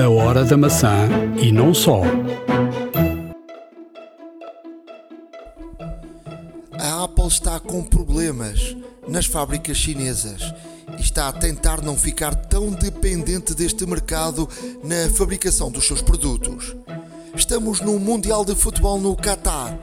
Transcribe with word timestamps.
A 0.00 0.08
hora 0.08 0.46
da 0.46 0.56
maçã 0.56 1.10
e 1.42 1.52
não 1.52 1.74
só. 1.74 2.00
A 6.72 7.04
Apple 7.04 7.26
está 7.26 7.60
com 7.60 7.82
problemas 7.82 8.74
nas 9.06 9.26
fábricas 9.26 9.76
chinesas 9.76 10.54
e 10.98 11.02
está 11.02 11.28
a 11.28 11.32
tentar 11.34 11.82
não 11.82 11.98
ficar 11.98 12.34
tão 12.34 12.70
dependente 12.70 13.54
deste 13.54 13.84
mercado 13.84 14.48
na 14.82 15.10
fabricação 15.10 15.70
dos 15.70 15.86
seus 15.86 16.00
produtos. 16.00 16.74
Estamos 17.34 17.82
no 17.82 17.98
Mundial 17.98 18.42
de 18.42 18.54
Futebol 18.54 18.98
no 18.98 19.14
Qatar 19.14 19.78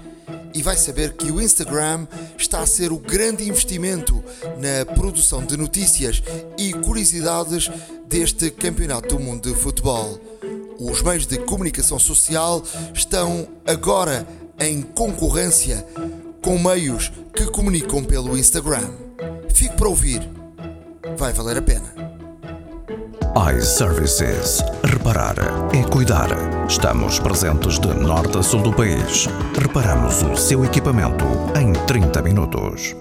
e 0.57 0.63
vai 0.63 0.75
saber 0.75 1.13
que 1.13 1.31
o 1.31 1.39
Instagram 1.39 2.07
está 2.35 2.61
a 2.61 2.65
ser 2.65 2.91
o 2.91 2.97
grande 2.97 3.47
investimento 3.47 4.23
na 4.57 4.91
produção 4.95 5.45
de 5.45 5.55
notícias 5.55 6.23
e 6.57 6.73
curiosidades 6.73 7.69
deste 8.07 8.49
Campeonato 8.49 9.15
do 9.15 9.21
Mundo 9.21 9.53
de 9.53 9.55
Futebol. 9.55 10.19
Os 10.79 11.03
meios 11.03 11.27
de 11.27 11.37
comunicação 11.37 11.99
social 11.99 12.63
estão 12.91 13.47
agora 13.67 14.27
em 14.59 14.81
concorrência 14.81 15.85
com 16.41 16.57
meios 16.57 17.11
que 17.35 17.45
comunicam 17.45 18.03
pelo 18.03 18.35
Instagram. 18.35 18.89
Fique 19.53 19.75
para 19.75 19.87
ouvir, 19.87 20.27
vai 21.15 21.33
valer 21.33 21.57
a 21.57 21.61
pena 21.61 21.96
iServices. 23.37 24.63
Reparar 24.83 25.35
é 25.71 25.83
cuidar. 25.83 26.27
Estamos 26.67 27.19
presentes 27.19 27.77
de 27.77 27.93
norte 27.93 28.35
a 28.35 28.41
sul 28.41 28.63
do 28.63 28.73
país. 28.73 29.27
Reparamos 29.61 30.23
o 30.23 30.35
seu 30.35 30.65
equipamento 30.65 31.23
em 31.55 31.71
30 31.85 32.23
minutos. 32.23 32.95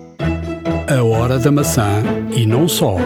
A 0.95 1.03
hora 1.03 1.39
da 1.39 1.51
maçã 1.51 2.03
e 2.37 2.45
não 2.45 2.69
só. 2.69 2.97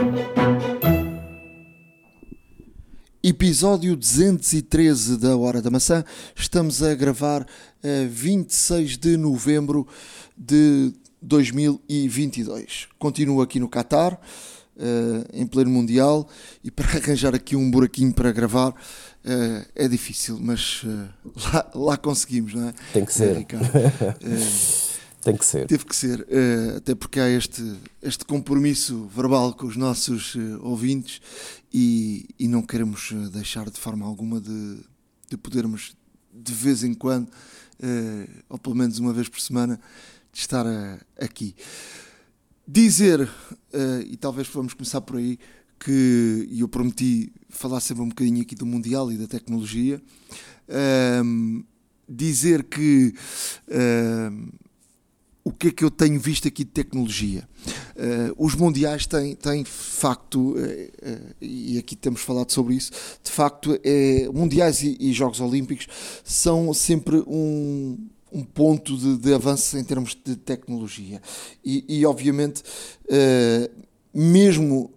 Episódio 3.22 3.94
213 3.94 5.16
da 5.16 5.36
Hora 5.36 5.62
da 5.62 5.70
Maçã. 5.70 6.04
Estamos 6.34 6.82
a 6.82 6.96
gravar 6.96 7.42
a 7.42 8.08
26 8.08 8.98
de 8.98 9.16
novembro 9.16 9.86
de 10.36 10.92
2022. 11.22 12.88
Continuo 12.98 13.40
aqui 13.40 13.60
no 13.60 13.68
Qatar 13.68 14.18
uh, 14.80 15.26
em 15.32 15.46
pleno 15.46 15.70
Mundial 15.70 16.28
e 16.64 16.70
para 16.70 16.86
arranjar 16.98 17.34
aqui 17.34 17.54
um 17.54 17.70
buraquinho 17.70 18.12
para 18.12 18.32
gravar 18.32 18.70
uh, 18.70 19.66
é 19.74 19.86
difícil, 19.86 20.38
mas 20.40 20.82
uh, 20.84 21.08
lá, 21.52 21.70
lá, 21.74 21.96
conseguimos, 21.96 22.54
não 22.54 22.68
é? 22.68 22.74
Tem 22.92 23.04
que 23.04 23.12
ser. 23.12 23.46
Tem 25.22 25.36
que 25.36 25.44
ser. 25.44 25.66
Teve 25.66 25.84
que 25.84 25.94
ser, 25.94 26.26
até 26.78 26.94
porque 26.94 27.20
há 27.20 27.28
este, 27.28 27.76
este 28.00 28.24
compromisso 28.24 29.06
verbal 29.14 29.52
com 29.52 29.66
os 29.66 29.76
nossos 29.76 30.34
ouvintes 30.62 31.20
e, 31.70 32.26
e 32.38 32.48
não 32.48 32.62
queremos 32.62 33.12
deixar 33.30 33.68
de 33.68 33.78
forma 33.78 34.06
alguma 34.06 34.40
de, 34.40 34.78
de 35.28 35.36
podermos, 35.36 35.94
de 36.32 36.54
vez 36.54 36.82
em 36.82 36.94
quando, 36.94 37.28
ou 38.48 38.56
pelo 38.56 38.74
menos 38.74 38.98
uma 38.98 39.12
vez 39.12 39.28
por 39.28 39.42
semana, 39.42 39.78
de 40.32 40.38
estar 40.38 40.64
aqui. 41.18 41.54
Dizer, 42.72 43.22
uh, 43.22 44.00
e 44.08 44.16
talvez 44.16 44.46
vamos 44.46 44.74
começar 44.74 45.00
por 45.00 45.16
aí, 45.16 45.40
que 45.80 46.48
eu 46.56 46.68
prometi 46.68 47.32
falar 47.48 47.80
sempre 47.80 48.04
um 48.04 48.08
bocadinho 48.08 48.42
aqui 48.42 48.54
do 48.54 48.64
Mundial 48.64 49.10
e 49.10 49.16
da 49.16 49.26
tecnologia. 49.26 50.00
Uh, 50.68 51.64
dizer 52.08 52.62
que 52.62 53.12
uh, 53.66 54.52
o 55.42 55.50
que 55.50 55.68
é 55.68 55.70
que 55.72 55.82
eu 55.82 55.90
tenho 55.90 56.20
visto 56.20 56.46
aqui 56.46 56.62
de 56.62 56.70
tecnologia? 56.70 57.48
Uh, 57.96 58.32
os 58.38 58.54
mundiais 58.54 59.04
têm, 59.04 59.34
têm 59.34 59.64
facto, 59.64 60.52
uh, 60.52 60.54
uh, 60.54 61.34
e 61.40 61.76
aqui 61.76 61.96
temos 61.96 62.20
falado 62.20 62.52
sobre 62.52 62.74
isso, 62.74 62.92
de 63.20 63.32
facto, 63.32 63.76
é, 63.82 64.28
mundiais 64.32 64.80
e, 64.82 64.96
e 65.00 65.12
Jogos 65.12 65.40
Olímpicos 65.40 65.88
são 66.22 66.72
sempre 66.72 67.16
um, 67.26 67.98
um 68.32 68.44
ponto 68.44 68.96
de, 68.96 69.16
de, 69.16 69.34
avanço 69.34 69.76
em 69.78 69.84
termos 69.84 70.16
de 70.24 70.36
tecnologia. 70.36 71.20
E, 71.64 71.84
e 71.88 72.06
obviamente, 72.06 72.62
uh, 73.06 73.70
mesmo 74.12 74.92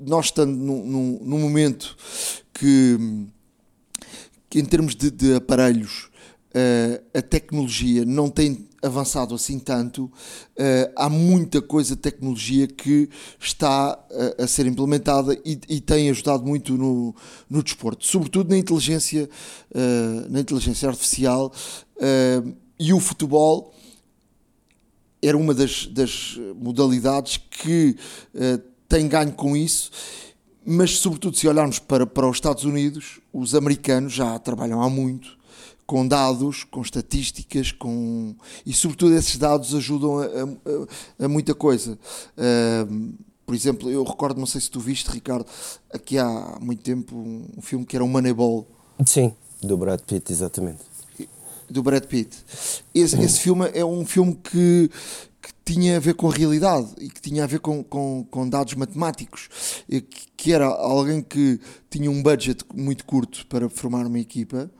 nós 0.00 0.26
estando 0.26 0.52
num, 0.52 0.84
num, 0.84 1.18
num, 1.22 1.38
momento 1.38 1.96
que, 2.52 2.96
que 4.48 4.60
em 4.60 4.64
termos 4.64 4.94
de, 4.94 5.10
de 5.10 5.34
aparelhos, 5.34 6.08
uh, 6.48 7.02
a 7.14 7.22
tecnologia 7.22 8.04
não 8.04 8.28
tem 8.28 8.68
avançado 8.82 9.34
assim 9.34 9.58
tanto, 9.58 10.04
uh, 10.04 10.92
há 10.96 11.08
muita 11.08 11.60
coisa 11.60 11.96
de 11.96 12.00
tecnologia 12.00 12.66
que 12.66 13.08
está 13.40 13.98
a, 14.38 14.44
a 14.44 14.46
ser 14.46 14.66
implementada 14.66 15.34
e, 15.44 15.58
e, 15.68 15.80
tem 15.80 16.10
ajudado 16.10 16.44
muito 16.44 16.76
no, 16.76 17.14
no 17.50 17.62
desporto, 17.62 18.06
sobretudo 18.06 18.50
na 18.50 18.58
inteligência, 18.58 19.28
uh, 19.74 20.30
na 20.30 20.40
inteligência 20.40 20.88
artificial. 20.88 21.52
E 22.78 22.92
o 22.92 23.00
futebol 23.00 23.74
era 25.20 25.36
uma 25.36 25.52
das, 25.52 25.86
das 25.86 26.38
modalidades 26.56 27.36
que 27.36 27.96
uh, 28.34 28.62
tem 28.88 29.08
ganho 29.08 29.32
com 29.32 29.56
isso, 29.56 29.90
mas 30.64 30.98
sobretudo 30.98 31.36
se 31.36 31.48
olharmos 31.48 31.78
para, 31.78 32.06
para 32.06 32.28
os 32.28 32.36
Estados 32.36 32.64
Unidos, 32.64 33.20
os 33.32 33.54
americanos 33.54 34.12
já 34.12 34.38
trabalham 34.38 34.80
há 34.80 34.88
muito 34.88 35.36
com 35.86 36.06
dados, 36.06 36.64
com 36.64 36.82
estatísticas, 36.82 37.72
com 37.72 38.34
e 38.64 38.74
sobretudo 38.74 39.14
esses 39.14 39.36
dados 39.36 39.74
ajudam 39.74 40.18
a, 40.18 40.24
a, 40.26 41.24
a 41.24 41.28
muita 41.28 41.54
coisa. 41.54 41.98
Uh, 42.36 43.14
por 43.46 43.54
exemplo, 43.54 43.90
eu 43.90 44.04
recordo, 44.04 44.38
não 44.38 44.46
sei 44.46 44.60
se 44.60 44.70
tu 44.70 44.78
viste, 44.78 45.10
Ricardo, 45.10 45.46
aqui 45.90 46.18
há 46.18 46.58
muito 46.60 46.82
tempo 46.82 47.16
um 47.16 47.62
filme 47.62 47.86
que 47.86 47.96
era 47.96 48.04
o 48.04 48.08
Moneyball. 48.08 48.66
Sim, 49.06 49.34
do 49.62 49.76
Brad 49.78 50.00
Pitt, 50.00 50.30
exatamente 50.30 50.80
do 51.70 51.82
Brad 51.82 52.04
Pitt. 52.04 52.36
Esse, 52.94 53.16
uhum. 53.16 53.22
esse 53.22 53.40
filme 53.40 53.70
é 53.74 53.84
um 53.84 54.04
filme 54.04 54.34
que, 54.34 54.90
que 55.40 55.52
tinha 55.64 55.96
a 55.96 56.00
ver 56.00 56.14
com 56.14 56.30
a 56.30 56.34
realidade 56.34 56.88
e 56.98 57.08
que 57.08 57.20
tinha 57.20 57.44
a 57.44 57.46
ver 57.46 57.60
com, 57.60 57.82
com, 57.82 58.24
com 58.30 58.48
dados 58.48 58.74
matemáticos, 58.74 59.48
que, 59.88 60.00
que, 60.36 60.52
era 60.52 60.66
alguém 60.66 61.22
que 61.22 61.60
tinha 61.90 62.10
um 62.10 62.22
budget 62.22 62.64
muito 62.74 63.04
curto 63.04 63.46
para 63.46 63.68
formar 63.68 64.06
uma 64.06 64.18
equipa. 64.18 64.70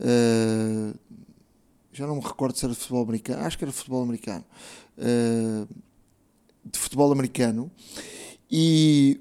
Uh, 0.00 0.98
já 1.92 2.06
não 2.06 2.16
me 2.16 2.22
recordo 2.22 2.58
se 2.58 2.64
era 2.64 2.74
de 2.74 2.80
futebol 2.80 3.04
americano, 3.04 3.44
acho 3.44 3.56
que 3.56 3.64
era 3.64 3.70
de 3.70 3.76
futebol 3.76 4.02
americano. 4.02 4.44
Uh, 4.98 5.68
de 6.64 6.78
futebol 6.78 7.12
americano 7.12 7.70
e 8.50 9.20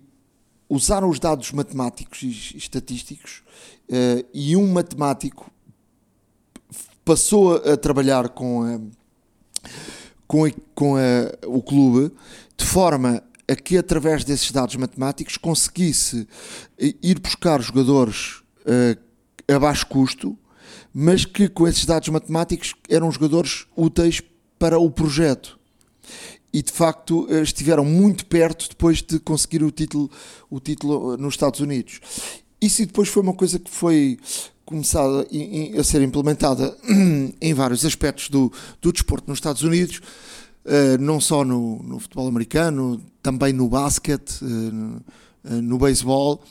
usaram 0.70 1.10
os 1.10 1.20
dados 1.20 1.52
matemáticos 1.52 2.22
e 2.22 2.58
estatísticos 2.58 3.44
uh, 3.90 4.26
e 4.34 4.56
um 4.56 4.72
matemático 4.72 5.52
passou 7.06 7.56
a, 7.56 7.78
trabalhar 7.78 8.30
com, 8.30 8.64
a, 8.64 8.80
com, 10.28 10.46
a, 10.46 10.52
com 10.74 10.96
a, 10.96 11.48
o 11.48 11.62
clube 11.62 12.12
de 12.58 12.66
forma 12.66 13.24
a 13.48 13.56
que, 13.56 13.78
através 13.78 14.24
desses 14.24 14.52
dados 14.52 14.76
matemáticos, 14.76 15.38
conseguisse 15.38 16.28
ir 16.80 17.20
buscar 17.20 17.62
jogadores 17.62 18.42
uh, 18.66 19.54
a 19.54 19.60
baixo 19.60 19.86
custo, 19.88 20.38
mas 20.94 21.26
que 21.26 21.50
com 21.50 21.68
esses 21.68 21.86
dados 21.86 22.08
matemáticos 22.10 22.74
eram 22.90 23.12
jogadores 23.12 23.66
úteis 23.76 24.22
para 24.58 24.80
o 24.80 24.90
projeto. 24.90 25.60
E 26.54 26.62
de 26.62 26.72
facto 26.72 27.28
eh, 27.32 27.42
estiveram 27.42 27.84
muito 27.84 28.28
perto 28.28 28.70
depois 28.70 29.02
de 29.02 29.20
conseguir 29.20 29.64
o 29.64 29.72
título, 29.72 30.10
o 30.52 30.60
título 30.60 31.18
nos 31.18 31.34
Estados 31.34 31.60
Unidos. 31.60 32.00
Isso 32.62 32.86
depois 32.86 33.10
foi 33.10 33.24
uma 33.24 33.34
coisa 33.34 33.58
que 33.58 33.72
foi 33.72 34.20
começada 34.66 35.28
a 35.78 35.84
ser 35.84 36.02
implementada 36.02 36.76
em 37.42 37.54
vários 37.54 37.86
aspectos 37.86 38.30
do, 38.30 38.52
do 38.82 38.92
desporto 38.92 39.30
nos 39.30 39.38
Estados 39.38 39.62
Unidos, 39.62 40.02
uh, 40.66 41.02
não 41.02 41.20
só 41.20 41.44
no, 41.44 41.82
no, 41.84 42.00
futebol 42.00 42.28
americano, 42.28 43.02
também 43.22 43.54
no 43.54 43.68
basquete, 43.68 44.42
no, 44.42 44.98
uh, 45.44 45.62
no 45.62 45.78
beisebol. 45.78 46.42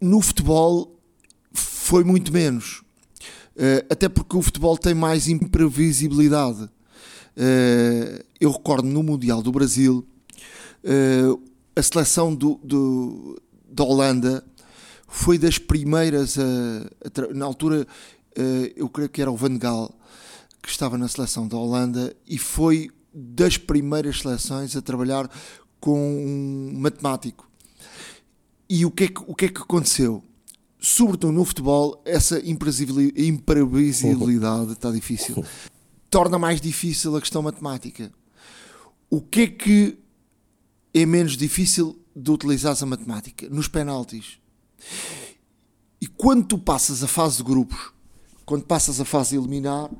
no 0.00 0.20
futebol 0.20 0.96
foi 1.52 2.04
muito 2.04 2.32
menos, 2.32 2.82
até 3.90 4.08
porque 4.08 4.36
o 4.36 4.42
futebol 4.42 4.78
tem 4.78 4.94
mais 4.94 5.28
imprevisibilidade. 5.28 6.68
eu 8.40 8.50
recordo 8.50 8.86
no 8.86 9.02
Mundial 9.02 9.42
do 9.42 9.50
Brasil, 9.50 10.06
a 11.74 11.82
seleção 11.82 12.34
do, 12.34 12.60
do 12.62 13.40
da 13.70 13.84
Holanda 13.84 14.44
foi 15.10 15.36
das 15.36 15.58
primeiras 15.58 16.38
a, 16.38 16.42
a 16.42 17.34
na 17.34 17.44
altura 17.44 17.86
uh, 18.38 18.72
eu 18.76 18.88
creio 18.88 19.10
que 19.10 19.20
era 19.20 19.30
o 19.30 19.36
Van 19.36 19.58
Gaal 19.58 19.92
que 20.62 20.70
estava 20.70 20.96
na 20.96 21.08
seleção 21.08 21.48
da 21.48 21.56
Holanda 21.56 22.14
e 22.26 22.38
foi 22.38 22.90
das 23.12 23.58
primeiras 23.58 24.20
seleções 24.20 24.76
a 24.76 24.82
trabalhar 24.82 25.28
com 25.80 25.98
um 25.98 26.78
matemático. 26.78 27.50
E 28.68 28.86
o 28.86 28.90
que 28.90 29.04
é 29.04 29.08
que, 29.08 29.22
o 29.26 29.34
que, 29.34 29.46
é 29.46 29.48
que 29.48 29.62
aconteceu? 29.62 30.22
Sobretudo 30.78 31.32
no 31.32 31.42
futebol, 31.44 32.00
essa 32.04 32.38
imprevisibilidade 32.46 34.72
está 34.72 34.90
difícil. 34.90 35.42
Torna 36.08 36.38
mais 36.38 36.60
difícil 36.60 37.16
a 37.16 37.20
questão 37.20 37.42
matemática. 37.42 38.12
O 39.08 39.20
que 39.20 39.40
é 39.40 39.46
que 39.48 39.98
é 40.94 41.06
menos 41.06 41.36
difícil 41.36 41.98
de 42.14 42.30
utilizar 42.30 42.76
a 42.80 42.86
matemática? 42.86 43.48
Nos 43.48 43.66
penaltis 43.66 44.39
quando 46.20 46.46
tu 46.46 46.58
passas 46.58 47.02
a 47.02 47.08
fase 47.08 47.38
de 47.38 47.42
grupos, 47.42 47.92
quando 48.44 48.64
passas 48.64 49.00
a 49.00 49.04
fase 49.04 49.36
eliminar, 49.36 49.90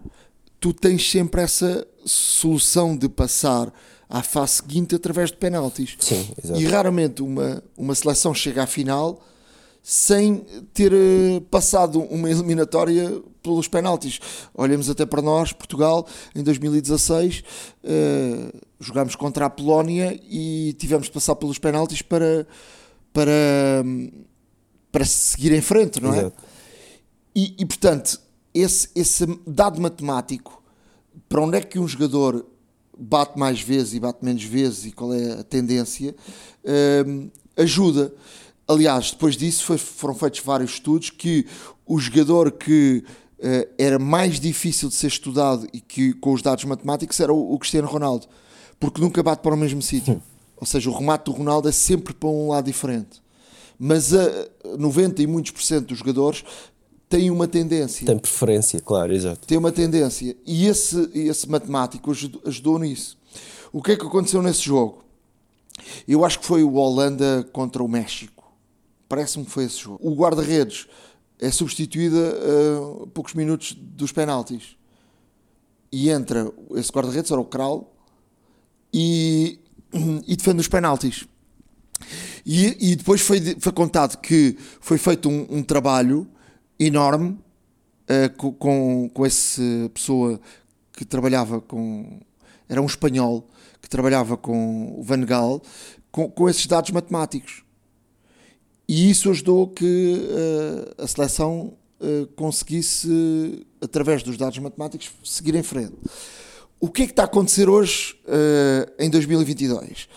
tu 0.61 0.73
tens 0.73 1.11
sempre 1.11 1.41
essa 1.41 1.87
solução 2.05 2.97
de 2.97 3.09
passar 3.09 3.73
à 4.09 4.23
fase 4.23 4.55
seguinte 4.55 4.95
através 4.95 5.31
de 5.31 5.39
penaltis. 5.39 5.97
Sim, 5.99 6.29
exato. 6.43 6.61
E 6.61 6.67
raramente 6.67 7.23
uma, 7.23 7.63
uma 7.77 7.95
seleção 7.95 8.35
chega 8.35 8.65
à 8.65 8.67
final 8.67 9.23
sem 9.83 10.45
ter 10.75 10.93
uh, 10.93 11.41
passado 11.51 12.01
uma 12.03 12.31
eliminatória 12.31 13.23
pelos 13.43 13.67
penaltis. 13.67 14.21
Olhemos 14.53 14.91
até 14.91 15.07
para 15.07 15.23
nós, 15.23 15.55
Portugal, 15.55 16.07
em 16.35 16.43
2016, 16.43 17.43
uh, 17.83 18.59
jogámos 18.79 19.17
contra 19.17 19.47
a 19.47 19.51
Polónia 19.51 20.21
e 20.29 20.75
tivemos 20.79 21.07
de 21.07 21.13
passar 21.13 21.35
pelos 21.37 21.59
penaltis 21.59 22.03
para, 22.03 22.47
para, 23.11 23.33
para 24.91 25.05
seguir 25.05 25.53
em 25.53 25.61
frente, 25.61 26.01
não 26.01 26.15
é? 26.15 26.33
E, 27.35 27.55
e, 27.59 27.67
portanto, 27.67 28.21
esse, 28.53 28.89
esse 28.95 29.27
dado 29.47 29.81
matemático, 29.81 30.63
para 31.29 31.41
onde 31.41 31.59
é 31.59 31.61
que 31.61 31.79
um 31.79 31.87
jogador 31.87 32.45
bate 32.99 33.39
mais 33.39 33.61
vezes 33.61 33.95
e 33.95 34.01
bate 34.01 34.25
menos 34.25 34.43
vezes 34.45 34.87
e 34.87 34.93
qual 34.93 35.15
é 35.15 35.41
a 35.41 35.45
tendência, 35.45 36.15
uh, 36.65 37.31
ajuda. 37.57 38.13
Aliás, 38.69 39.11
depois 39.13 39.37
disso 39.37 39.65
foi, 39.65 39.79
foram 39.79 40.15
feitos 40.15 40.41
vários 40.41 40.73
estudos 40.73 41.11
que 41.11 41.47
o 41.87 41.99
jogador 41.99 42.53
que 42.53 43.05
uh, 43.39 43.73
era 43.79 43.99
mais 43.99 44.39
difícil 44.39 44.89
de 44.89 44.95
ser 44.95 45.07
estudado 45.07 45.67
e 45.73 45.81
que 45.81 46.13
com 46.15 46.33
os 46.33 46.43
dados 46.43 46.65
matemáticos 46.65 47.19
era 47.21 47.33
o, 47.33 47.55
o 47.55 47.59
Cristiano 47.59 47.89
Ronaldo, 47.89 48.27
porque 48.79 49.01
nunca 49.01 49.23
bate 49.23 49.43
para 49.43 49.55
o 49.55 49.59
mesmo 49.59 49.81
sítio. 49.81 50.21
Ou 50.57 50.67
seja, 50.67 50.91
o 50.91 50.93
remate 50.93 51.25
do 51.25 51.33
Ronaldo 51.33 51.69
é 51.69 51.73
sempre 51.73 52.13
para 52.13 52.29
um 52.29 52.49
lado 52.49 52.67
diferente. 52.67 53.23
Mas 53.83 54.13
a 54.13 54.47
90 54.79 55.23
e 55.23 55.27
muitos 55.27 55.53
por 55.53 55.63
cento 55.63 55.87
dos 55.87 55.99
jogadores 55.99 56.45
tem 57.09 57.31
uma 57.31 57.49
tendência. 57.49 58.07
Tem 58.07 58.19
preferência, 58.19 58.79
claro, 58.79 59.15
exato. 59.15 59.47
Tem 59.47 59.57
uma 59.57 59.73
tendência. 59.73 60.37
E 60.47 60.67
esse, 60.67 61.11
esse 61.15 61.49
matemático 61.49 62.11
ajudou, 62.11 62.43
ajudou 62.45 62.79
nisso. 62.79 63.17
O 63.73 63.83
que 63.83 63.93
é 63.93 63.97
que 63.97 64.05
aconteceu 64.05 64.43
nesse 64.43 64.61
jogo? 64.61 65.03
Eu 66.07 66.27
acho 66.27 66.41
que 66.41 66.45
foi 66.45 66.63
o 66.63 66.75
Holanda 66.75 67.49
contra 67.53 67.83
o 67.83 67.89
México. 67.89 68.53
Parece-me 69.09 69.47
que 69.47 69.51
foi 69.51 69.65
esse 69.65 69.79
jogo. 69.79 69.99
O 70.03 70.15
guarda-redes 70.15 70.87
é 71.39 71.51
substituído 71.51 72.17
a 72.19 73.03
uh, 73.03 73.07
poucos 73.09 73.33
minutos 73.33 73.73
dos 73.73 74.13
penaltis. 74.13 74.77
E 75.91 76.11
entra 76.11 76.53
esse 76.75 76.93
guarda-redes, 76.93 77.31
era 77.31 77.41
o 77.41 77.47
Kral, 77.47 77.93
e, 78.93 79.59
e 80.29 80.37
defende 80.37 80.61
os 80.61 80.69
penaltis. 80.69 81.27
E, 82.45 82.93
e 82.93 82.97
depois 82.97 83.21
foi, 83.21 83.41
foi 83.59 83.73
contado 83.73 84.19
que 84.19 84.57
foi 84.81 84.99
feito 84.99 85.29
um, 85.29 85.47
um 85.51 85.63
trabalho 85.63 86.27
enorme 86.79 87.39
uh, 88.09 88.53
com, 88.53 89.09
com, 89.09 89.27
essa 89.27 89.63
pessoa 89.93 90.41
que 90.93 91.05
trabalhava 91.05 91.61
com. 91.61 92.21
Era 92.69 92.81
um 92.81 92.87
espanhol 92.87 93.49
que 93.81 93.89
trabalhava 93.89 94.37
com 94.37 94.99
o 94.99 95.03
Van 95.03 95.21
Gaal 95.25 95.63
com, 96.11 96.31
com 96.31 96.49
esses 96.49 96.67
dados 96.67 96.91
matemáticos. 96.91 97.63
E 98.89 99.11
isso 99.11 99.31
ajudou 99.31 99.69
que 99.69 99.85
uh, 99.87 101.03
a 101.05 101.07
seleção 101.07 101.75
uh, 102.01 102.27
conseguisse, 102.35 103.65
através 103.81 104.23
dos 104.23 104.37
dados 104.37 104.59
matemáticos, 104.59 105.13
seguir 105.23 105.55
em 105.55 105.63
frente. 105.63 105.95
O 106.81 106.89
que 106.89 107.03
é 107.03 107.07
que 107.07 107.13
está 107.13 107.23
a 107.23 107.27
acontecer 107.27 107.69
hoje, 107.69 108.17
uh, 108.25 108.93
em 108.99 109.09
2022? 109.09 110.09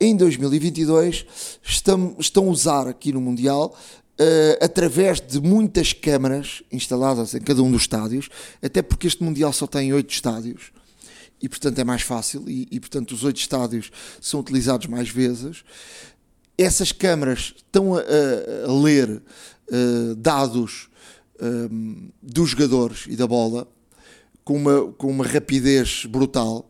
Em 0.00 0.16
2022 0.16 1.26
estão, 1.62 2.14
estão 2.18 2.46
a 2.48 2.50
usar 2.50 2.86
aqui 2.88 3.12
no 3.12 3.20
Mundial 3.20 3.76
Uh, 4.20 4.58
através 4.60 5.20
de 5.20 5.40
muitas 5.40 5.92
câmaras 5.92 6.60
instaladas 6.72 7.34
em 7.34 7.40
cada 7.40 7.62
um 7.62 7.70
dos 7.70 7.82
estádios, 7.82 8.28
até 8.60 8.82
porque 8.82 9.06
este 9.06 9.22
Mundial 9.22 9.52
só 9.52 9.64
tem 9.64 9.92
oito 9.92 10.12
estádios 10.12 10.72
e, 11.40 11.48
portanto, 11.48 11.78
é 11.78 11.84
mais 11.84 12.02
fácil. 12.02 12.44
E, 12.48 12.66
e 12.68 12.80
portanto, 12.80 13.12
os 13.12 13.22
oito 13.22 13.38
estádios 13.38 13.92
são 14.20 14.40
utilizados 14.40 14.88
mais 14.88 15.08
vezes. 15.08 15.62
Essas 16.56 16.90
câmaras 16.90 17.54
estão 17.56 17.94
a, 17.94 18.00
a, 18.00 18.72
ler 18.72 19.08
uh, 19.70 20.14
dados 20.16 20.88
um, 21.40 22.08
eh, 22.10 22.12
dos 22.20 22.50
jogadores 22.50 23.04
e 23.08 23.14
da 23.14 23.28
bola 23.28 23.68
com 24.42 24.56
uma, 24.56 24.92
com 24.94 25.08
uma 25.08 25.24
rapidez 25.24 26.04
brutal 26.06 26.67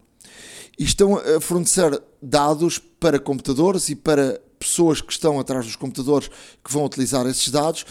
e 0.79 0.85
estão 0.85 1.17
a 1.17 1.41
fornecer 1.41 2.01
dados 2.23 2.79
para 2.79 3.19
computadores 3.19 3.89
e 3.89 3.97
para 3.97 4.41
pessoas 4.59 5.01
que 5.01 5.13
estão 5.13 5.39
atrás 5.39 5.67
dos 5.67 5.77
computadores 5.77 6.29
que 6.65 6.73
vão 6.73 6.85
utilizar 6.85 7.27
esses 7.27 7.49
dados 7.51 7.85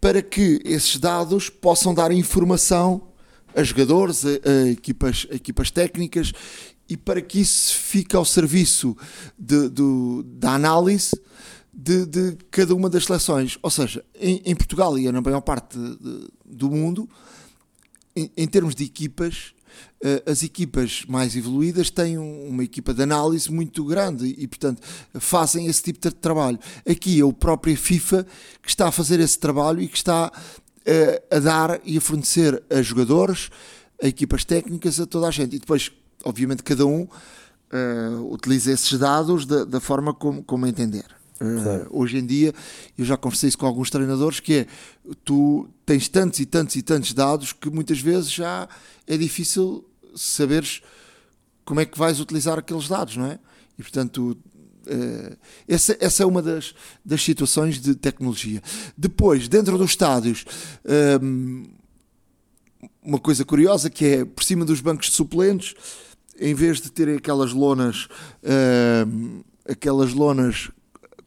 para 0.00 0.20
que 0.20 0.60
esses 0.64 0.96
dados 0.98 1.48
possam 1.48 1.94
dar 1.94 2.10
informação 2.10 3.08
a 3.54 3.62
jogadores, 3.62 4.24
a, 4.24 4.28
a 4.28 4.70
equipas, 4.70 5.26
a 5.30 5.34
equipas 5.34 5.70
técnicas 5.70 6.32
e 6.88 6.96
para 6.96 7.20
que 7.20 7.40
isso 7.40 7.74
fique 7.74 8.16
ao 8.16 8.24
serviço 8.24 8.96
de, 9.38 9.68
de 9.68 10.22
da 10.24 10.54
análise 10.54 11.12
de, 11.72 12.04
de, 12.04 12.36
cada 12.50 12.74
uma 12.74 12.90
das 12.90 13.04
seleções. 13.06 13.58
Ou 13.62 13.70
seja, 13.70 14.04
em, 14.20 14.42
em 14.44 14.54
Portugal 14.54 14.98
e 14.98 15.10
na 15.10 15.20
maior 15.20 15.40
parte 15.40 15.78
do 16.44 16.70
mundo, 16.70 17.08
em, 18.14 18.30
em 18.36 18.46
termos 18.46 18.74
de 18.74 18.84
equipas, 18.84 19.54
as 20.26 20.42
equipas 20.42 21.04
mais 21.06 21.36
evoluídas 21.36 21.90
têm 21.90 22.18
uma 22.18 22.64
equipa 22.64 22.92
de 22.92 23.02
análise 23.02 23.50
muito 23.50 23.84
grande 23.84 24.34
e, 24.36 24.48
portanto, 24.48 24.82
fazem 25.14 25.66
esse 25.66 25.82
tipo 25.82 26.00
de 26.00 26.14
trabalho. 26.14 26.58
Aqui 26.88 27.20
é 27.20 27.24
o 27.24 27.32
próprio 27.32 27.76
FIFA 27.76 28.26
que 28.60 28.68
está 28.68 28.88
a 28.88 28.92
fazer 28.92 29.20
esse 29.20 29.38
trabalho 29.38 29.80
e 29.80 29.88
que 29.88 29.96
está 29.96 30.32
eh, 30.84 31.22
a 31.30 31.38
dar 31.38 31.80
e 31.84 31.96
a 31.96 32.00
fornecer 32.00 32.60
a 32.68 32.82
jogadores, 32.82 33.50
a 34.02 34.08
equipas 34.08 34.44
técnicas, 34.44 34.98
a 34.98 35.06
toda 35.06 35.28
a 35.28 35.30
gente. 35.30 35.54
E 35.54 35.58
depois, 35.60 35.92
obviamente, 36.24 36.64
cada 36.64 36.84
um 36.84 37.02
uh, 37.02 38.32
utiliza 38.32 38.72
esses 38.72 38.98
dados 38.98 39.46
da, 39.46 39.64
da 39.64 39.80
forma 39.80 40.12
como, 40.12 40.42
como 40.42 40.66
entender. 40.66 41.04
Uh, 41.42 41.86
hoje 41.90 42.18
em 42.18 42.24
dia, 42.24 42.54
eu 42.96 43.04
já 43.04 43.16
conversei 43.16 43.48
isso 43.48 43.58
com 43.58 43.66
alguns 43.66 43.90
treinadores, 43.90 44.38
que 44.38 44.54
é, 44.54 44.66
tu 45.24 45.68
tens 45.84 46.08
tantos 46.08 46.38
e 46.38 46.46
tantos 46.46 46.76
e 46.76 46.82
tantos 46.82 47.12
dados 47.12 47.52
que 47.52 47.68
muitas 47.68 47.98
vezes 48.00 48.30
já 48.30 48.68
é 49.06 49.16
difícil 49.16 49.84
saberes 50.14 50.82
como 51.64 51.80
é 51.80 51.84
que 51.84 51.98
vais 51.98 52.20
utilizar 52.20 52.58
aqueles 52.58 52.88
dados, 52.88 53.16
não 53.16 53.26
é? 53.26 53.38
E 53.78 53.82
portanto, 53.82 54.36
uh, 54.86 55.36
essa, 55.66 55.96
essa 55.98 56.22
é 56.22 56.26
uma 56.26 56.42
das, 56.42 56.74
das 57.04 57.22
situações 57.22 57.80
de 57.80 57.94
tecnologia. 57.94 58.62
Depois, 58.96 59.48
dentro 59.48 59.76
dos 59.76 59.90
estádios, 59.90 60.44
um, 61.20 61.64
uma 63.02 63.18
coisa 63.18 63.44
curiosa 63.44 63.90
que 63.90 64.04
é 64.04 64.24
por 64.24 64.44
cima 64.44 64.64
dos 64.64 64.80
bancos 64.80 65.08
de 65.08 65.14
suplentes, 65.14 65.74
em 66.38 66.54
vez 66.54 66.80
de 66.80 66.90
terem 66.90 67.16
aquelas 67.16 67.52
lonas, 67.52 68.06
uh, 68.44 69.44
aquelas 69.68 70.12
lonas 70.12 70.70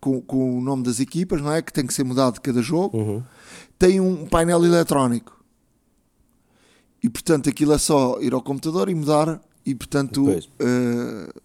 com, 0.06 0.22
com, 0.22 0.60
o 0.60 0.62
nome 0.62 0.84
das 0.84 1.00
equipas, 1.00 1.42
não 1.42 1.52
é? 1.52 1.64
Que 1.64 1.74
tem 1.74 1.84
que 1.84 1.92
ser 1.92 2.04
mudado 2.04 2.36
de 2.36 2.42
cada 2.42 2.62
jogo, 2.62 2.96
uhum. 2.96 3.24
tem 3.80 4.00
um 4.00 4.28
painel 4.28 4.64
eletrónico. 4.64 5.44
E 7.02 7.10
portanto 7.10 7.50
aquilo 7.50 7.74
é 7.74 7.80
só 7.80 8.22
ir 8.22 8.32
ao 8.32 8.42
computador 8.42 8.88
e 8.88 8.94
mudar, 8.94 9.42
e 9.66 9.74
portanto 9.74 10.30
uh, 10.30 11.42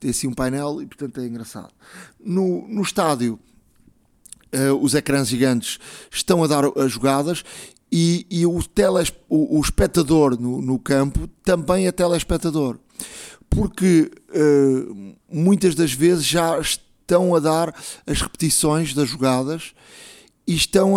tem 0.00 0.10
assim 0.10 0.26
um 0.26 0.32
painel, 0.32 0.82
e 0.82 0.86
portanto 0.86 1.20
é 1.20 1.26
engraçado. 1.28 1.72
No, 2.18 2.66
no 2.66 2.82
estádio, 2.82 3.38
uh, 4.52 4.74
os 4.82 4.92
ecrãs 4.96 5.28
gigantes 5.28 5.78
estão 6.10 6.42
a 6.42 6.48
dar 6.48 6.64
as 6.76 6.90
jogadas 6.90 7.44
e, 7.92 8.26
e 8.28 8.44
o, 8.46 8.60
teles, 8.64 9.12
o, 9.28 9.58
o 9.58 9.60
espectador 9.60 10.36
no, 10.40 10.60
no, 10.60 10.76
campo 10.76 11.28
também 11.44 11.86
é 11.86 11.92
telespectador. 11.92 12.80
Porque 13.48 14.10
uh, 14.34 15.14
muitas 15.30 15.76
das 15.76 15.92
vezes 15.92 16.24
já 16.24 16.60
estão 17.06 17.34
a 17.34 17.40
dar 17.40 17.74
as 18.06 18.20
repetições 18.20 18.92
das 18.92 19.08
jogadas 19.08 19.72
e 20.46 20.54
estão 20.54 20.94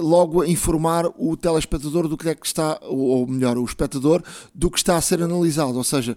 logo 0.00 0.40
a 0.42 0.48
informar 0.48 1.06
o 1.18 1.36
telespectador 1.36 2.08
do 2.08 2.16
que 2.16 2.28
é 2.28 2.34
que 2.34 2.46
está, 2.46 2.78
ou 2.82 3.26
melhor, 3.26 3.58
o 3.58 3.64
espectador, 3.64 4.22
do 4.54 4.70
que 4.70 4.78
está 4.78 4.96
a 4.96 5.00
ser 5.02 5.22
analisado. 5.22 5.76
Ou 5.76 5.84
seja, 5.84 6.16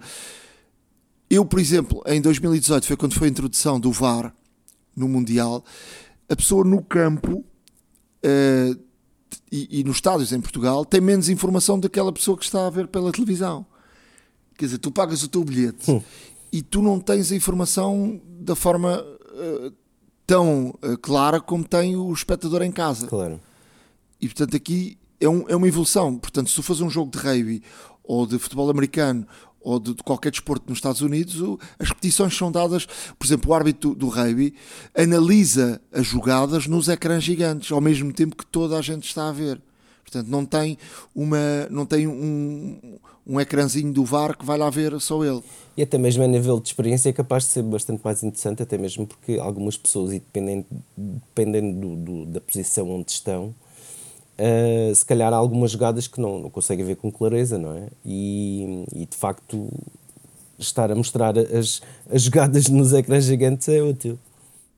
eu, 1.28 1.44
por 1.44 1.58
exemplo, 1.58 2.02
em 2.06 2.20
2018 2.20 2.86
foi 2.86 2.96
quando 2.96 3.14
foi 3.14 3.28
a 3.28 3.30
introdução 3.30 3.80
do 3.80 3.90
VAR 3.90 4.34
no 4.94 5.08
Mundial, 5.08 5.64
a 6.28 6.36
pessoa 6.36 6.64
no 6.64 6.82
campo 6.82 7.44
uh, 8.24 8.80
e, 9.50 9.80
e 9.80 9.84
nos 9.84 9.96
estádios 9.96 10.32
em 10.32 10.40
Portugal 10.40 10.84
tem 10.84 11.00
menos 11.00 11.28
informação 11.28 11.78
daquela 11.78 12.12
pessoa 12.12 12.36
que 12.36 12.44
está 12.44 12.66
a 12.66 12.70
ver 12.70 12.86
pela 12.88 13.12
televisão. 13.12 13.66
Quer 14.56 14.66
dizer, 14.66 14.78
tu 14.78 14.90
pagas 14.90 15.22
o 15.22 15.28
teu 15.28 15.42
bilhete 15.42 15.90
hum. 15.90 16.00
e 16.52 16.62
tu 16.62 16.80
não 16.80 17.00
tens 17.00 17.32
a 17.32 17.36
informação 17.36 18.20
da 18.40 18.54
forma 18.54 19.04
tão 20.26 20.74
uh, 20.82 20.98
clara 20.98 21.40
como 21.40 21.64
tem 21.64 21.96
o 21.96 22.12
espectador 22.12 22.62
em 22.62 22.72
casa. 22.72 23.06
Claro. 23.06 23.40
E 24.20 24.26
portanto 24.26 24.56
aqui 24.56 24.98
é, 25.20 25.28
um, 25.28 25.44
é 25.48 25.56
uma 25.56 25.68
evolução. 25.68 26.16
Portanto, 26.16 26.50
se 26.50 26.56
tu 26.56 26.62
fazes 26.62 26.82
um 26.82 26.90
jogo 26.90 27.10
de 27.10 27.18
rugby 27.18 27.62
ou 28.02 28.26
de 28.26 28.38
futebol 28.38 28.70
americano 28.70 29.26
ou 29.60 29.80
de, 29.80 29.94
de, 29.94 30.02
qualquer 30.02 30.30
desporto 30.30 30.66
nos 30.68 30.78
Estados 30.78 31.00
Unidos, 31.00 31.40
o, 31.40 31.58
as 31.78 31.88
repetições 31.88 32.36
são 32.36 32.52
dadas, 32.52 32.86
por 33.18 33.26
exemplo, 33.26 33.50
o 33.50 33.54
árbitro 33.54 33.90
do, 33.90 33.96
do 33.96 34.08
rugby 34.08 34.54
analisa 34.94 35.80
as 35.90 36.06
jogadas 36.06 36.66
nos 36.66 36.88
ecrãs 36.88 37.24
gigantes, 37.24 37.72
ao 37.72 37.80
mesmo 37.80 38.12
tempo 38.12 38.36
que 38.36 38.46
toda 38.46 38.78
a 38.78 38.82
gente 38.82 39.06
está 39.06 39.28
a 39.28 39.32
ver. 39.32 39.60
Portanto, 40.02 40.28
não 40.28 40.44
tem, 40.44 40.76
uma, 41.14 41.66
não 41.70 41.86
tem 41.86 42.06
um, 42.06 42.98
um 43.26 43.40
ecrãzinho 43.40 43.92
do 43.92 44.04
VAR 44.04 44.36
que 44.36 44.44
vai 44.44 44.58
lá 44.58 44.68
ver 44.68 45.00
só 45.00 45.24
ele. 45.24 45.42
E 45.76 45.82
até 45.82 45.98
mesmo 45.98 46.22
a 46.22 46.26
nível 46.26 46.60
de 46.60 46.68
experiência 46.68 47.08
é 47.08 47.12
capaz 47.12 47.44
de 47.44 47.50
ser 47.50 47.62
bastante 47.62 48.00
mais 48.04 48.22
interessante, 48.22 48.62
até 48.62 48.78
mesmo 48.78 49.06
porque 49.06 49.38
algumas 49.40 49.76
pessoas, 49.76 50.12
e 50.12 50.20
dependendo, 50.20 50.66
dependendo 50.96 51.80
do, 51.80 51.96
do, 51.96 52.26
da 52.26 52.40
posição 52.40 52.88
onde 52.90 53.10
estão, 53.10 53.54
uh, 54.38 54.94
se 54.94 55.04
calhar 55.04 55.32
há 55.32 55.36
algumas 55.36 55.72
jogadas 55.72 56.06
que 56.06 56.20
não, 56.20 56.38
não 56.38 56.50
conseguem 56.50 56.84
ver 56.84 56.96
com 56.96 57.10
clareza, 57.10 57.58
não 57.58 57.72
é? 57.72 57.88
E, 58.04 58.84
e 58.94 59.06
de 59.06 59.16
facto 59.16 59.68
estar 60.58 60.92
a 60.92 60.94
mostrar 60.94 61.36
as, 61.36 61.82
as 62.08 62.22
jogadas 62.22 62.68
nos 62.68 62.92
ecrãs 62.92 63.24
gigantes 63.24 63.68
é 63.68 63.82
útil. 63.82 64.18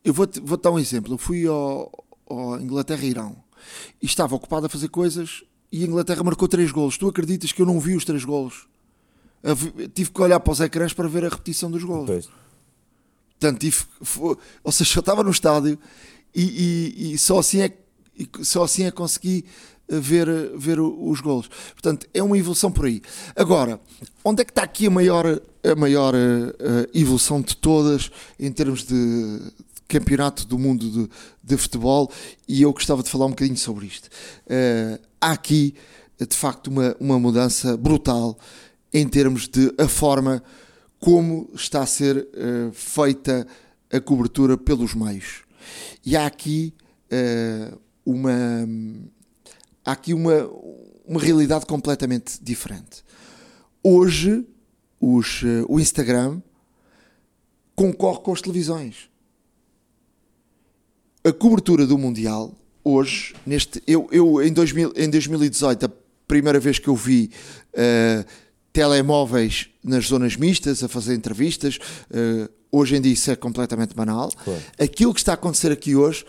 Eu 0.03 0.15
vou-te 0.15 0.41
vou 0.41 0.57
dar 0.57 0.71
um 0.71 0.79
exemplo. 0.79 1.15
Eu 1.15 1.19
fui 1.19 1.47
ao, 1.47 1.93
ao 2.29 2.61
Inglaterra-Irão 2.61 3.37
e 4.01 4.07
estava 4.07 4.35
ocupado 4.35 4.67
a 4.67 4.69
fazer 4.69 4.89
coisas 4.89 5.43
e 5.71 5.83
a 5.83 5.87
Inglaterra 5.87 6.23
marcou 6.23 6.49
três 6.49 6.71
golos. 6.71 6.97
Tu 6.97 7.07
acreditas 7.09 7.53
que 7.53 7.61
eu 7.61 7.67
não 7.67 7.81
vi 7.81 7.97
os 7.97 8.05
três 8.05 8.25
golos? 8.25 8.67
Tive 9.95 10.11
que 10.11 10.21
olhar 10.21 10.41
para 10.41 10.53
os 10.53 10.61
ecrãs 10.61 10.93
para 10.93 11.09
ver 11.09 11.25
a 11.25 11.29
repetição 11.29 11.71
dos 11.71 11.85
golos. 11.85 12.07
Pois. 12.07 12.29
Portanto, 13.39 13.61
tive, 13.61 13.77
foi, 14.03 14.37
ou 14.65 14.73
seja, 14.73 14.99
eu 14.99 15.01
estava 15.01 15.23
no 15.23 15.31
estádio 15.31 15.79
e, 16.35 16.43
e, 16.43 17.13
e 17.13 17.19
só 17.19 17.39
assim 17.39 17.61
é 17.61 17.73
só 18.43 18.65
assim 18.65 18.85
é 18.85 18.91
consegui 18.91 19.45
eh, 19.89 20.01
ver, 20.01 20.29
ver 20.57 20.81
os 20.81 21.21
golos. 21.21 21.49
Portanto, 21.73 22.07
é 22.15 22.23
uma 22.23 22.39
evolução 22.39 22.73
por 22.73 22.87
aí. 22.87 23.03
Agora, 23.35 23.79
onde 24.25 24.43
é 24.43 24.45
que 24.45 24.51
está 24.51 24.63
aqui 24.63 24.87
a 24.87 24.91
maior, 24.91 25.27
a 25.27 25.75
maior 25.77 26.15
uh, 26.15 26.89
evolução 26.95 27.43
de 27.43 27.57
todas 27.57 28.11
em 28.41 28.51
termos 28.51 28.85
de, 28.85 29.41
campeonato 29.89 30.47
do 30.47 30.59
mundo 30.59 30.91
de, 30.91 31.11
de, 31.43 31.57
futebol 31.57 32.11
e 32.49 32.63
eu 32.63 32.73
gostava 32.73 33.03
de 33.03 33.11
falar 33.11 33.27
um 33.27 33.31
bocadinho 33.31 33.57
sobre 33.57 33.87
isto. 33.87 34.09
Uh, 34.47 34.99
há 35.21 35.33
aqui, 35.33 35.75
de 36.19 36.37
facto, 36.37 36.69
uma, 36.69 36.97
uma 36.99 37.19
mudança 37.19 37.77
brutal 37.77 38.39
em 38.93 39.07
termos 39.09 39.49
de 39.49 39.73
a 39.79 39.89
forma 39.89 40.43
como 40.99 41.51
está 41.55 41.83
a 41.83 41.87
ser 41.87 42.17
uh, 42.17 42.73
feita 42.73 43.47
a 43.93 44.01
cobertura 44.01 44.57
pelos 44.57 44.95
meios. 44.95 45.43
E 46.05 46.17
há 46.17 46.27
aqui 46.27 46.75
uh, 47.13 47.79
uma 48.05 48.69
há 49.85 49.93
aqui 49.93 50.13
uma, 50.13 50.49
uma 51.07 51.21
realidade 51.21 51.67
completamente 51.67 52.43
diferente. 52.43 53.05
Hoje 53.83 54.45
os, 55.01 55.43
o 55.69 55.79
Instagram 55.79 56.41
concorre 57.75 58.21
com 58.21 58.33
as 58.33 58.41
televisões 58.41 59.09
a 61.27 61.33
cobertura 61.33 61.85
do 61.85 61.99
Mundial, 61.99 62.55
hoje, 62.85 63.35
neste, 63.45 63.83
eu, 63.85 64.09
eu 64.13 64.41
em, 64.41 64.53
2000, 64.53 64.93
em 64.95 65.11
2018, 65.11 65.87
a 65.87 65.91
primeira 66.29 66.61
vez 66.61 66.79
que 66.79 66.87
eu 66.87 66.95
vi 66.95 67.33
uh, 67.73 68.25
telemóveis 68.77 69.71
nas 69.83 70.05
zonas 70.05 70.37
mistas 70.37 70.85
a 70.85 70.89
fazer 70.89 71.15
entrevistas, 71.15 71.79
uh, 72.11 72.47
hoje 72.71 72.95
em 72.95 73.01
dia 73.01 73.15
isso 73.15 73.31
é 73.31 73.35
completamente 73.35 73.95
banal. 73.95 74.31
Claro. 74.45 74.63
Aquilo 74.79 75.15
que 75.15 75.21
está 75.21 75.33
a 75.33 75.35
acontecer 75.35 75.73
aqui 75.73 75.97
hoje, 75.97 76.27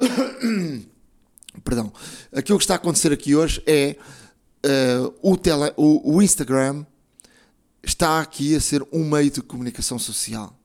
perdão, 1.62 1.92
aquilo 2.32 2.58
que 2.58 2.64
está 2.64 2.74
a 2.74 2.76
acontecer 2.76 3.12
aqui 3.12 3.36
hoje 3.36 3.62
é 3.64 3.94
uh, 4.64 5.14
o, 5.22 5.36
tele, 5.36 5.72
o, 5.76 6.16
o 6.16 6.20
Instagram 6.20 6.84
está 7.84 8.20
aqui 8.20 8.56
a 8.56 8.60
ser 8.60 8.84
um 8.92 9.08
meio 9.08 9.30
de 9.30 9.40
comunicação 9.40 9.96
social 9.96 10.58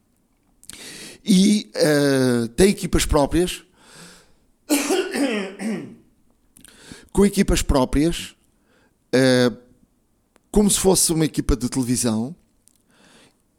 e 1.24 1.72
uh, 1.75 2.48
tem 2.48 2.70
equipas 2.70 3.06
próprias 3.06 3.63
com 7.13 7.24
equipas 7.24 7.62
próprias 7.62 8.34
uh, 9.13 9.71
como 10.51 10.70
se 10.70 10.79
fosse 10.79 11.12
uma 11.13 11.25
equipa 11.25 11.55
de 11.55 11.70
televisão 11.70 12.36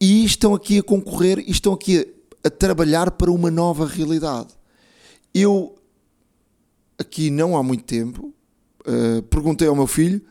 e 0.00 0.24
estão 0.24 0.54
aqui 0.54 0.78
a 0.78 0.82
concorrer 0.82 1.38
e 1.38 1.50
estão 1.50 1.72
aqui 1.72 2.00
a, 2.44 2.48
a 2.48 2.50
trabalhar 2.50 3.10
para 3.12 3.30
uma 3.30 3.50
nova 3.50 3.86
realidade 3.86 4.48
eu 5.34 5.74
aqui 6.98 7.30
não 7.30 7.56
há 7.56 7.62
muito 7.62 7.84
tempo 7.84 8.34
uh, 8.86 9.22
perguntei 9.22 9.66
ao 9.68 9.76
meu 9.76 9.86
filho 9.86 10.22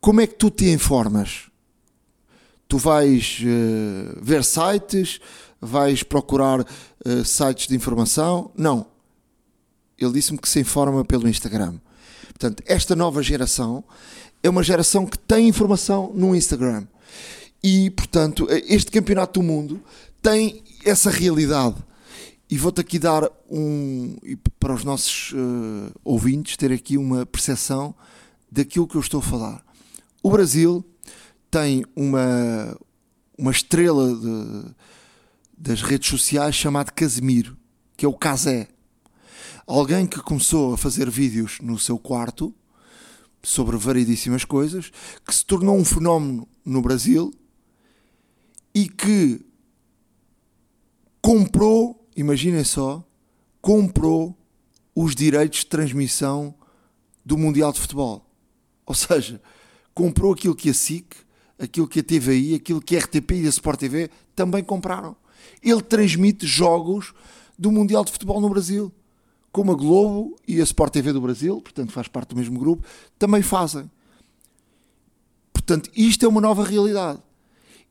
como 0.00 0.20
é 0.20 0.26
que 0.26 0.34
tu 0.34 0.50
te 0.50 0.68
informas 0.70 1.50
tu 2.66 2.78
vais 2.78 3.38
ver 4.22 4.42
sites 4.42 5.20
vais 5.62 6.02
procurar 6.02 6.60
uh, 6.60 7.24
sites 7.24 7.68
de 7.68 7.76
informação. 7.76 8.50
Não. 8.56 8.84
Ele 9.96 10.12
disse-me 10.12 10.38
que 10.38 10.48
se 10.48 10.58
informa 10.58 11.04
pelo 11.04 11.28
Instagram. 11.28 11.78
Portanto, 12.26 12.64
esta 12.66 12.96
nova 12.96 13.22
geração 13.22 13.84
é 14.42 14.50
uma 14.50 14.62
geração 14.62 15.06
que 15.06 15.18
tem 15.18 15.48
informação 15.48 16.12
no 16.14 16.34
Instagram. 16.34 16.86
E, 17.62 17.90
portanto, 17.90 18.48
este 18.50 18.90
campeonato 18.90 19.40
do 19.40 19.46
mundo 19.46 19.80
tem 20.20 20.62
essa 20.84 21.10
realidade. 21.10 21.76
E 22.50 22.58
vou-te 22.58 22.80
aqui 22.80 22.98
dar 22.98 23.30
um. 23.50 24.16
para 24.58 24.74
os 24.74 24.84
nossos 24.84 25.32
uh, 25.32 25.92
ouvintes 26.04 26.56
ter 26.56 26.72
aqui 26.72 26.98
uma 26.98 27.24
percepção 27.24 27.94
daquilo 28.50 28.86
que 28.86 28.96
eu 28.96 29.00
estou 29.00 29.20
a 29.20 29.22
falar. 29.22 29.64
O 30.22 30.30
Brasil 30.30 30.84
tem 31.50 31.84
uma, 31.96 32.76
uma 33.38 33.50
estrela 33.50 34.14
de, 34.14 34.74
das 35.56 35.82
redes 35.82 36.10
sociais 36.10 36.54
chamado 36.54 36.92
Casemiro, 36.92 37.56
que 37.96 38.04
é 38.04 38.08
o 38.08 38.12
Casé. 38.12 38.68
Alguém 39.66 40.06
que 40.06 40.20
começou 40.20 40.74
a 40.74 40.78
fazer 40.78 41.08
vídeos 41.08 41.58
no 41.62 41.78
seu 41.78 41.98
quarto 41.98 42.54
sobre 43.42 43.76
variedíssimas 43.76 44.44
coisas, 44.44 44.90
que 45.26 45.34
se 45.34 45.44
tornou 45.44 45.76
um 45.76 45.84
fenómeno 45.84 46.48
no 46.64 46.80
Brasil 46.80 47.32
e 48.74 48.88
que 48.88 49.44
comprou, 51.20 52.08
imaginem 52.16 52.64
só, 52.64 53.04
comprou 53.60 54.36
os 54.94 55.14
direitos 55.14 55.60
de 55.60 55.66
transmissão 55.66 56.54
do 57.24 57.36
Mundial 57.36 57.72
de 57.72 57.80
Futebol. 57.80 58.24
Ou 58.86 58.94
seja, 58.94 59.40
comprou 59.94 60.32
aquilo 60.32 60.54
que 60.54 60.70
a 60.70 60.74
SIC, 60.74 61.16
aquilo 61.58 61.88
que 61.88 62.00
a 62.00 62.02
TVI, 62.02 62.54
aquilo 62.54 62.80
que 62.80 62.96
a 62.96 63.00
RTP 63.00 63.32
e 63.32 63.46
a 63.46 63.50
Sport 63.50 63.80
TV 63.80 64.10
também 64.34 64.62
compraram 64.62 65.16
ele 65.62 65.82
transmite 65.82 66.46
jogos 66.46 67.12
do 67.58 67.70
Mundial 67.70 68.04
de 68.04 68.12
Futebol 68.12 68.40
no 68.40 68.48
Brasil. 68.48 68.92
Como 69.52 69.70
a 69.70 69.74
Globo 69.74 70.36
e 70.48 70.60
a 70.60 70.64
Sport 70.64 70.92
TV 70.92 71.12
do 71.12 71.20
Brasil, 71.20 71.60
portanto 71.60 71.92
faz 71.92 72.08
parte 72.08 72.30
do 72.30 72.36
mesmo 72.36 72.58
grupo, 72.58 72.84
também 73.18 73.42
fazem. 73.42 73.90
Portanto, 75.52 75.90
isto 75.94 76.24
é 76.24 76.28
uma 76.28 76.40
nova 76.40 76.64
realidade. 76.64 77.20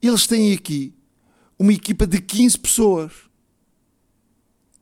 Eles 0.01 0.25
têm 0.25 0.53
aqui 0.53 0.93
uma 1.57 1.71
equipa 1.71 2.07
de 2.07 2.19
15 2.19 2.57
pessoas 2.57 3.13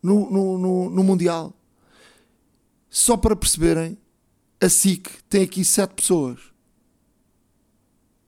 no, 0.02 0.32
no, 0.32 0.58
no, 0.58 0.90
no 0.90 1.04
Mundial. 1.04 1.54
Só 2.90 3.18
para 3.18 3.36
perceberem, 3.36 3.98
a 4.62 4.70
SIC 4.70 5.10
tem 5.30 5.44
aqui 5.44 5.66
7 5.66 5.94
pessoas. 5.94 6.40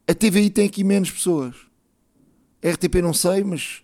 A 0.05 0.13
TVI 0.13 0.49
tem 0.49 0.67
aqui 0.67 0.83
menos 0.83 1.09
pessoas. 1.09 1.55
A 2.61 2.69
RTP 2.69 2.95
não 3.01 3.13
sei, 3.13 3.43
mas 3.43 3.81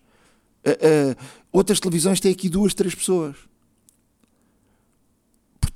Uh, 0.67 1.13
uh, 1.13 1.15
outras 1.49 1.79
televisões 1.79 2.19
têm 2.19 2.33
aqui 2.33 2.49
duas, 2.49 2.73
três 2.73 2.93
pessoas. 2.93 3.37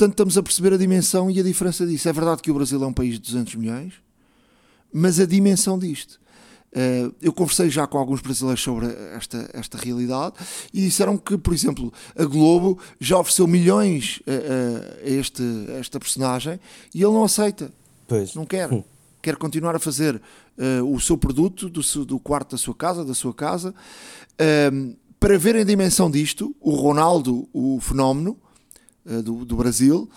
Portanto, 0.01 0.13
estamos 0.13 0.36
a 0.36 0.41
perceber 0.41 0.74
a 0.74 0.77
dimensão 0.77 1.29
e 1.29 1.39
a 1.39 1.43
diferença 1.43 1.86
disso. 1.86 2.10
É 2.10 2.12
verdade 2.12 2.41
que 2.41 2.50
o 2.50 2.55
Brasil 2.55 2.84
é 2.84 2.88
um 2.88 2.93
país 2.93 3.13
de 3.13 3.20
200 3.20 3.53
milhões, 3.53 3.93
mas 4.91 5.20
a 5.20 5.27
dimensão 5.27 5.77
disto. 5.77 6.20
Uh, 6.72 7.13
eu 7.22 7.31
conversei 7.31 7.70
já 7.70 7.86
com 7.86 8.00
alguns 8.00 8.20
brasileiros 8.20 8.63
sobre 8.63 8.88
esta, 9.15 9.48
esta 9.53 9.77
realidade 9.77 10.38
e 10.74 10.81
disseram 10.81 11.17
que, 11.17 11.38
por 11.38 11.53
exemplo, 11.53 11.93
a 12.17 12.25
Globo 12.25 12.79
já 13.00 13.20
ofereceu 13.20 13.46
milhões 13.46 14.24
a, 14.25 15.05
a, 15.05 15.08
este, 15.08 15.43
a 15.70 15.74
esta 15.74 16.00
personagem 16.00 16.60
e 16.96 17.03
ele 17.03 17.13
não 17.13 17.24
aceita. 17.24 17.72
Pois. 18.08 18.34
Não 18.34 18.43
quer. 18.43 18.74
Hum. 18.74 18.84
Quer 19.22 19.36
continuar 19.36 19.75
a 19.75 19.79
fazer 19.79 20.15
uh, 20.15 20.84
o 20.91 21.00
seu 21.00 21.15
produto 21.15 21.70
do, 21.70 22.05
do 22.05 22.20
quarto 22.20 22.53
da 22.53 22.58
sua 22.58 22.74
casa, 22.74 23.05
da 23.05 23.13
sua 23.13 23.36
casa. 23.36 23.72
Um, 24.74 24.96
para 25.20 25.38
verem 25.38 25.62
a 25.62 25.65
dimensão 25.65 26.10
disto, 26.10 26.55
o 26.60 26.72
Ronaldo, 26.72 27.48
o 27.53 27.79
fenómeno 27.79 28.36
do, 29.05 29.46
do, 29.46 29.55
Brasil, 29.55 30.10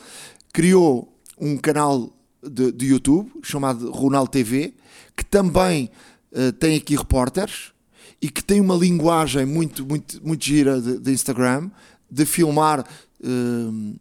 criou 0.53 1.13
um 1.41 1.57
canal 1.57 2.13
de, 2.43 2.71
de, 2.73 2.87
YouTube 2.87 3.31
chamado 3.43 3.91
Ronaldo 3.91 4.31
TV, 4.31 4.75
que 5.17 5.25
também 5.25 5.91
uh, 6.33 6.53
tem 6.53 6.77
aqui 6.77 6.97
repórteres 6.97 7.73
e 8.21 8.31
que 8.31 8.43
tem 8.43 8.61
uma 8.61 8.75
linguagem 8.75 9.47
muito, 9.47 9.85
muito, 9.85 10.27
muito 10.27 10.45
gira 10.45 10.81
de, 10.81 10.99
de 10.99 11.13
Instagram, 11.13 11.71
de 12.11 12.25
filmar 12.25 12.81
uh, 12.81 14.01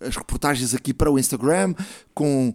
as 0.00 0.16
reportagens 0.16 0.74
aqui 0.74 0.92
para 0.92 1.10
o 1.10 1.18
Instagram, 1.18 1.74
com, 2.14 2.54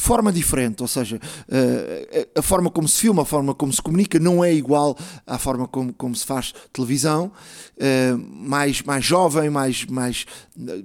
forma 0.00 0.32
diferente, 0.32 0.82
ou 0.82 0.88
seja, 0.88 1.16
uh, 1.16 2.28
a 2.38 2.42
forma 2.42 2.70
como 2.70 2.88
se 2.88 3.00
filma, 3.00 3.22
a 3.22 3.24
forma 3.24 3.54
como 3.54 3.72
se 3.72 3.82
comunica 3.82 4.18
não 4.18 4.44
é 4.44 4.52
igual 4.52 4.96
à 5.26 5.38
forma 5.38 5.66
como, 5.66 5.92
como 5.92 6.14
se 6.14 6.24
faz 6.24 6.54
televisão, 6.72 7.30
uh, 7.76 8.18
mais, 8.18 8.82
mais 8.82 9.04
jovem, 9.04 9.50
mais, 9.50 9.84
mais, 9.86 10.26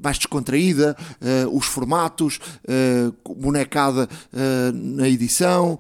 mais 0.02 0.18
descontraída, 0.18 0.96
uh, 1.22 1.56
os 1.58 1.66
formatos, 1.66 2.40
bonecada 3.38 4.08
na 4.74 5.08
edição, 5.08 5.80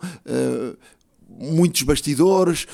muitos 1.30 1.82
bastidores 1.84 2.68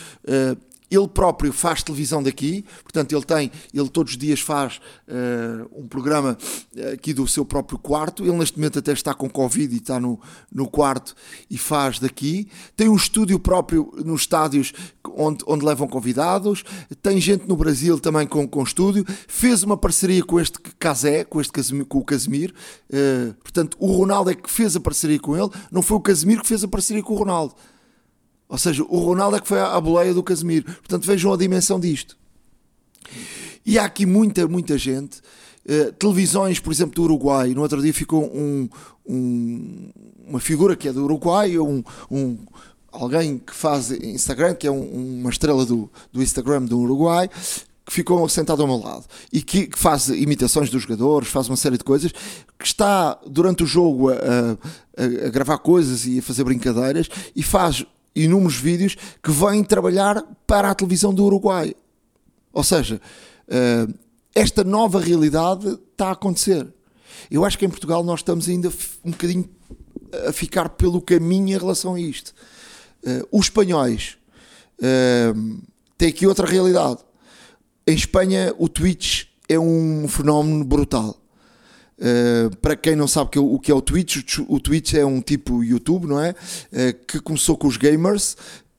ele 0.90 1.08
próprio 1.08 1.54
faz 1.54 1.84
televisão 1.84 2.22
daqui, 2.24 2.66
portanto 2.84 3.14
ele 3.14 3.24
tem, 3.24 3.52
ele 3.74 3.90
todos 3.90 4.14
os 4.14 4.18
dias 4.18 4.40
faz 4.40 4.80
uh, 5.08 5.70
um 5.80 5.88
programa 5.88 6.38
eh, 6.76 6.94
aqui 6.94 7.14
do 7.14 7.28
seu 7.28 7.46
próprio 7.46 7.78
quarto. 7.78 8.24
Ele 8.24 8.38
neste 8.38 8.58
momento 8.58 8.80
até 8.80 8.92
está 8.92 9.14
com 9.14 9.30
Covid 9.30 9.74
e 9.74 9.78
está 9.78 10.00
no, 10.00 10.20
no 10.52 10.68
quarto 10.68 11.16
e 11.50 11.58
faz 11.58 12.00
daqui. 12.00 12.50
Tem 12.76 12.90
um 12.90 12.96
estúdio 12.96 13.40
próprio 13.40 13.92
nos 14.04 14.22
estádios 14.22 14.74
onde, 15.16 15.44
onde 15.48 15.66
levam 15.66 15.88
convidados. 15.88 16.64
Tem 17.02 17.20
gente 17.20 17.48
no 17.48 17.56
Brasil 17.56 18.00
também 18.00 18.26
com, 18.26 18.48
com 18.48 18.64
estúdio. 18.64 19.06
Fez 19.28 19.64
uma 19.64 19.78
parceria 19.78 20.24
com 20.24 20.40
este 20.40 20.60
Casé, 20.80 21.24
com, 21.24 21.40
este 21.40 21.54
Casimir, 21.54 21.86
com 21.86 22.00
o 22.00 22.04
Casimir. 22.04 22.54
Uh, 22.90 23.34
portanto, 23.36 23.78
o 23.80 23.92
Ronaldo 23.92 24.32
é 24.32 24.36
que 24.36 24.50
fez 24.50 24.76
a 24.76 24.80
parceria 24.80 25.20
com 25.20 25.36
ele, 25.36 25.50
não 25.72 25.82
foi 25.82 25.98
o 25.98 26.02
Casimir 26.02 26.42
que 26.42 26.48
fez 26.48 26.64
a 26.64 26.68
parceria 26.68 27.04
com 27.04 27.14
o 27.14 27.18
Ronaldo. 27.18 27.54
Ou 28.50 28.58
seja, 28.58 28.84
o 28.84 28.98
Ronaldo 28.98 29.38
é 29.38 29.40
que 29.40 29.48
foi 29.48 29.60
à 29.60 29.80
boleia 29.80 30.12
do 30.12 30.24
Casemiro. 30.24 30.66
Portanto, 30.66 31.06
vejam 31.06 31.32
a 31.32 31.38
dimensão 31.38 31.80
disto. 31.80 32.18
E 33.64 33.78
há 33.78 33.86
aqui 33.86 34.08
muita, 34.08 34.48
muita 34.48 34.76
gente. 34.76 35.20
Uh, 35.64 35.92
televisões, 35.94 36.60
por 36.60 36.74
exemplo, 36.74 36.96
do 36.96 37.04
Uruguai. 37.04 37.50
No 37.50 37.62
outro 37.62 37.80
dia 37.80 37.94
ficou 37.94 38.26
um, 38.26 38.68
um, 39.08 39.92
uma 40.28 40.40
figura 40.40 40.76
que 40.76 40.88
é 40.88 40.94
do 40.94 41.04
Uruguai, 41.04 41.60
um, 41.60 41.84
um 42.10 42.40
alguém 42.92 43.38
que 43.38 43.54
faz 43.54 43.92
Instagram, 43.92 44.56
que 44.56 44.66
é 44.66 44.72
uma 44.72 45.30
estrela 45.30 45.64
do, 45.64 45.88
do 46.12 46.24
Instagram 46.24 46.64
do 46.64 46.80
Uruguai, 46.80 47.30
que 47.86 47.94
ficou 47.94 48.28
sentado 48.28 48.64
ao 48.64 48.68
meu 48.68 48.78
lado 48.78 49.06
e 49.32 49.44
que, 49.44 49.68
que, 49.68 49.78
faz 49.78 50.10
imitações 50.10 50.72
dos 50.72 50.82
jogadores, 50.82 51.28
faz 51.28 51.48
uma 51.48 51.56
série 51.56 51.78
de 51.78 51.84
coisas, 51.84 52.12
que 52.58 52.66
está 52.66 53.20
durante 53.28 53.64
o 53.64 53.68
jogo 53.68 54.10
a, 54.10 54.16
a, 54.16 55.28
a 55.28 55.30
gravar 55.30 55.60
coisas 55.60 56.08
e 56.08 56.18
a 56.18 56.22
fazer 56.24 56.44
brincadeiras 56.44 57.10
e 57.36 57.44
faz 57.44 57.86
inúmeros 58.16 58.56
vídeos 58.56 58.96
que 59.22 59.32
vêm 59.32 59.64
trabalhar 59.64 60.24
para 60.46 60.70
a 60.70 60.76
televisão 60.76 61.14
do 61.14 61.26
Uruguai. 61.26 61.76
Ou 62.52 62.64
seja, 62.64 63.02
uh, 63.48 63.94
esta 64.34 64.64
nova 64.64 65.00
realidade 65.00 65.80
está 65.92 66.08
a 66.08 66.12
acontecer. 66.12 66.68
Eu 67.30 67.46
acho 67.46 67.58
que 67.58 67.66
em 67.66 67.70
Portugal 67.70 68.04
nós 68.04 68.20
estamos 68.22 68.48
ainda 68.48 68.70
um 69.04 69.12
bocadinho 69.12 69.50
a 70.28 70.32
ficar 70.32 70.70
pelo 70.70 71.02
caminho 71.02 71.50
em 71.50 71.58
relação 71.58 71.96
a 71.96 72.00
isto. 72.00 72.34
Uh, 73.04 73.28
os 73.32 73.46
espanhóis 73.46 74.18
uh, 74.80 75.62
têm 75.98 76.10
aqui 76.10 76.26
outra 76.26 76.48
realidade. 76.48 77.00
Em 77.88 77.96
Espanha, 77.96 78.54
o 78.58 78.68
Twitch 78.70 79.26
é 79.48 79.60
um 79.60 80.08
fenómeno 80.08 80.64
brutal. 80.64 81.19
Uh, 82.00 82.56
para 82.58 82.78
quem 82.78 82.96
não 82.96 83.10
sabe 83.10 83.32
que, 83.32 83.40
o 83.40 83.60
que 83.60 83.70
é 83.70 83.76
o 83.76 83.82
Twitch, 83.82 84.40
o 84.48 84.60
Twitch 84.60 84.94
é 84.94 85.06
um 85.06 85.20
tipo 85.20 85.62
YouTube, 85.62 86.08
não 86.08 86.20
é? 86.20 86.32
Uh, 86.32 87.06
que 87.06 87.20
começou 87.20 87.58
com 87.58 87.68
os 87.68 87.76
gamers, 87.76 88.38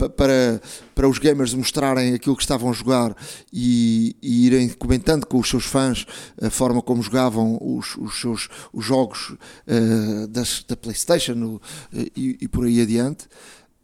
para, 0.09 0.61
para 0.95 1.09
os 1.09 1.19
gamers 1.19 1.53
mostrarem 1.53 2.15
aquilo 2.15 2.35
que 2.35 2.43
estavam 2.43 2.71
a 2.71 2.73
jogar 2.73 3.15
e, 3.53 4.17
e, 4.23 4.47
irem 4.47 4.69
comentando 4.71 5.27
com 5.27 5.39
os 5.39 5.49
seus 5.49 5.65
fãs 5.65 6.07
a 6.41 6.49
forma 6.49 6.81
como 6.81 7.03
jogavam 7.03 7.59
os, 7.61 7.97
os 7.97 8.19
seus 8.19 8.49
os 8.73 8.85
jogos 8.85 9.31
uh, 9.31 10.27
das, 10.29 10.65
da 10.67 10.77
PlayStation 10.77 11.57
uh, 11.57 11.61
e, 11.93 12.39
e, 12.41 12.49
por 12.49 12.65
aí 12.65 12.81
adiante. 12.81 13.27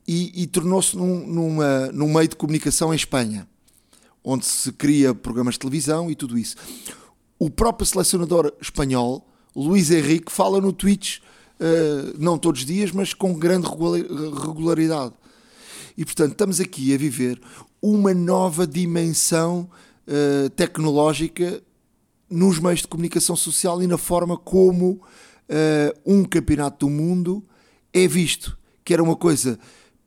E, 0.08 0.42
e 0.42 0.46
tornou-se 0.46 0.96
num, 0.96 1.26
numa, 1.26 1.88
num 1.92 2.12
meio 2.14 2.28
de 2.28 2.36
comunicação 2.36 2.92
em 2.92 2.96
Espanha, 2.96 3.46
onde 4.22 4.46
se 4.46 4.72
cria 4.72 5.12
programas 5.12 5.54
de 5.54 5.58
televisão 5.58 6.10
e 6.10 6.14
tudo 6.14 6.38
isso 6.38 6.56
o 7.38 7.50
próprio 7.50 7.86
selecionador 7.86 8.52
espanhol, 8.60 9.26
Luís 9.54 9.90
Henrique, 9.90 10.32
fala 10.32 10.60
no 10.60 10.72
Twitch, 10.72 11.18
uh, 11.18 12.14
não 12.18 12.38
todos 12.38 12.60
os 12.60 12.66
dias, 12.66 12.92
mas 12.92 13.12
com 13.14 13.34
grande 13.34 13.66
regularidade. 13.66 15.14
E 15.96 16.04
portanto, 16.04 16.32
estamos 16.32 16.60
aqui 16.60 16.94
a 16.94 16.98
viver 16.98 17.40
uma 17.80 18.12
nova 18.12 18.66
dimensão 18.66 19.68
uh, 20.06 20.50
tecnológica 20.50 21.62
nos 22.28 22.58
meios 22.58 22.80
de 22.80 22.88
comunicação 22.88 23.36
social 23.36 23.82
e 23.82 23.86
na 23.86 23.96
forma 23.96 24.36
como 24.36 24.90
uh, 24.92 25.00
um 26.04 26.24
campeonato 26.24 26.86
do 26.86 26.90
mundo 26.90 27.44
é 27.92 28.06
visto, 28.06 28.58
que 28.84 28.92
era 28.92 29.02
uma 29.02 29.16
coisa 29.16 29.58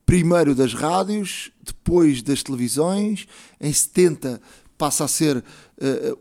primeiro 0.05 0.55
das 0.55 0.73
rádios, 0.73 1.51
depois 1.61 2.21
das 2.21 2.43
televisões, 2.43 3.27
em 3.59 3.71
70 3.71 4.41
passa 4.77 5.03
a 5.03 5.07
ser 5.09 5.43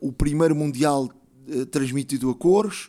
o 0.01 0.13
primeiro 0.13 0.55
Mundial 0.55 1.09
uh, 1.49 1.67
transmitido 1.67 2.31
a 2.31 2.35
cores. 2.35 2.89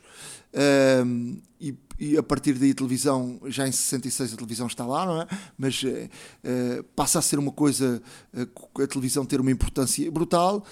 Uh, 0.52 1.40
e, 1.60 1.74
e, 1.98 2.16
a 2.16 2.22
partir 2.22 2.54
daí 2.54 2.70
a 2.70 2.74
televisão, 2.74 3.38
já 3.46 3.68
em 3.68 3.72
66 3.72 4.32
a 4.32 4.36
televisão 4.36 4.66
está 4.66 4.86
lá, 4.86 5.06
não 5.06 5.22
é? 5.22 5.26
Mas 5.56 5.82
uh, 5.82 6.82
passa 6.96 7.18
a 7.18 7.22
ser 7.22 7.38
uma 7.38 7.52
coisa, 7.52 8.02
uh, 8.34 8.82
a 8.82 8.86
televisão 8.86 9.24
ter 9.24 9.40
uma 9.40 9.50
importância 9.50 10.10
brutal, 10.10 10.64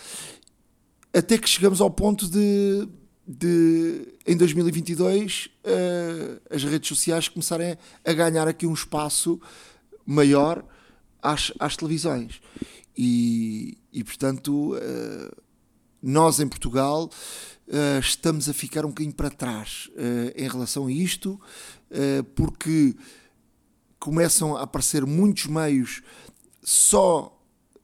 até 1.13 1.39
que 1.39 1.49
chegamos 1.49 1.81
ao 1.81 1.91
ponto 1.91 2.29
de, 2.29 2.89
de 3.27 4.09
em 4.27 4.37
2022, 4.37 5.51
uh, 5.65 6.41
as 6.51 6.65
redes 6.65 6.89
sociais 6.89 7.29
começarem 7.29 7.77
a 8.05 8.13
ganhar 8.13 8.49
aqui 8.49 8.67
um 8.67 8.75
espaço 8.75 9.41
maior 10.05 10.65
às, 11.23 11.53
às 11.59 11.77
televisões. 11.77 12.41
E, 12.97 13.79
e 13.93 14.03
portanto, 14.03 14.75
nós 16.03 16.41
em 16.41 16.49
Portugal 16.49 17.11
uh, 17.69 17.99
estamos 18.01 18.49
a 18.49 18.55
ficar 18.55 18.85
um 18.85 18.89
bocadinho 18.89 19.15
para 19.15 19.31
trás 19.31 19.91
uh, 19.93 20.33
em 20.37 20.49
relação 20.49 20.87
a 20.87 20.93
isto, 20.93 21.41
porque 22.35 22.95
começam 23.99 24.55
a 24.55 24.65
aparecer 24.65 25.07
muitos 25.07 25.47
meios 25.47 26.03
só 26.63 27.35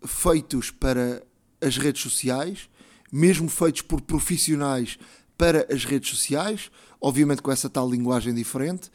feitos 0.07 0.71
para 0.71 1.23
as 1.59 1.79
redes 1.79 2.03
sociais, 2.03 2.69
mesmo 3.11 3.49
feitos 3.49 3.81
por 3.81 4.03
profissionais 4.03 4.99
para 5.39 5.67
as 5.73 5.87
redes 5.87 6.11
sociais, 6.11 6.71
obviamente 7.01 7.41
com 7.41 7.51
essa 7.51 7.71
tal 7.71 7.89
linguagem 7.89 8.35
diferente, 8.35 8.91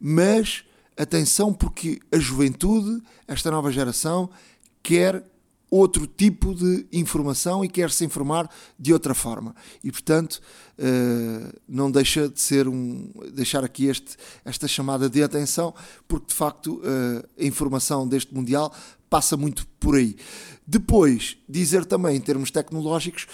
mas 0.00 0.64
atenção 0.96 1.52
porque 1.52 2.00
a 2.10 2.18
juventude, 2.18 3.02
esta 3.28 3.50
nova 3.50 3.70
geração, 3.70 4.30
quer 4.82 5.24
outro 5.74 6.06
tipo 6.06 6.54
de 6.54 6.86
informação 6.92 7.64
e 7.64 7.68
quer 7.68 7.90
se 7.90 8.04
informar 8.04 8.48
de 8.78 8.92
outra 8.92 9.12
forma. 9.12 9.54
E, 9.82 9.90
portanto, 9.90 10.40
uh, 10.78 11.60
não 11.68 11.90
deixa 11.90 12.28
de 12.28 12.40
ser 12.40 12.68
um. 12.68 13.10
deixar 13.32 13.64
aqui 13.64 13.86
este, 13.86 14.16
esta 14.44 14.68
chamada 14.68 15.10
de 15.10 15.22
atenção, 15.22 15.74
porque 16.06 16.28
de 16.28 16.34
facto 16.34 16.76
uh, 16.76 17.28
a 17.38 17.44
informação 17.44 18.06
deste 18.06 18.32
Mundial 18.32 18.72
passa 19.10 19.36
muito 19.36 19.66
por 19.80 19.96
aí. 19.96 20.16
Depois, 20.64 21.36
dizer 21.48 21.84
também 21.84 22.16
em 22.16 22.20
termos 22.20 22.52
tecnológicos 22.52 23.26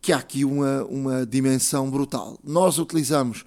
que 0.00 0.12
há 0.12 0.18
aqui 0.18 0.44
uma, 0.44 0.84
uma 0.84 1.26
dimensão 1.26 1.90
brutal. 1.90 2.38
Nós 2.44 2.78
utilizamos 2.78 3.44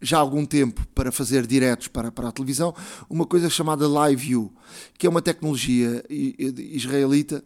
já 0.00 0.16
há 0.16 0.20
algum 0.20 0.46
tempo 0.46 0.86
para 0.94 1.12
fazer 1.12 1.46
diretos 1.46 1.88
para, 1.88 2.10
para 2.10 2.28
a 2.28 2.32
televisão 2.32 2.74
uma 3.10 3.26
coisa 3.26 3.50
chamada 3.50 3.86
Live 3.86 4.28
View, 4.28 4.52
que 4.96 5.06
é 5.06 5.10
uma 5.10 5.20
tecnologia 5.20 6.02
israelita 6.08 7.44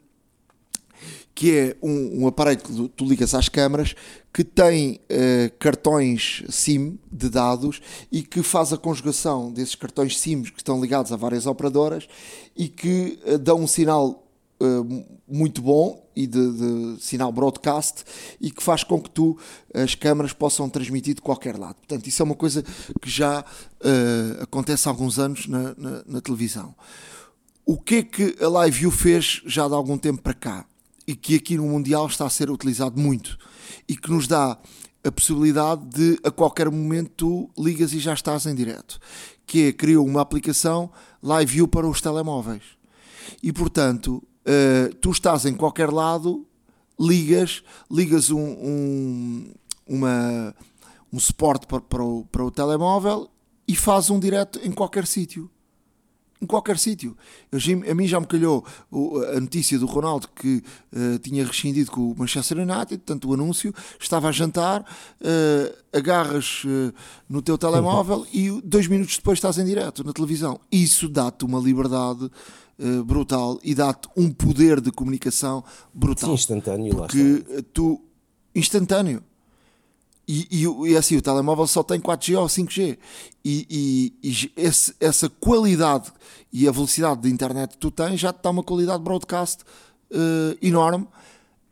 que 1.34 1.56
é 1.56 1.76
um, 1.82 2.22
um, 2.22 2.26
aparelho 2.26 2.60
que 2.60 2.88
tu 2.90 3.04
ligas 3.04 3.34
às 3.34 3.48
câmaras 3.48 3.94
que 4.32 4.44
tem 4.44 5.00
uh, 5.10 5.56
cartões 5.58 6.42
SIM 6.48 6.98
de 7.10 7.28
dados 7.28 7.80
e 8.10 8.22
que 8.22 8.42
faz 8.42 8.72
a 8.72 8.76
conjugação 8.76 9.52
desses 9.52 9.74
cartões 9.74 10.18
SIM 10.18 10.42
que 10.42 10.58
estão 10.58 10.80
ligados 10.80 11.12
a 11.12 11.16
várias 11.16 11.46
operadoras 11.46 12.08
e 12.56 12.68
que 12.68 13.20
uh, 13.26 13.38
dão 13.38 13.60
um 13.60 13.66
sinal 13.66 14.26
uh, 14.60 15.04
muito 15.26 15.62
bom 15.62 16.04
e 16.16 16.26
de, 16.26 16.52
de, 16.52 17.02
sinal 17.02 17.32
broadcast 17.32 18.04
e 18.40 18.50
que 18.50 18.62
faz 18.62 18.84
com 18.84 19.00
que 19.00 19.10
tu 19.10 19.36
as 19.72 19.94
câmaras 19.94 20.32
possam 20.32 20.68
transmitir 20.68 21.14
de 21.14 21.22
qualquer 21.22 21.58
lado. 21.58 21.76
Portanto, 21.76 22.06
isso 22.06 22.22
é 22.22 22.24
uma 22.24 22.36
coisa 22.36 22.62
que 23.00 23.10
já 23.10 23.44
acontece 24.40 24.88
há 24.88 24.92
alguns 24.92 25.18
anos 25.18 25.48
na, 25.48 25.74
na, 25.76 26.04
na 26.06 26.20
televisão. 26.20 26.74
O 27.66 27.78
que 27.78 27.96
é 27.96 28.02
que 28.02 28.36
a 28.40 28.48
Live 28.48 28.78
View 28.78 28.90
fez 28.92 29.42
já 29.46 29.66
de 29.66 29.74
algum 29.74 29.98
tempo 29.98 30.22
para 30.22 30.34
cá? 30.34 30.66
E 31.06 31.14
que 31.14 31.36
aqui 31.36 31.56
no 31.56 31.64
Mundial 31.64 32.06
está 32.06 32.26
a 32.26 32.30
ser 32.30 32.50
utilizado 32.50 33.00
muito 33.00 33.38
e 33.88 33.96
que 33.96 34.10
nos 34.10 34.26
dá 34.26 34.58
a 35.04 35.12
possibilidade 35.12 35.84
de 35.86 36.18
a 36.24 36.30
qualquer 36.30 36.70
momento 36.70 37.10
tu 37.16 37.50
ligas 37.58 37.92
e 37.92 37.98
já 37.98 38.14
estás 38.14 38.46
em 38.46 38.54
direto, 38.54 38.98
que 39.46 39.68
é 39.68 39.72
criou 39.72 40.06
uma 40.06 40.22
aplicação 40.22 40.90
Live 41.22 41.52
View 41.52 41.68
para 41.68 41.86
os 41.86 42.00
telemóveis 42.00 42.62
e 43.42 43.52
portanto 43.52 44.22
uh, 44.46 44.94
tu 44.96 45.10
estás 45.10 45.44
em 45.44 45.54
qualquer 45.54 45.90
lado, 45.90 46.46
ligas, 46.98 47.62
ligas 47.90 48.30
um, 48.30 48.40
um, 48.40 49.54
uma, 49.86 50.54
um 51.12 51.20
suporte 51.20 51.66
para, 51.66 51.80
para, 51.80 52.02
o, 52.02 52.24
para 52.24 52.44
o 52.44 52.50
telemóvel 52.50 53.28
e 53.66 53.74
fazes 53.74 54.10
um 54.10 54.18
direto 54.18 54.60
em 54.62 54.70
qualquer 54.70 55.06
sítio. 55.06 55.50
Em 56.44 56.46
qualquer 56.46 56.78
sítio. 56.78 57.16
A 57.90 57.94
mim 57.94 58.06
já 58.06 58.20
me 58.20 58.26
calhou 58.26 58.64
a 59.34 59.40
notícia 59.40 59.78
do 59.78 59.86
Ronaldo 59.86 60.28
que 60.34 60.62
uh, 60.92 61.18
tinha 61.18 61.44
rescindido 61.44 61.90
com 61.90 62.12
o 62.12 62.14
Manchester 62.16 62.58
United, 62.58 62.98
tanto 62.98 63.28
o 63.28 63.34
anúncio, 63.34 63.74
estava 63.98 64.28
a 64.28 64.32
jantar, 64.32 64.82
uh, 64.82 65.76
agarras 65.92 66.62
uh, 66.64 66.92
no 67.28 67.42
teu 67.42 67.58
telemóvel 67.58 68.26
e 68.32 68.50
dois 68.62 68.86
minutos 68.86 69.16
depois 69.16 69.38
estás 69.38 69.58
em 69.58 69.64
direto 69.64 70.04
na 70.04 70.12
televisão. 70.12 70.60
Isso 70.70 71.08
dá-te 71.08 71.44
uma 71.44 71.58
liberdade 71.58 72.30
brutal 73.06 73.60
e 73.62 73.72
dá-te 73.72 74.08
um 74.16 74.32
poder 74.32 74.80
de 74.80 74.90
comunicação 74.90 75.62
brutal. 75.94 76.30
Sim, 76.30 76.34
instantâneo, 76.34 76.96
porque 76.96 77.62
tu 77.72 78.02
instantâneo 78.52 79.22
e, 80.26 80.48
e, 80.50 80.90
e, 80.90 80.96
assim, 80.96 81.16
o 81.16 81.22
telemóvel 81.22 81.66
só 81.66 81.82
tem 81.82 82.00
4G 82.00 82.38
ou 82.38 82.46
5G. 82.46 82.98
E, 83.44 84.12
e, 84.22 84.52
esse, 84.56 84.94
essa 84.98 85.28
qualidade 85.28 86.10
e 86.52 86.66
a 86.66 86.72
velocidade 86.72 87.22
de 87.22 87.30
internet 87.30 87.72
que 87.72 87.78
tu 87.78 87.90
tens 87.90 88.18
já 88.18 88.32
te 88.32 88.42
dá 88.42 88.50
uma 88.50 88.62
qualidade 88.62 88.98
de 88.98 89.04
broadcast 89.04 89.62
uh, 90.10 90.56
enorme. 90.62 91.06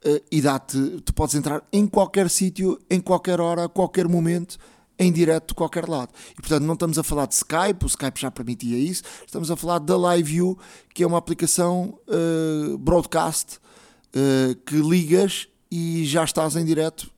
Uh, 0.05 0.21
e 0.31 0.43
dá-te, 0.43 1.01
tu 1.05 1.15
podes 1.15 1.35
entrar 1.35 1.63
em 1.73 1.87
qualquer 1.87 2.29
sítio, 2.29 2.79
em 2.91 3.01
qualquer 3.01 3.41
hora, 3.41 3.65
a 3.65 3.69
qualquer 3.69 4.07
momento, 4.09 4.59
em 4.99 5.11
direto 5.11 5.49
de 5.49 5.55
qualquer 5.55 5.89
lado. 5.89 6.11
E 6.33 6.35
portanto, 6.35 6.65
não 6.65 6.75
estamos 6.75 6.99
a 6.99 7.03
falar 7.03 7.27
de 7.27 7.35
Skype, 7.35 7.85
o 7.85 7.87
Skype 7.87 8.21
já 8.21 8.31
permitia 8.31 8.77
isso, 8.77 9.05
estamos 9.25 9.51
a 9.51 9.57
falar 9.57 9.79
da 9.79 9.97
LiveView, 9.97 10.59
que 10.93 11.05
é 11.05 11.07
uma 11.07 11.19
aplicação 11.19 11.99
uh, 12.09 12.77
broadcast 12.79 13.61
que 14.67 14.77
ligas 14.77 15.49
e 15.71 16.05
já 16.05 16.23
estás 16.23 16.55
em 16.55 16.67
direto 16.67 17.11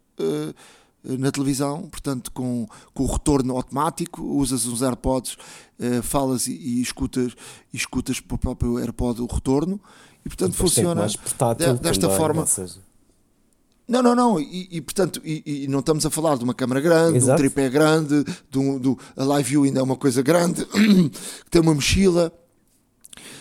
na 1.04 1.30
televisão, 1.30 1.82
portanto, 1.82 2.32
com, 2.32 2.66
com 2.94 3.02
o 3.04 3.06
retorno 3.06 3.56
automático, 3.56 4.22
usas 4.22 4.66
uns 4.66 4.82
AirPods, 4.82 5.36
uh, 5.78 6.02
falas 6.02 6.46
e, 6.46 6.52
e, 6.52 6.80
escutas, 6.80 7.32
e 7.72 7.76
escutas 7.76 8.20
para 8.20 8.34
o 8.34 8.38
próprio 8.38 8.78
AirPod 8.78 9.20
o 9.20 9.26
retorno, 9.26 9.78
e 10.24 10.28
portanto 10.28 10.54
funciona 10.54 11.06
de, 11.06 11.18
desta 11.80 12.08
também, 12.08 12.16
forma. 12.16 12.46
Não, 13.86 14.02
não, 14.02 14.14
não, 14.14 14.40
e, 14.40 14.66
e 14.70 14.80
portanto, 14.80 15.20
e, 15.22 15.64
e, 15.64 15.68
não 15.68 15.80
estamos 15.80 16.06
a 16.06 16.10
falar 16.10 16.38
de 16.38 16.44
uma 16.44 16.54
câmera 16.54 16.80
grande, 16.80 17.18
Exato. 17.18 17.36
de 17.36 17.46
um 17.46 17.50
tripé 17.50 17.68
grande, 17.68 18.24
de 18.50 18.58
um, 18.58 18.78
do, 18.78 18.98
a 19.14 19.24
live 19.24 19.50
view 19.50 19.64
ainda 19.64 19.80
é 19.80 19.82
uma 19.82 19.96
coisa 19.96 20.22
grande, 20.22 20.64
que 21.44 21.50
tem 21.50 21.60
uma 21.60 21.74
mochila. 21.74 22.32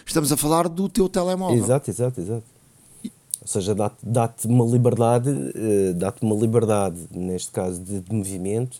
Estamos 0.05 0.33
a 0.33 0.37
falar 0.37 0.67
do 0.67 0.89
teu 0.89 1.07
telemóvel. 1.07 1.63
Exato, 1.63 1.89
exato, 1.89 2.19
exato. 2.19 2.52
Ou 3.43 3.47
seja, 3.47 3.75
dá-te 3.75 3.97
dá 4.01 4.33
uma 4.45 4.63
liberdade, 4.65 5.29
uh, 5.29 5.93
dá-te 5.95 6.23
uma 6.23 6.33
liberdade, 6.33 6.97
neste 7.11 7.51
caso, 7.51 7.77
de, 7.81 7.99
de, 7.99 8.15
movimento, 8.15 8.79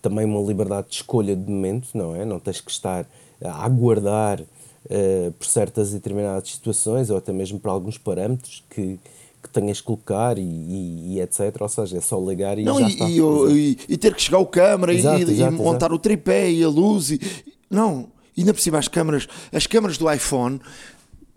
também 0.00 0.24
uma 0.24 0.40
liberdade 0.40 0.88
de 0.88 0.94
escolha 0.96 1.36
de 1.36 1.50
momento, 1.50 1.88
não 1.92 2.16
é? 2.16 2.24
Não 2.24 2.40
tens 2.40 2.58
que 2.58 2.70
estar 2.70 3.06
a 3.44 3.64
aguardar 3.64 4.40
uh, 4.40 5.32
por 5.32 5.46
certas 5.46 5.90
e 5.90 5.94
determinadas 5.94 6.50
situações 6.50 7.10
ou 7.10 7.18
até 7.18 7.34
mesmo 7.34 7.60
por 7.60 7.68
alguns 7.68 7.98
parâmetros 7.98 8.64
que, 8.70 8.98
que 9.42 9.50
tenhas 9.50 9.78
que 9.78 9.86
colocar 9.86 10.38
e, 10.38 10.42
e, 10.42 11.16
e, 11.16 11.20
etc. 11.20 11.54
Ou 11.60 11.68
seja, 11.68 11.98
é 11.98 12.00
só 12.00 12.18
ligar 12.18 12.58
e 12.58 12.64
não, 12.64 12.80
já 12.80 12.88
e, 12.88 12.90
está. 12.90 13.10
E, 13.10 13.78
e, 13.90 13.98
ter 13.98 14.14
que 14.14 14.22
chegar 14.22 14.38
o 14.38 14.46
câmara 14.46 14.94
exato, 14.94 15.30
e, 15.30 15.50
montar 15.50 15.86
exato. 15.86 15.94
o 15.94 15.98
tripé 15.98 16.50
e 16.50 16.64
a 16.64 16.68
luz. 16.68 17.10
E, 17.10 17.20
não, 17.68 18.08
ainda 18.36 18.54
por 18.54 18.60
cima 18.60 18.78
as 18.78 18.88
câmaras, 18.88 19.28
as 19.52 19.66
câmaras 19.66 19.98
do 19.98 20.10
iPhone 20.10 20.58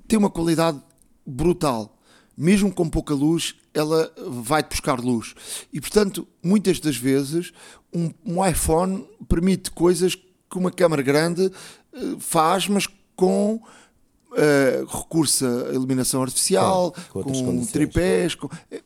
têm 0.07 0.17
uma 0.17 0.29
qualidade 0.29 0.79
brutal 1.27 1.97
mesmo 2.41 2.73
com 2.73 2.89
pouca 2.89 3.13
luz, 3.13 3.53
ela 3.71 4.11
vai-te 4.27 4.69
buscar 4.69 4.99
luz. 4.99 5.35
E 5.71 5.79
portanto, 5.79 6.27
muitas 6.41 6.79
das 6.79 6.97
vezes, 6.97 7.53
um, 7.93 8.11
um 8.25 8.43
iPhone 8.43 9.07
permite 9.29 9.69
coisas 9.69 10.15
que 10.15 10.57
uma 10.57 10.71
câmera 10.71 11.03
grande 11.03 11.45
uh, 11.45 12.19
faz, 12.19 12.67
mas 12.67 12.87
com 13.15 13.55
uh, 13.55 14.85
recurso 14.87 15.45
à 15.45 15.73
iluminação 15.73 16.23
artificial, 16.23 16.95
com, 17.11 17.21
com 17.21 17.65
tripés. 17.67 18.33
Com... 18.33 18.49
Eh, 18.71 18.81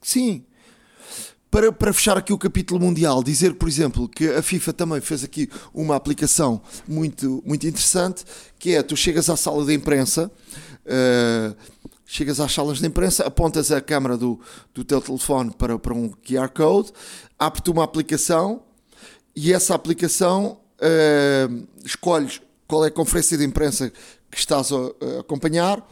sim. 0.00 0.44
Para, 1.50 1.72
para 1.72 1.92
fechar 1.92 2.16
aqui 2.16 2.32
o 2.32 2.38
capítulo 2.38 2.80
mundial, 2.80 3.24
dizer, 3.24 3.54
por 3.54 3.68
exemplo, 3.68 4.08
que 4.08 4.28
a 4.28 4.42
FIFA 4.42 4.72
também 4.72 5.00
fez 5.00 5.24
aqui 5.24 5.50
uma 5.72 5.96
aplicação 5.96 6.62
muito, 6.86 7.42
muito 7.44 7.66
interessante, 7.66 8.24
que 8.56 8.74
é, 8.74 8.82
tu 8.84 8.96
chegas 8.96 9.28
à 9.28 9.36
sala 9.36 9.64
de 9.64 9.74
imprensa, 9.74 10.30
uh, 10.84 11.56
chegas 12.06 12.40
às 12.40 12.52
salas 12.52 12.78
de 12.78 12.86
imprensa, 12.86 13.24
apontas 13.24 13.72
a 13.72 13.80
câmera 13.80 14.16
do, 14.16 14.38
do 14.74 14.84
teu 14.84 15.00
telefone 15.00 15.50
para, 15.52 15.78
para 15.78 15.94
um 15.94 16.10
QR 16.10 16.48
Code, 16.48 16.92
abre-te 17.38 17.70
uma 17.70 17.84
aplicação 17.84 18.62
e 19.34 19.52
essa 19.52 19.74
aplicação 19.74 20.60
uh, 20.78 21.66
escolhes 21.84 22.40
qual 22.66 22.84
é 22.84 22.88
a 22.88 22.90
conferência 22.90 23.36
de 23.36 23.44
imprensa 23.44 23.90
que 24.30 24.38
estás 24.38 24.70
a, 24.72 25.20
acompanhar 25.20 25.86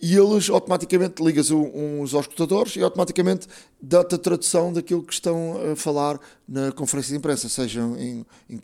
e 0.00 0.16
eles 0.16 0.50
automaticamente 0.50 1.22
ligas 1.22 1.52
uns 1.52 2.12
aos 2.12 2.24
escutadores 2.24 2.74
e 2.74 2.82
automaticamente 2.82 3.46
dá-te 3.80 4.16
a 4.16 4.18
tradução 4.18 4.72
daquilo 4.72 5.04
que 5.04 5.12
estão 5.12 5.60
a 5.70 5.76
falar 5.76 6.18
na 6.48 6.72
conferência 6.72 7.12
de 7.12 7.18
imprensa, 7.18 7.48
seja 7.48 7.80
em, 7.80 8.26
em, 8.50 8.62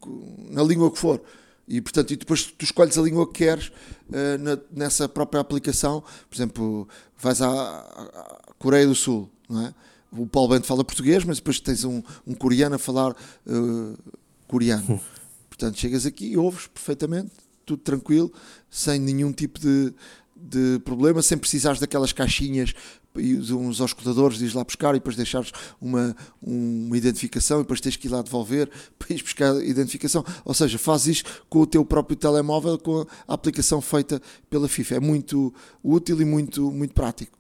na 0.51 0.65
língua 0.65 0.91
que 0.91 0.99
for. 0.99 1.21
E, 1.69 1.83
portanto, 1.83 2.13
e 2.13 2.17
depois 2.17 2.45
tu 2.45 2.65
escolhes 2.65 2.97
a 2.97 3.03
língua 3.03 3.27
que 3.27 3.45
queres 3.45 3.69
uh, 3.69 4.39
na, 4.41 4.59
nessa 4.73 5.07
própria 5.09 5.41
aplicação. 5.41 6.03
Por 6.29 6.35
exemplo, 6.35 6.89
vais 7.19 7.43
à, 7.43 7.51
à, 7.51 8.53
Coreia 8.59 8.87
do 8.87 8.95
Sul, 8.95 9.31
não 9.49 9.67
é? 9.67 9.75
O 10.11 10.27
Paulo 10.27 10.49
Bento 10.49 10.67
fala 10.67 10.83
português, 10.83 11.23
mas 11.25 11.37
depois 11.37 11.61
tens 11.61 11.85
um, 11.85 12.03
um 12.27 12.35
coreano 12.35 12.77
a 12.77 12.79
falar 12.79 13.11
uh, 13.11 13.99
coreano. 14.47 14.99
Portanto, 15.51 15.79
chegas 15.79 16.07
aqui 16.07 16.29
e 16.29 16.37
ouves 16.39 16.67
perfeitamente, 16.69 17.33
tudo 17.67 17.83
tranquilo, 17.83 18.33
sem 18.71 18.99
nenhum 18.99 19.31
tipo 19.33 19.59
de, 19.61 19.93
de 20.35 20.81
problema, 20.85 21.21
sem 21.21 21.37
precisares 21.37 21.79
daquelas 21.79 22.13
caixinhas 22.13 22.73
e 23.21 23.37
uns 23.53 23.81
auscultadores 23.81 24.39
diz 24.39 24.55
lá 24.55 24.65
buscar 24.65 24.91
e 24.91 24.99
depois 24.99 25.17
deixares 25.17 25.53
uma, 25.81 26.17
uma 26.43 26.97
identificação 26.97 27.61
e 27.61 27.63
depois 27.63 27.81
tens 27.81 27.97
que 27.97 28.07
ir 28.07 28.11
lá 28.11 28.23
devolver 28.23 28.71
para 28.99 29.15
ir 29.15 29.23
buscar 29.23 29.55
a 29.55 29.65
identificação. 29.65 30.25
Ou 30.45 30.55
seja, 30.55 30.79
fazes 30.79 31.19
isto 31.19 31.45
com 31.49 31.61
o 31.61 31.67
teu 31.67 31.85
próprio 31.85 32.17
telemóvel, 32.17 32.79
com 32.79 33.07
a 33.27 33.35
aplicação 33.35 33.81
feita 33.81 34.21
pela 34.49 34.69
FIFA. 34.69 34.97
É 34.97 35.01
muito 35.01 35.53
útil 35.83 36.21
e 36.21 36.25
muito, 36.25 36.71
muito 36.71 36.95
prático. 36.95 37.39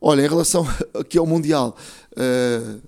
Olha, 0.00 0.22
em 0.22 0.28
relação 0.28 0.66
aqui 0.98 1.16
ao 1.16 1.24
Mundial, 1.24 1.76
uh, 2.12 2.82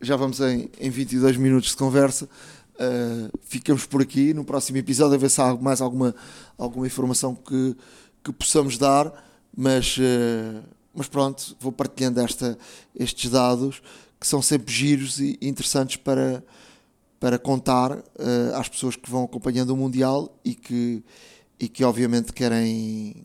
já 0.00 0.16
vamos 0.16 0.40
em, 0.40 0.70
em 0.78 0.90
22 0.90 1.36
minutos 1.36 1.70
de 1.70 1.76
conversa. 1.76 2.28
Uh, 2.74 3.36
ficamos 3.42 3.86
por 3.86 4.00
aqui. 4.00 4.32
No 4.32 4.44
próximo 4.44 4.78
episódio, 4.78 5.14
a 5.14 5.18
ver 5.18 5.30
se 5.30 5.40
há 5.40 5.54
mais 5.56 5.80
alguma, 5.80 6.14
alguma 6.56 6.86
informação 6.86 7.34
que, 7.34 7.76
que 8.22 8.32
possamos 8.32 8.78
dar. 8.78 9.12
Mas 9.56 9.96
uh, 9.98 10.62
mas 10.94 11.08
pronto, 11.08 11.56
vou 11.60 11.72
partilhando 11.72 12.20
esta, 12.20 12.56
estes 12.94 13.30
dados 13.30 13.82
que 14.24 14.26
são 14.26 14.40
sempre 14.40 14.72
giros 14.72 15.20
e 15.20 15.38
interessantes 15.42 15.96
para, 15.96 16.42
para 17.20 17.38
contar 17.38 17.92
uh, 17.92 18.54
às 18.54 18.68
pessoas 18.68 18.96
que 18.96 19.10
vão 19.10 19.24
acompanhando 19.24 19.70
o 19.70 19.76
Mundial 19.76 20.34
e 20.44 20.54
que, 20.54 21.02
e 21.60 21.68
que 21.68 21.84
obviamente 21.84 22.32
querem, 22.32 23.16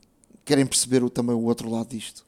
querem 0.43 0.65
perceber 0.65 1.03
o, 1.03 1.09
também 1.09 1.35
o 1.35 1.43
outro 1.43 1.69
lado 1.69 1.89
disto. 1.89 2.25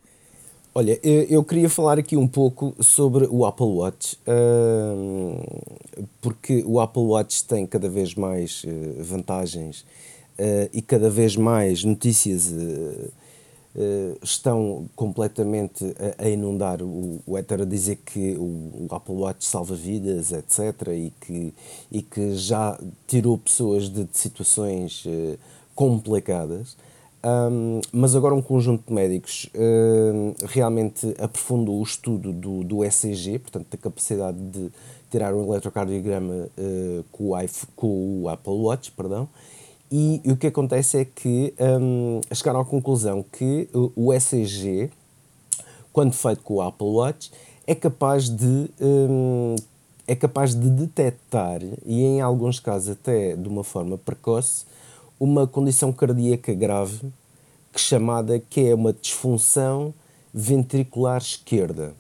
Olha, 0.74 0.98
eu 1.04 1.44
queria 1.44 1.70
falar 1.70 2.00
aqui 2.00 2.16
um 2.16 2.30
pouco 2.30 2.74
sobre 2.80 3.28
o 3.30 3.46
Apple 3.46 3.66
Watch, 3.66 4.18
uh, 4.26 6.02
porque 6.22 6.64
o 6.66 6.80
Apple 6.80 7.04
Watch 7.04 7.44
tem 7.44 7.68
cada 7.68 7.90
vez 7.90 8.16
mais 8.16 8.64
uh, 8.64 9.04
vantagens 9.04 9.86
e 10.74 10.82
cada 10.82 11.08
vez 11.08 11.36
mais 11.36 11.84
notícias 11.84 12.52
estão 14.22 14.90
completamente 14.96 15.96
a, 16.18 16.28
inundar 16.28 16.82
o, 16.82 17.22
o 17.26 17.38
a 17.38 17.42
dizer 17.66 17.98
que 18.06 18.36
o, 18.38 18.88
Apple 18.96 19.16
Watch 19.16 19.46
salva 19.46 19.76
vidas, 19.76 20.32
etc. 20.32 20.88
E 20.90 21.14
que, 21.22 21.54
e 21.92 22.02
que 22.02 22.36
já 22.36 22.78
tirou 23.08 23.38
pessoas 23.38 23.90
de, 23.90 24.04
de 24.04 24.18
situações 24.18 25.06
uh, 25.06 25.38
complicadas. 25.74 26.76
Um, 27.24 27.82
mas 27.94 28.16
agora 28.16 28.34
um 28.34 28.42
conjunto 28.42 28.88
de 28.88 28.94
médicos 28.94 29.48
uh, 29.54 30.48
realmente 30.48 31.14
aprofundou 31.20 31.80
o 31.80 31.84
estudo 31.84 32.34
do, 32.34 32.64
do 32.64 32.84
ECG, 32.84 33.40
portanto 33.40 33.68
da 33.70 33.78
capacidade 33.78 34.38
de 34.38 34.72
tirar 35.12 35.34
um 35.34 35.44
eletrocardiograma 35.52 36.48
com, 37.12 37.32
o 37.32 37.40
iPhone, 37.40 37.72
com 37.76 38.22
o 38.22 38.30
Apple 38.30 38.54
Watch, 38.54 38.92
perdão, 38.94 39.28
e, 39.92 40.22
o 40.26 40.38
que 40.38 40.48
acontece 40.48 41.00
é 41.00 41.06
que 41.06 41.54
um, 41.60 42.22
chegaram 42.34 42.62
à 42.62 42.66
conclusão 42.66 43.24
que 43.24 43.68
o 43.74 44.14
ECG, 44.14 44.90
quando 45.92 46.14
feito 46.14 46.42
com 46.44 46.56
o 46.56 46.62
Apple 46.62 46.88
Watch, 46.88 47.32
é 47.68 47.76
capaz 47.76 48.30
de 48.30 48.70
um, 48.80 49.56
é 50.08 50.16
capaz 50.16 50.56
de 50.56 50.70
detectar 50.70 51.62
e 51.86 52.02
em 52.02 52.22
alguns 52.22 52.60
casos 52.60 52.90
até 52.90 53.36
de 53.36 53.48
uma 53.48 53.64
forma 53.64 53.98
precoce 53.98 54.66
uma 55.20 55.46
condição 55.46 55.94
cardíaca 55.94 56.54
grave 56.54 57.12
que 57.72 57.80
chamada 57.80 58.40
que 58.40 58.68
é 58.68 58.76
uma 58.76 58.92
disfunção 58.92 59.94
ventricular 60.34 61.22
esquerda. 61.22 61.94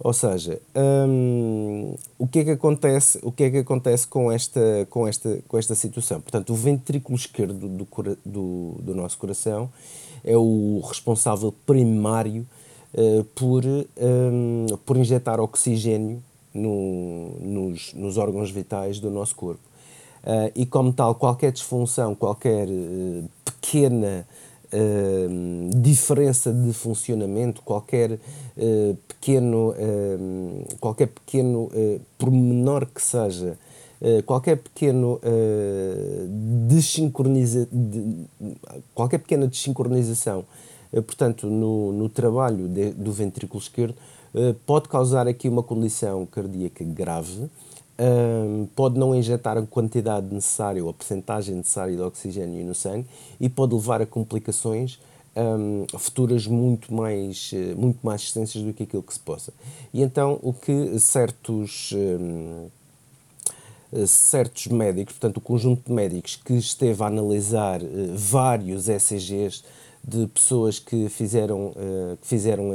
Ou 0.00 0.12
seja, 0.12 0.60
hum, 1.08 1.96
o 2.16 2.26
que 2.28 2.38
é 2.40 2.44
que 2.44 2.50
acontece, 2.50 3.18
o 3.22 3.32
que 3.32 3.44
é 3.44 3.50
que 3.50 3.58
acontece 3.58 4.06
com, 4.06 4.30
esta, 4.30 4.86
com, 4.88 5.08
esta, 5.08 5.40
com 5.48 5.58
esta 5.58 5.74
situação? 5.74 6.20
Portanto, 6.20 6.52
o 6.52 6.56
ventrículo 6.56 7.16
esquerdo 7.16 7.68
do, 7.68 7.86
do, 8.24 8.74
do 8.80 8.94
nosso 8.94 9.18
coração 9.18 9.68
é 10.22 10.36
o 10.36 10.80
responsável 10.86 11.52
primário 11.66 12.46
uh, 12.94 13.24
por, 13.34 13.64
um, 13.64 14.66
por 14.86 14.96
injetar 14.96 15.40
oxigênio 15.40 16.22
no, 16.54 17.30
nos, 17.40 17.92
nos 17.94 18.16
órgãos 18.16 18.52
vitais 18.52 19.00
do 19.00 19.10
nosso 19.10 19.34
corpo. 19.34 19.60
Uh, 20.22 20.52
e, 20.54 20.64
como 20.64 20.92
tal, 20.92 21.14
qualquer 21.16 21.50
disfunção, 21.50 22.14
qualquer 22.14 22.68
uh, 22.68 23.28
pequena 23.44 24.26
uh, 24.72 25.80
diferença 25.80 26.52
de 26.52 26.72
funcionamento, 26.72 27.62
qualquer 27.62 28.18
pequeno, 29.06 29.72
qualquer 30.80 31.06
pequeno 31.06 31.70
pormenor 32.18 32.86
que 32.86 33.00
seja, 33.00 33.56
qualquer 34.26 34.56
pequeno 34.56 35.20
desincroniza, 36.66 37.68
de, 37.70 38.26
qualquer 38.92 39.18
pequena 39.18 39.46
desincronização, 39.46 40.44
portanto, 40.92 41.46
no, 41.46 41.92
no 41.92 42.08
trabalho 42.08 42.66
de, 42.66 42.90
do 42.90 43.12
ventrículo 43.12 43.62
esquerdo, 43.62 43.94
pode 44.66 44.88
causar 44.88 45.28
aqui 45.28 45.48
uma 45.48 45.62
condição 45.62 46.26
cardíaca 46.26 46.84
grave 46.84 47.48
um, 47.98 48.66
pode 48.76 48.98
não 48.98 49.14
injetar 49.14 49.58
a 49.58 49.62
quantidade 49.62 50.32
necessária 50.32 50.82
ou 50.82 50.90
a 50.90 50.94
percentagem 50.94 51.54
necessária 51.54 51.96
de 51.96 52.02
oxigênio 52.02 52.64
no 52.64 52.74
sangue 52.74 53.06
e 53.40 53.48
pode 53.48 53.74
levar 53.74 54.00
a 54.00 54.06
complicações 54.06 54.98
um, 55.36 55.86
futuras 55.98 56.46
muito 56.46 56.92
mais, 56.92 57.50
eh, 57.52 57.74
muito 57.74 57.98
mais 58.02 58.22
extensas 58.22 58.62
do 58.62 58.72
que 58.72 58.82
aquilo 58.82 59.02
que 59.02 59.14
se 59.14 59.20
possa. 59.20 59.52
E 59.92 60.02
então 60.02 60.38
o 60.42 60.52
que 60.52 60.98
certos, 60.98 61.92
um, 61.92 62.68
certos 64.06 64.66
médicos, 64.66 65.14
portanto 65.14 65.36
o 65.36 65.40
conjunto 65.40 65.86
de 65.86 65.92
médicos 65.92 66.36
que 66.36 66.54
esteve 66.54 67.02
a 67.02 67.06
analisar 67.06 67.80
uh, 67.82 67.86
vários 68.14 68.88
ECGs 68.88 69.62
de 70.02 70.26
pessoas 70.28 70.78
que 70.78 71.08
fizeram, 71.08 71.68
uh, 71.68 72.16
que 72.20 72.26
fizeram 72.26 72.70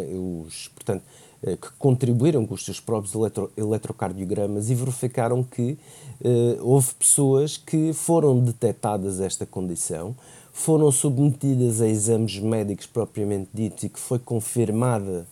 os, 0.45 0.69
portanto, 0.69 1.03
eh, 1.03 1.22
que 1.43 1.73
contribuíram 1.77 2.45
com 2.45 2.53
os 2.53 2.63
seus 2.63 2.79
próprios 2.79 3.13
eletro, 3.13 3.51
eletrocardiogramas 3.57 4.69
e 4.69 4.75
verificaram 4.75 5.43
que 5.43 5.77
uh, 6.21 6.57
houve 6.61 6.93
pessoas 6.95 7.57
que 7.57 7.91
foram 7.91 8.39
detectadas 8.39 9.19
esta 9.19 9.45
condição, 9.45 10.15
foram 10.53 10.89
submetidas 10.89 11.81
a 11.81 11.87
exames 11.87 12.39
médicos 12.39 12.85
propriamente 12.85 13.49
ditos 13.53 13.83
e 13.83 13.89
que 13.89 13.99
foi 13.99 14.19
confirmada 14.19 15.27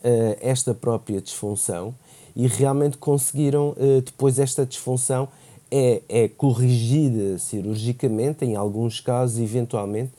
uh, 0.00 0.36
esta 0.40 0.74
própria 0.74 1.20
disfunção 1.20 1.94
e 2.36 2.46
realmente 2.46 2.98
conseguiram, 2.98 3.76
depois 4.04 4.40
esta 4.40 4.66
disfunção 4.66 5.28
é, 5.70 6.02
é 6.08 6.26
corrigida 6.26 7.38
cirurgicamente, 7.38 8.44
em 8.44 8.56
alguns 8.56 8.98
casos, 8.98 9.38
eventualmente, 9.38 10.10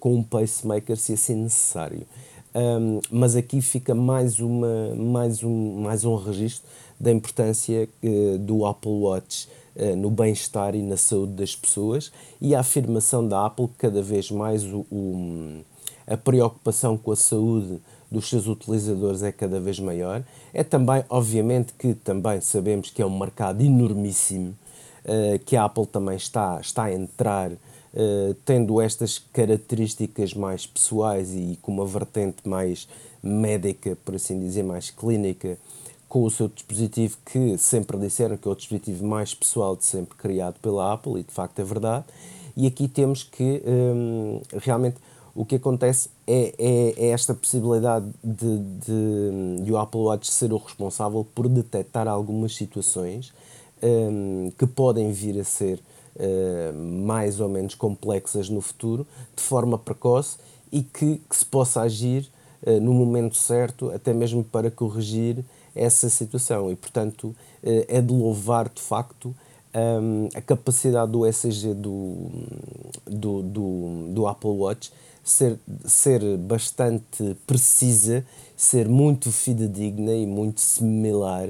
com 0.00 0.16
um 0.16 0.22
pacemaker, 0.24 0.96
se 0.96 1.12
assim 1.12 1.36
necessário. 1.36 2.04
Um, 2.54 3.00
mas 3.10 3.34
aqui 3.34 3.60
fica 3.60 3.96
mais, 3.96 4.38
uma, 4.38 4.94
mais, 4.94 5.42
um, 5.42 5.82
mais 5.82 6.04
um 6.04 6.14
registro 6.14 6.68
da 7.00 7.10
importância 7.10 7.88
uh, 8.02 8.38
do 8.38 8.64
Apple 8.64 8.92
Watch 8.92 9.48
uh, 9.74 9.96
no 9.96 10.08
bem-estar 10.08 10.76
e 10.76 10.82
na 10.82 10.96
saúde 10.96 11.32
das 11.32 11.56
pessoas 11.56 12.12
e 12.40 12.54
a 12.54 12.60
afirmação 12.60 13.26
da 13.26 13.44
Apple 13.44 13.66
que 13.66 13.74
cada 13.78 14.00
vez 14.00 14.30
mais 14.30 14.62
o, 14.62 14.86
o, 14.88 15.62
a 16.06 16.16
preocupação 16.16 16.96
com 16.96 17.10
a 17.10 17.16
saúde 17.16 17.80
dos 18.08 18.28
seus 18.28 18.46
utilizadores 18.46 19.24
é 19.24 19.32
cada 19.32 19.58
vez 19.58 19.80
maior. 19.80 20.22
É 20.52 20.62
também, 20.62 21.02
obviamente, 21.08 21.72
que 21.76 21.92
também 21.94 22.40
sabemos 22.40 22.88
que 22.88 23.02
é 23.02 23.06
um 23.06 23.18
mercado 23.18 23.62
enormíssimo, 23.62 24.54
uh, 25.04 25.38
que 25.44 25.56
a 25.56 25.64
Apple 25.64 25.86
também 25.86 26.16
está, 26.16 26.60
está 26.60 26.84
a 26.84 26.94
entrar 26.94 27.50
eh, 27.96 28.34
tendo 28.44 28.80
estas 28.80 29.18
características 29.32 30.34
mais 30.34 30.66
pessoais 30.66 31.32
e 31.32 31.56
com 31.62 31.70
uma 31.70 31.86
vertente 31.86 32.48
mais 32.48 32.88
médica, 33.22 33.96
por 34.04 34.16
assim 34.16 34.40
dizer, 34.40 34.64
mais 34.64 34.90
clínica, 34.90 35.56
com 36.08 36.24
o 36.24 36.30
seu 36.30 36.48
dispositivo 36.48 37.16
que 37.24 37.56
sempre 37.56 37.96
disseram 37.96 38.36
que 38.36 38.48
é 38.48 38.50
o 38.50 38.54
dispositivo 38.54 39.06
mais 39.06 39.32
pessoal 39.32 39.76
de 39.76 39.84
sempre 39.84 40.16
criado 40.16 40.56
pela 40.60 40.92
Apple, 40.92 41.20
e 41.20 41.22
de 41.22 41.32
facto 41.32 41.58
é 41.60 41.64
verdade. 41.64 42.04
E 42.56 42.66
aqui 42.66 42.88
temos 42.88 43.22
que 43.22 43.62
um, 43.64 44.40
realmente 44.58 44.96
o 45.32 45.44
que 45.44 45.56
acontece 45.56 46.08
é, 46.26 46.54
é, 46.58 46.94
é 46.96 47.08
esta 47.10 47.32
possibilidade 47.32 48.06
de, 48.22 48.58
de, 48.58 49.64
de, 49.64 49.72
o 49.72 49.76
Apple 49.78 50.00
Watch 50.00 50.30
ser 50.30 50.52
o 50.52 50.56
responsável 50.56 51.26
por 51.34 51.48
detectar 51.48 52.08
algumas 52.08 52.54
situações 52.54 53.32
um, 53.82 54.52
que 54.56 54.66
podem 54.66 55.12
vir 55.12 55.38
a 55.40 55.44
ser 55.44 55.80
mais 56.74 57.40
ou 57.40 57.48
menos 57.48 57.74
complexas 57.74 58.48
no 58.48 58.60
futuro, 58.60 59.06
de 59.34 59.42
forma 59.42 59.76
precoce 59.76 60.36
e 60.70 60.82
que, 60.82 61.20
que 61.28 61.36
se 61.36 61.44
possa 61.44 61.82
agir 61.82 62.28
uh, 62.66 62.80
no 62.80 62.92
momento 62.92 63.36
certo, 63.36 63.90
até 63.90 64.12
mesmo 64.12 64.42
para 64.42 64.70
corrigir 64.70 65.44
essa 65.74 66.08
situação. 66.08 66.70
E, 66.70 66.74
portanto, 66.74 67.24
uh, 67.24 67.36
é 67.86 68.00
de 68.00 68.12
louvar 68.12 68.68
de 68.68 68.82
facto 68.82 69.34
um, 69.74 70.28
a 70.34 70.40
capacidade 70.40 71.10
do 71.10 71.26
ECG 71.26 71.74
do, 71.74 72.28
do, 73.06 73.42
do, 73.42 74.08
do 74.12 74.26
Apple 74.26 74.50
Watch 74.50 74.92
ser, 75.22 75.58
ser 75.84 76.36
bastante 76.38 77.36
precisa, 77.46 78.24
ser 78.56 78.88
muito 78.88 79.32
fidedigna 79.32 80.14
e 80.14 80.26
muito 80.26 80.60
similar 80.60 81.48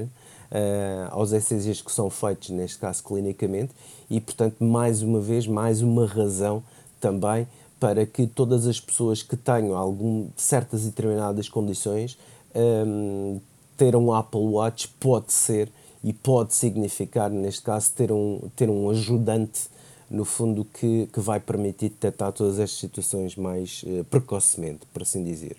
uh, 0.55 1.09
aos 1.11 1.33
ECGs 1.33 1.83
que 1.83 1.91
são 1.91 2.09
feitos, 2.09 2.49
neste 2.49 2.77
caso 2.77 3.03
clinicamente, 3.03 3.73
e 4.09 4.21
portanto, 4.21 4.63
mais 4.63 5.01
uma 5.01 5.19
vez, 5.19 5.45
mais 5.45 5.81
uma 5.81 6.05
razão 6.05 6.63
também 7.01 7.47
para 7.79 8.05
que 8.05 8.25
todas 8.25 8.65
as 8.65 8.79
pessoas 8.79 9.21
que 9.21 9.35
tenham 9.35 9.75
algum, 9.75 10.29
certas 10.35 10.83
e 10.83 10.85
determinadas 10.85 11.49
condições 11.49 12.17
um, 12.55 13.39
ter 13.75 13.95
um 13.95 14.13
Apple 14.13 14.39
Watch 14.39 14.87
pode 14.99 15.33
ser 15.33 15.69
e 16.03 16.13
pode 16.13 16.53
significar, 16.53 17.29
neste 17.29 17.63
caso, 17.63 17.91
ter 17.93 18.11
um, 18.11 18.39
ter 18.55 18.69
um 18.69 18.89
ajudante, 18.89 19.63
no 20.07 20.23
fundo, 20.23 20.63
que, 20.63 21.09
que 21.11 21.19
vai 21.19 21.39
permitir 21.39 21.89
detectar 21.89 22.31
todas 22.31 22.59
estas 22.59 22.79
situações 22.79 23.35
mais 23.35 23.83
uh, 23.83 24.03
precocemente, 24.03 24.81
por 24.93 25.01
assim 25.01 25.23
dizer. 25.23 25.57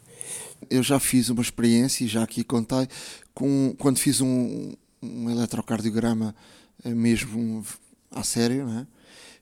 Eu 0.70 0.85
já 0.85 1.00
fiz 1.00 1.28
uma 1.28 1.42
experiência, 1.42 2.04
e 2.04 2.09
já 2.09 2.22
aqui 2.22 2.44
contei, 2.44 2.88
com, 3.35 3.74
quando 3.76 3.98
fiz 3.98 4.20
um, 4.20 4.72
um 5.02 5.30
eletrocardiograma 5.30 6.35
eh, 6.85 6.94
mesmo 6.94 7.64
à 8.11 8.22
sério, 8.22 8.66
né? 8.66 8.87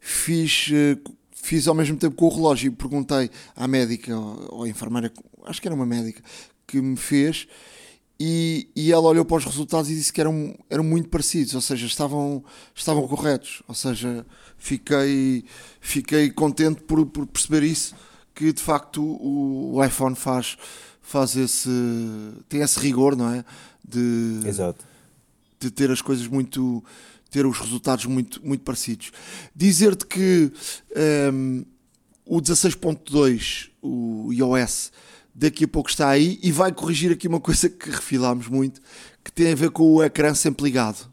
fiz, 0.00 0.70
eh, 0.72 0.98
fiz 1.32 1.66
ao 1.66 1.74
mesmo 1.74 1.96
tempo 1.96 2.14
com 2.16 2.26
o 2.26 2.34
relógio 2.34 2.68
e 2.68 2.70
perguntei 2.70 3.30
à 3.56 3.66
médica 3.66 4.16
ou 4.16 4.64
à 4.64 4.68
enfermeira, 4.68 5.12
acho 5.44 5.60
que 5.60 5.68
era 5.68 5.74
uma 5.74 5.86
médica, 5.86 6.22
que 6.66 6.80
me 6.80 6.96
fez 6.96 7.46
e, 8.18 8.68
e 8.76 8.92
ela 8.92 9.08
olhou 9.08 9.24
para 9.24 9.38
os 9.38 9.44
resultados 9.44 9.90
e 9.90 9.94
disse 9.94 10.12
que 10.12 10.20
eram, 10.20 10.56
eram 10.70 10.84
muito 10.84 11.08
parecidos, 11.08 11.54
ou 11.54 11.60
seja, 11.60 11.86
estavam, 11.86 12.44
estavam 12.74 13.06
corretos. 13.08 13.62
Ou 13.66 13.74
seja, 13.74 14.24
fiquei, 14.56 15.44
fiquei 15.80 16.30
contente 16.30 16.82
por, 16.82 17.04
por 17.06 17.26
perceber 17.26 17.64
isso, 17.64 17.94
que 18.34 18.52
de 18.52 18.62
facto 18.62 19.02
o, 19.02 19.74
o 19.74 19.84
iPhone 19.84 20.14
faz, 20.14 20.56
faz 21.02 21.34
esse. 21.36 21.68
tem 22.48 22.60
esse 22.60 22.78
rigor, 22.78 23.16
não 23.16 23.30
é? 23.30 23.44
De, 23.86 24.40
Exato 24.46 24.93
de 25.68 25.70
ter 25.70 25.90
as 25.90 26.02
coisas 26.02 26.26
muito 26.26 26.82
ter 27.34 27.44
os 27.46 27.58
resultados 27.58 28.06
muito, 28.06 28.40
muito 28.46 28.62
parecidos. 28.62 29.10
Dizer-te 29.56 30.06
que 30.06 30.52
um, 31.32 31.64
o 32.24 32.40
16.2, 32.40 33.70
o 33.82 34.32
iOS, 34.32 34.92
daqui 35.34 35.64
a 35.64 35.68
pouco 35.68 35.90
está 35.90 36.10
aí 36.10 36.38
e 36.40 36.52
vai 36.52 36.70
corrigir 36.70 37.10
aqui 37.10 37.26
uma 37.26 37.40
coisa 37.40 37.68
que 37.68 37.90
refilámos 37.90 38.46
muito, 38.46 38.80
que 39.24 39.32
tem 39.32 39.50
a 39.50 39.56
ver 39.56 39.70
com 39.70 39.82
o 39.82 40.02
ecrã 40.04 40.32
sempre 40.32 40.64
ligado. 40.64 41.12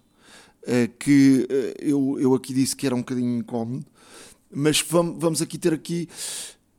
Uh, 0.61 0.87
que 0.99 1.47
uh, 1.49 1.83
eu, 1.83 2.19
eu 2.19 2.35
aqui 2.35 2.53
disse 2.53 2.75
que 2.75 2.85
era 2.85 2.93
um 2.93 2.99
bocadinho 2.99 3.39
incómodo, 3.39 3.83
mas 4.53 4.79
vamos, 4.87 5.41
aqui 5.41 5.57
ter 5.57 5.73
aqui 5.73 6.07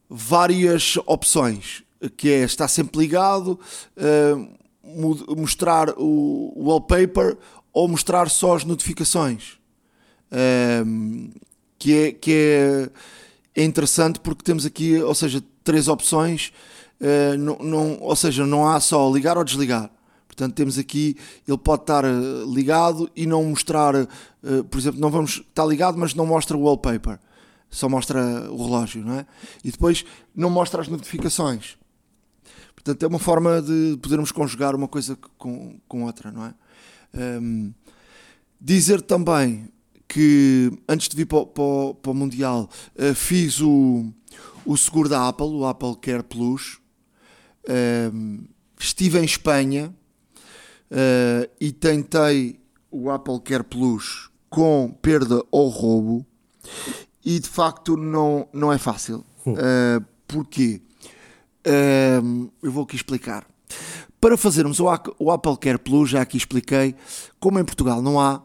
várias 0.09 0.97
opções, 1.05 1.83
que 2.17 2.31
é 2.31 2.45
estar 2.45 2.69
sempre 2.69 3.01
ligado, 3.01 3.59
uh, 3.97 5.37
mostrar 5.37 5.93
o 5.97 6.53
wallpaper 6.65 7.37
ou 7.73 7.89
mostrar 7.89 8.29
só 8.29 8.55
as 8.57 8.65
notificações. 8.65 9.59
Um, 10.87 11.31
que 11.79 11.93
é, 11.93 12.13
que 12.13 12.33
é, 12.33 12.91
é, 13.61 13.65
interessante 13.65 14.21
porque 14.21 14.45
temos 14.45 14.65
aqui, 14.65 14.97
ou 15.03 15.15
seja, 15.15 15.43
três 15.65 15.89
opções, 15.89 16.53
uh, 17.01 17.37
não, 17.37 17.59
não, 17.59 17.99
ou 18.01 18.15
seja, 18.15 18.47
não 18.47 18.69
há 18.69 18.79
só 18.79 19.11
ligar 19.13 19.37
ou 19.37 19.45
desligar. 19.45 19.91
Portanto, 20.29 20.55
temos 20.55 20.79
aqui, 20.79 21.17
ele 21.47 21.59
pode 21.59 21.83
estar 21.83 22.05
eh, 22.07 22.09
ligado 22.47 23.11
e 23.15 23.27
não 23.27 23.45
mostrar, 23.45 23.95
uh, 23.95 24.65
por 24.71 24.79
exemplo, 24.79 24.99
não 24.99 25.11
vamos 25.11 25.43
estar 25.47 25.67
ligado, 25.67 25.99
mas 25.99 26.15
não 26.15 26.25
mostra 26.25 26.57
o 26.57 26.63
wallpaper, 26.63 27.19
só 27.69 27.87
mostra 27.87 28.51
o 28.51 28.57
relógio, 28.65 29.05
não 29.05 29.19
é? 29.19 29.27
E 29.63 29.71
depois 29.71 30.07
não 30.35 30.49
mostra 30.49 30.81
as 30.81 30.89
notificações. 30.89 31.77
Portanto, 32.75 33.03
é 33.03 33.07
uma 33.07 33.19
forma 33.19 33.61
de 33.61 33.99
podermos 34.01 34.33
conjugar 34.33 34.75
uma 34.75 34.89
coisa 34.89 35.19
com, 35.37 35.79
com 35.87 36.05
outra, 36.05 36.33
não 36.33 36.47
é? 36.47 36.55
Um, 37.15 37.73
dizer 38.61 39.03
também 39.03 39.69
que 40.09 40.71
antes 40.89 41.09
de 41.09 41.17
vir 41.17 41.27
para, 41.27 41.47
para, 41.47 41.95
para 41.95 42.11
o 42.11 42.15
Mundial 42.15 42.69
uh, 42.97 43.15
fiz 43.15 43.61
o, 43.61 44.13
o 44.65 44.77
seguro 44.77 45.09
da 45.09 45.29
Apple, 45.29 45.47
o 45.47 45.65
Apple 45.65 45.97
Care 45.97 46.23
Plus. 46.23 46.79
Um, 48.13 48.45
estive 48.79 49.19
em 49.19 49.25
Espanha 49.25 49.95
uh, 50.91 51.51
e 51.61 51.73
tentei 51.73 52.61
o 52.91 53.11
Apple 53.11 53.41
Care 53.41 53.65
Plus 53.65 54.31
com 54.51 54.91
perda 55.01 55.43
ou 55.51 55.69
roubo 55.69 56.27
e 57.25 57.39
de 57.39 57.49
facto 57.49 57.97
não, 57.97 58.49
não 58.53 58.73
é 58.73 58.79
fácil. 58.79 59.25
Uh, 59.47 60.05
porquê? 60.27 60.83
Uh, 61.67 62.51
eu 62.63 62.71
vou 62.71 62.85
aqui 62.85 62.97
explicar. 62.97 63.47
Para 64.21 64.37
fazermos 64.37 64.79
o, 64.79 64.89
Apple 64.89 65.57
Care 65.59 65.79
Plus, 65.79 66.11
já 66.11 66.23
aqui 66.23 66.37
expliquei, 66.37 66.95
como 67.41 67.59
em 67.59 67.65
Portugal 67.65 68.01
não 68.01 68.21
há, 68.21 68.41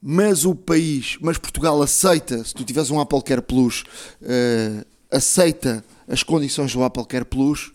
mas 0.00 0.44
o 0.44 0.54
país, 0.54 1.16
mas 1.20 1.38
Portugal 1.38 1.80
aceita, 1.82 2.44
se 2.44 2.54
tu 2.54 2.64
tiveres 2.64 2.90
um 2.90 3.00
Apple 3.00 3.22
Care 3.22 3.42
Plus, 3.42 3.84
uh, 4.22 4.84
aceita 5.10 5.84
as 6.06 6.22
condições 6.22 6.72
do 6.72 6.82
Apple 6.84 7.06
Care 7.06 7.24
Plus, 7.24 7.72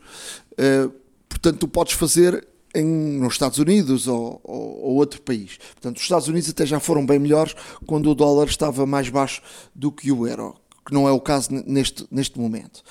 uh, 0.53 0.93
portanto 1.27 1.57
tu 1.59 1.67
podes 1.67 1.93
fazer 1.93 2.47
em, 2.73 2.85
nos 2.85 3.33
Estados 3.33 3.59
Unidos 3.59 4.07
ou, 4.07 4.39
ou, 4.43 4.83
ou, 4.83 4.95
outro 4.95 5.21
país. 5.21 5.57
Portanto, 5.73 5.97
os 5.97 6.03
Estados 6.03 6.27
Unidos 6.27 6.49
até 6.49 6.65
já 6.65 6.79
foram 6.79 7.05
bem 7.05 7.19
melhores 7.19 7.55
quando 7.85 8.09
o 8.09 8.15
dólar 8.15 8.47
estava 8.47 8.85
mais 8.85 9.09
baixo 9.09 9.41
do 9.75 9.91
que 9.91 10.11
o 10.11 10.27
euro, 10.27 10.55
que 10.85 10.93
não 10.93 11.07
é 11.07 11.11
o 11.11 11.19
caso 11.19 11.49
neste, 11.65 12.05
neste 12.09 12.39
momento. 12.39 12.83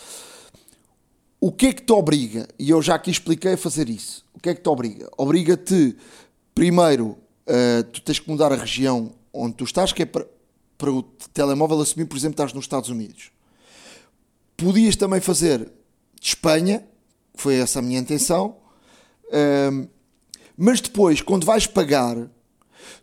O 1.45 1.51
que 1.51 1.67
é 1.67 1.73
que 1.73 1.83
te 1.83 1.93
obriga? 1.93 2.47
E 2.57 2.71
eu 2.71 2.81
já 2.81 2.95
aqui 2.95 3.11
expliquei 3.11 3.55
a 3.55 3.57
fazer 3.57 3.89
isso. 3.89 4.25
O 4.33 4.39
que 4.39 4.51
é 4.51 4.55
que 4.55 4.63
te 4.63 4.69
obriga? 4.69 5.11
Obriga-te, 5.19 5.97
primeiro, 6.55 7.19
uh, 7.49 7.83
tu 7.93 8.01
tens 8.01 8.21
que 8.21 8.31
mudar 8.31 8.53
a 8.53 8.57
região 8.57 9.13
onde 9.33 9.57
tu 9.57 9.65
estás, 9.65 9.93
que 9.93 10.05
é 10.05 10.07
para, 10.07 10.25
para 10.79 10.93
o 10.93 11.03
telemóvel 11.03 11.81
assumir, 11.81 12.07
por 12.07 12.17
exemplo, 12.17 12.35
estás 12.35 12.53
nos 12.53 12.63
Estados 12.63 12.91
Unidos. 12.91 13.33
Podias 14.57 14.95
também 14.95 15.21
fazer 15.21 15.69
de 16.21 16.29
Espanha, 16.29 16.87
foi 17.35 17.57
essa 17.57 17.81
a 17.81 17.83
minha 17.83 17.99
intenção, 17.99 18.59
um, 19.73 19.89
mas 20.57 20.81
depois, 20.81 21.21
quando 21.23 21.45
vais 21.45 21.67
pagar, 21.67 22.31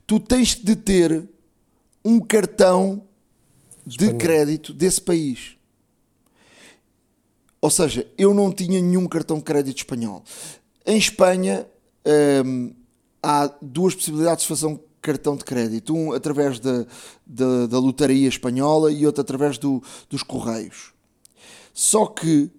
tu 0.08 0.17
tens 0.17 0.56
de 0.56 0.78
ter 0.78 1.28
um 2.06 2.21
cartão 2.21 3.04
de 3.86 4.13
crédito 4.13 4.71
desse 4.71 5.02
país. 5.02 5.59
Ou 7.62 7.69
seja, 7.69 8.08
eu 8.17 8.34
não 8.34 8.52
tinha 8.52 8.82
nenhum 8.82 9.08
cartão 9.08 9.38
de 9.38 9.43
crédito 9.43 9.78
espanhol. 9.78 10.24
Em 10.86 10.98
Espanha 10.98 11.67
um, 12.45 12.74
há 13.22 13.52
duas 13.62 13.93
possibilidades 13.93 14.43
de 14.43 14.48
fazer 14.48 14.65
um 14.67 14.80
cartão 15.02 15.36
de 15.36 15.43
crédito: 15.43 15.93
um 15.93 16.13
através 16.13 16.60
da, 16.60 16.86
da, 17.26 17.67
da 17.67 17.80
lotaria 17.80 18.28
espanhola 18.28 18.91
e 18.91 19.06
outro 19.06 19.22
através 19.22 19.58
do, 19.58 19.84
dos 20.10 20.24
correios. 20.24 20.93
Só 21.74 22.06
que 22.06 22.50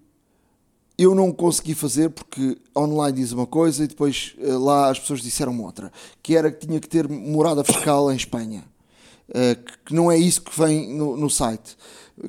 eu 0.96 1.14
não 1.14 1.32
consegui 1.32 1.74
fazer 1.74 2.10
porque 2.10 2.58
online 2.76 3.20
diz 3.20 3.32
uma 3.32 3.46
coisa 3.46 3.84
e 3.84 3.86
depois 3.86 4.34
eh, 4.38 4.52
lá 4.52 4.90
as 4.90 4.98
pessoas 4.98 5.22
disseram 5.22 5.58
outra, 5.62 5.90
que 6.22 6.36
era 6.36 6.50
que 6.50 6.66
tinha 6.66 6.78
que 6.78 6.88
ter 6.88 7.08
morada 7.08 7.64
fiscal 7.64 8.12
em 8.12 8.16
Espanha, 8.16 8.64
que 9.84 9.94
não 9.94 10.10
é 10.10 10.16
isso 10.16 10.42
que 10.42 10.58
vem 10.58 10.94
no, 10.94 11.16
no 11.16 11.30
site. 11.30 11.76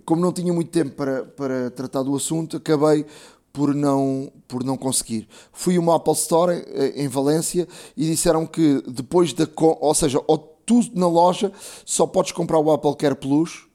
Como 0.06 0.22
não 0.22 0.32
tinha 0.32 0.54
muito 0.54 0.70
tempo 0.70 0.96
para, 0.96 1.24
para 1.24 1.72
tratar 1.72 2.04
do 2.04 2.16
assunto, 2.16 2.58
acabei 2.58 3.06
por 3.52 3.76
não, 3.76 4.32
por 4.48 4.64
não 4.64 4.78
conseguir. 4.78 5.28
Fui 5.52 5.76
a 5.76 5.80
uma 5.80 5.96
Apple 5.96 6.14
Store 6.14 6.54
eh, 6.54 7.04
em 7.04 7.08
Valência 7.08 7.68
e 7.96 8.06
disseram 8.06 8.46
que 8.46 8.82
depois 8.88 9.34
da. 9.34 9.48
Ou 9.58 9.94
seja, 9.94 10.22
ou 10.28 10.38
tu 10.66 10.80
na 10.94 11.08
loja 11.08 11.52
só 11.86 12.08
podes 12.08 12.32
comprar 12.32 12.60
o 12.60 12.72
Apple 12.72 12.96
Care 12.96 13.16
Plus 13.16 13.68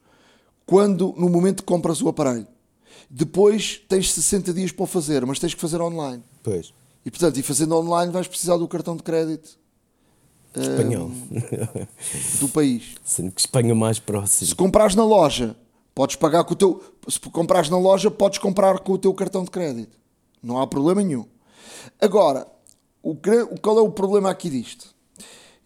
quando 0.65 1.13
no 1.17 1.29
momento 1.29 1.63
que 1.63 1.67
compras 1.67 2.01
o 2.01 2.09
aparelho. 2.09 2.47
Depois 3.09 3.81
tens 3.87 4.11
60 4.11 4.53
dias 4.53 4.71
para 4.71 4.83
o 4.83 4.87
fazer, 4.87 5.25
mas 5.25 5.39
tens 5.39 5.53
que 5.53 5.61
fazer 5.61 5.81
online. 5.81 6.23
Pois. 6.43 6.73
E 7.05 7.11
portanto, 7.11 7.37
e 7.37 7.43
fazendo 7.43 7.75
online 7.75 8.11
vais 8.11 8.27
precisar 8.27 8.57
do 8.57 8.67
cartão 8.67 8.95
de 8.95 9.03
crédito 9.03 9.57
espanhol 10.55 11.11
do 12.39 12.49
país. 12.49 12.95
Sendo 13.03 13.31
que 13.31 13.41
Espanha 13.41 13.71
é 13.71 13.73
mais 13.73 13.99
próximo. 13.99 14.47
Se 14.47 14.55
comprares 14.55 14.95
na 14.95 15.03
loja, 15.03 15.55
podes 15.93 16.15
pagar 16.15 16.43
com 16.43 16.53
o 16.53 16.55
teu. 16.55 16.83
Se 17.07 17.19
comprares 17.19 17.69
na 17.69 17.77
loja, 17.77 18.11
podes 18.11 18.39
comprar 18.39 18.79
com 18.79 18.93
o 18.93 18.97
teu 18.97 19.13
cartão 19.13 19.43
de 19.43 19.51
crédito. 19.51 19.97
Não 20.41 20.61
há 20.61 20.67
problema 20.67 21.01
nenhum. 21.01 21.25
Agora, 21.99 22.47
o, 23.01 23.15
qual 23.61 23.77
é 23.77 23.81
o 23.81 23.91
problema 23.91 24.29
aqui 24.29 24.49
disto? 24.49 24.95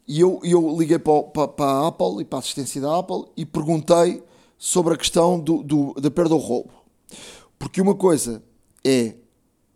E 0.07 0.19
eu, 0.19 0.39
eu 0.43 0.77
liguei 0.77 0.99
para, 0.99 1.23
para, 1.23 1.47
para 1.47 1.65
a 1.65 1.87
Apple 1.87 2.21
e 2.21 2.25
para 2.25 2.39
a 2.39 2.41
assistência 2.41 2.81
da 2.81 2.99
Apple 2.99 3.25
e 3.37 3.45
perguntei 3.45 4.23
sobre 4.57 4.93
a 4.93 4.97
questão 4.97 5.39
do, 5.39 5.63
do, 5.63 5.93
da 5.95 6.11
perda 6.11 6.35
ou 6.35 6.39
roubo. 6.39 6.71
Porque 7.57 7.81
uma 7.81 7.95
coisa 7.95 8.43
é 8.83 9.15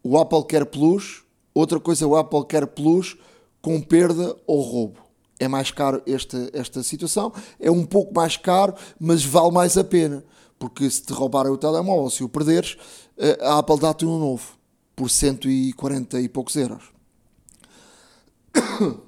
o 0.04 0.18
Apple 0.18 0.46
Care 0.46 0.66
Plus, 0.66 1.24
outra 1.54 1.80
coisa 1.80 2.06
é 2.06 2.08
o 2.08 2.16
Apple 2.16 2.46
Care 2.46 2.68
Plus 2.68 3.18
com 3.66 3.82
perda 3.82 4.38
ou 4.46 4.62
roubo. 4.62 5.00
É 5.40 5.48
mais 5.48 5.72
caro 5.72 6.00
esta, 6.06 6.52
esta 6.54 6.84
situação, 6.84 7.34
é 7.60 7.72
um 7.72 7.84
pouco 7.84 8.14
mais 8.14 8.38
caro, 8.38 8.76
mas 9.00 9.26
vale 9.26 9.52
mais 9.52 9.76
a 9.76 9.84
pena. 9.84 10.24
Porque 10.60 10.88
se 10.88 11.02
te 11.02 11.12
roubarem 11.12 11.52
o 11.52 11.58
telemóvel, 11.58 12.12
se 12.12 12.24
o 12.24 12.30
perderes, 12.30 12.78
eh, 13.18 13.40
a 13.42 13.58
Apple 13.58 13.80
dá-te 13.80 14.06
um 14.06 14.20
novo 14.20 14.56
por 14.96 15.10
140 15.10 16.22
e 16.22 16.30
poucos 16.30 16.56
euros. 16.56 16.84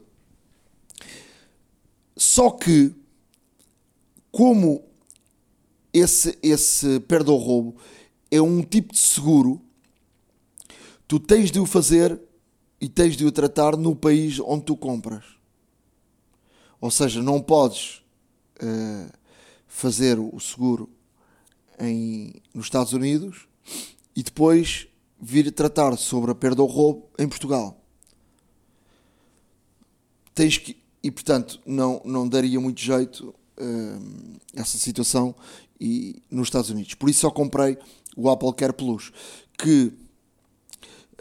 Só 2.18 2.50
que, 2.50 2.96
como 4.32 4.84
esse, 5.94 6.36
esse 6.42 7.00
perda 7.02 7.32
ou 7.32 7.38
roubo 7.38 7.76
é 8.32 8.42
um 8.42 8.64
tipo 8.64 8.92
de 8.92 9.00
seguro, 9.00 9.62
tu 11.08 11.20
tens 11.20 11.52
de 11.52 11.60
o 11.60 11.66
fazer 11.68 12.20
e 12.80 12.88
tens 12.88 13.16
de 13.16 13.26
o 13.26 13.32
tratar 13.32 13.76
no 13.76 13.96
país 13.96 14.40
onde 14.40 14.66
tu 14.66 14.78
compras. 14.78 15.24
Ou 16.80 16.92
seja, 16.92 17.22
não 17.22 17.42
podes 17.42 18.04
uh, 18.62 19.12
fazer 19.68 20.20
o 20.20 20.40
seguro 20.40 20.90
em, 21.80 22.36
nos 22.54 22.68
Estados 22.68 22.94
Unidos 22.94 23.48
e 24.16 24.22
depois 24.22 24.88
vir 25.20 25.52
tratar 25.52 25.98
sobre 25.98 26.32
a 26.32 26.36
perda 26.36 26.62
ou 26.62 26.68
roubo 26.68 27.10
em 27.18 27.28
Portugal. 27.28 27.84
Tens 30.36 30.60
que, 30.60 30.78
e 31.02 31.10
portanto 31.10 31.60
não, 31.66 32.00
não 32.06 32.30
daria 32.30 32.60
muito 32.60 32.80
jeito 32.80 33.34
uh, 33.60 34.40
essa 34.54 34.78
situação 34.78 35.34
e, 35.80 36.22
nos 36.30 36.48
Estados 36.48 36.70
Unidos. 36.70 36.94
Por 36.94 37.10
isso 37.10 37.22
só 37.22 37.32
comprei 37.32 37.78
o 38.16 38.30
Apple 38.30 38.54
Care 38.54 38.74
Plus, 38.74 39.12
que 39.58 39.94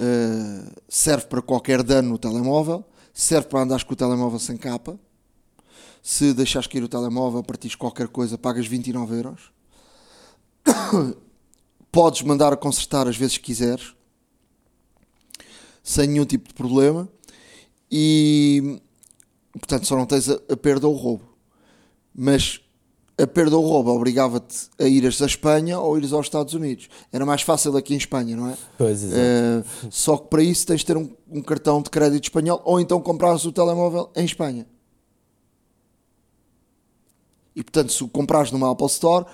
uh, 0.01 0.81
serve 0.89 1.27
para 1.27 1.43
qualquer 1.43 1.83
dano 1.83 2.11
no 2.11 2.19
telemóvel, 2.19 2.85
serve 3.13 3.49
para 3.49 3.63
andares 3.63 3.85
com 3.85 3.93
o 3.93 3.97
telemóvel 3.97 4.39
sem 4.39 4.57
capa. 4.57 4.99
Se 6.03 6.33
deixares 6.33 6.69
cair 6.69 6.85
o 6.85 6.89
telemóvel, 6.89 7.43
partires 7.43 7.75
qualquer 7.75 8.09
coisa, 8.09 8.39
pagas 8.39 8.67
29 8.67 9.17
euros. 9.17 9.51
Podes 11.91 12.23
mandar 12.23 12.53
a 12.53 12.57
consertar 12.57 13.09
as 13.09 13.17
vezes 13.17 13.39
que 13.39 13.45
quiseres, 13.45 13.95
sem 15.83 16.07
nenhum 16.09 16.27
tipo 16.27 16.49
de 16.49 16.55
problema. 16.55 17.09
E 17.91 18.81
portanto, 19.53 19.87
só 19.87 19.97
não 19.97 20.07
tens 20.07 20.29
a, 20.29 20.35
a 20.51 20.57
perda 20.57 20.87
ou 20.87 20.95
o 20.95 20.97
roubo. 20.97 21.25
Mas 22.15 22.61
a 23.19 23.27
perda 23.27 23.57
ou 23.57 23.65
roubo 23.65 23.91
obrigava-te 23.93 24.69
a 24.79 24.85
ires 24.85 25.23
à 25.23 25.27
Espanha 25.27 25.79
ou 25.79 25.97
ires 25.97 26.13
aos 26.13 26.27
Estados 26.27 26.53
Unidos. 26.53 26.89
Era 27.11 27.25
mais 27.25 27.41
fácil 27.41 27.75
aqui 27.77 27.95
em 27.95 27.97
Espanha, 27.97 28.37
não 28.37 28.51
é? 28.51 28.59
Pois, 28.77 29.03
exato. 29.03 29.19
Uh, 29.19 29.89
só 29.91 30.19
que 30.19 30.29
para 30.29 30.43
isso 30.43 30.67
tens 30.67 30.81
de 30.81 30.87
ter 30.87 30.97
um, 30.99 31.09
um, 31.31 31.41
cartão 31.41 31.81
de 31.81 31.89
crédito 31.89 32.25
espanhol 32.25 32.61
ou 32.65 32.79
então 32.79 33.01
comprares 33.01 33.45
o 33.47 33.53
telemóvel 33.53 34.11
em 34.15 34.25
Espanha. 34.25 34.67
E 37.55 37.63
portanto, 37.63 37.91
se 37.91 38.05
o 38.05 38.09
comprares 38.09 38.53
numa 38.53 38.71
Apple 38.71 38.87
Store, 38.87 39.25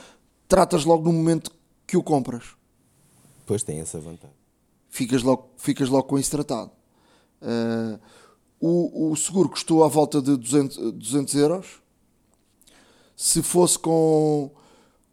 tratas 0.46 0.84
logo 0.84 1.02
no 1.02 1.12
momento 1.12 1.50
que 1.84 1.96
o 1.96 2.04
compras. 2.04 2.54
Pois 3.44 3.64
tem 3.64 3.80
essa 3.80 3.98
vantagem. 3.98 4.36
Ficas 4.88 5.24
logo, 5.24 5.50
ficas 5.56 5.88
logo 5.88 6.04
com 6.04 6.18
isso 6.18 6.30
tratado. 6.30 6.70
Uh, 7.40 7.98
o, 8.60 9.10
o 9.10 9.16
seguro 9.16 9.48
custou 9.48 9.82
à 9.82 9.88
volta 9.88 10.22
de 10.22 10.36
200, 10.36 10.92
200 10.92 11.34
euros 11.34 11.81
se 13.16 13.42
fosse 13.42 13.78
com, 13.78 14.50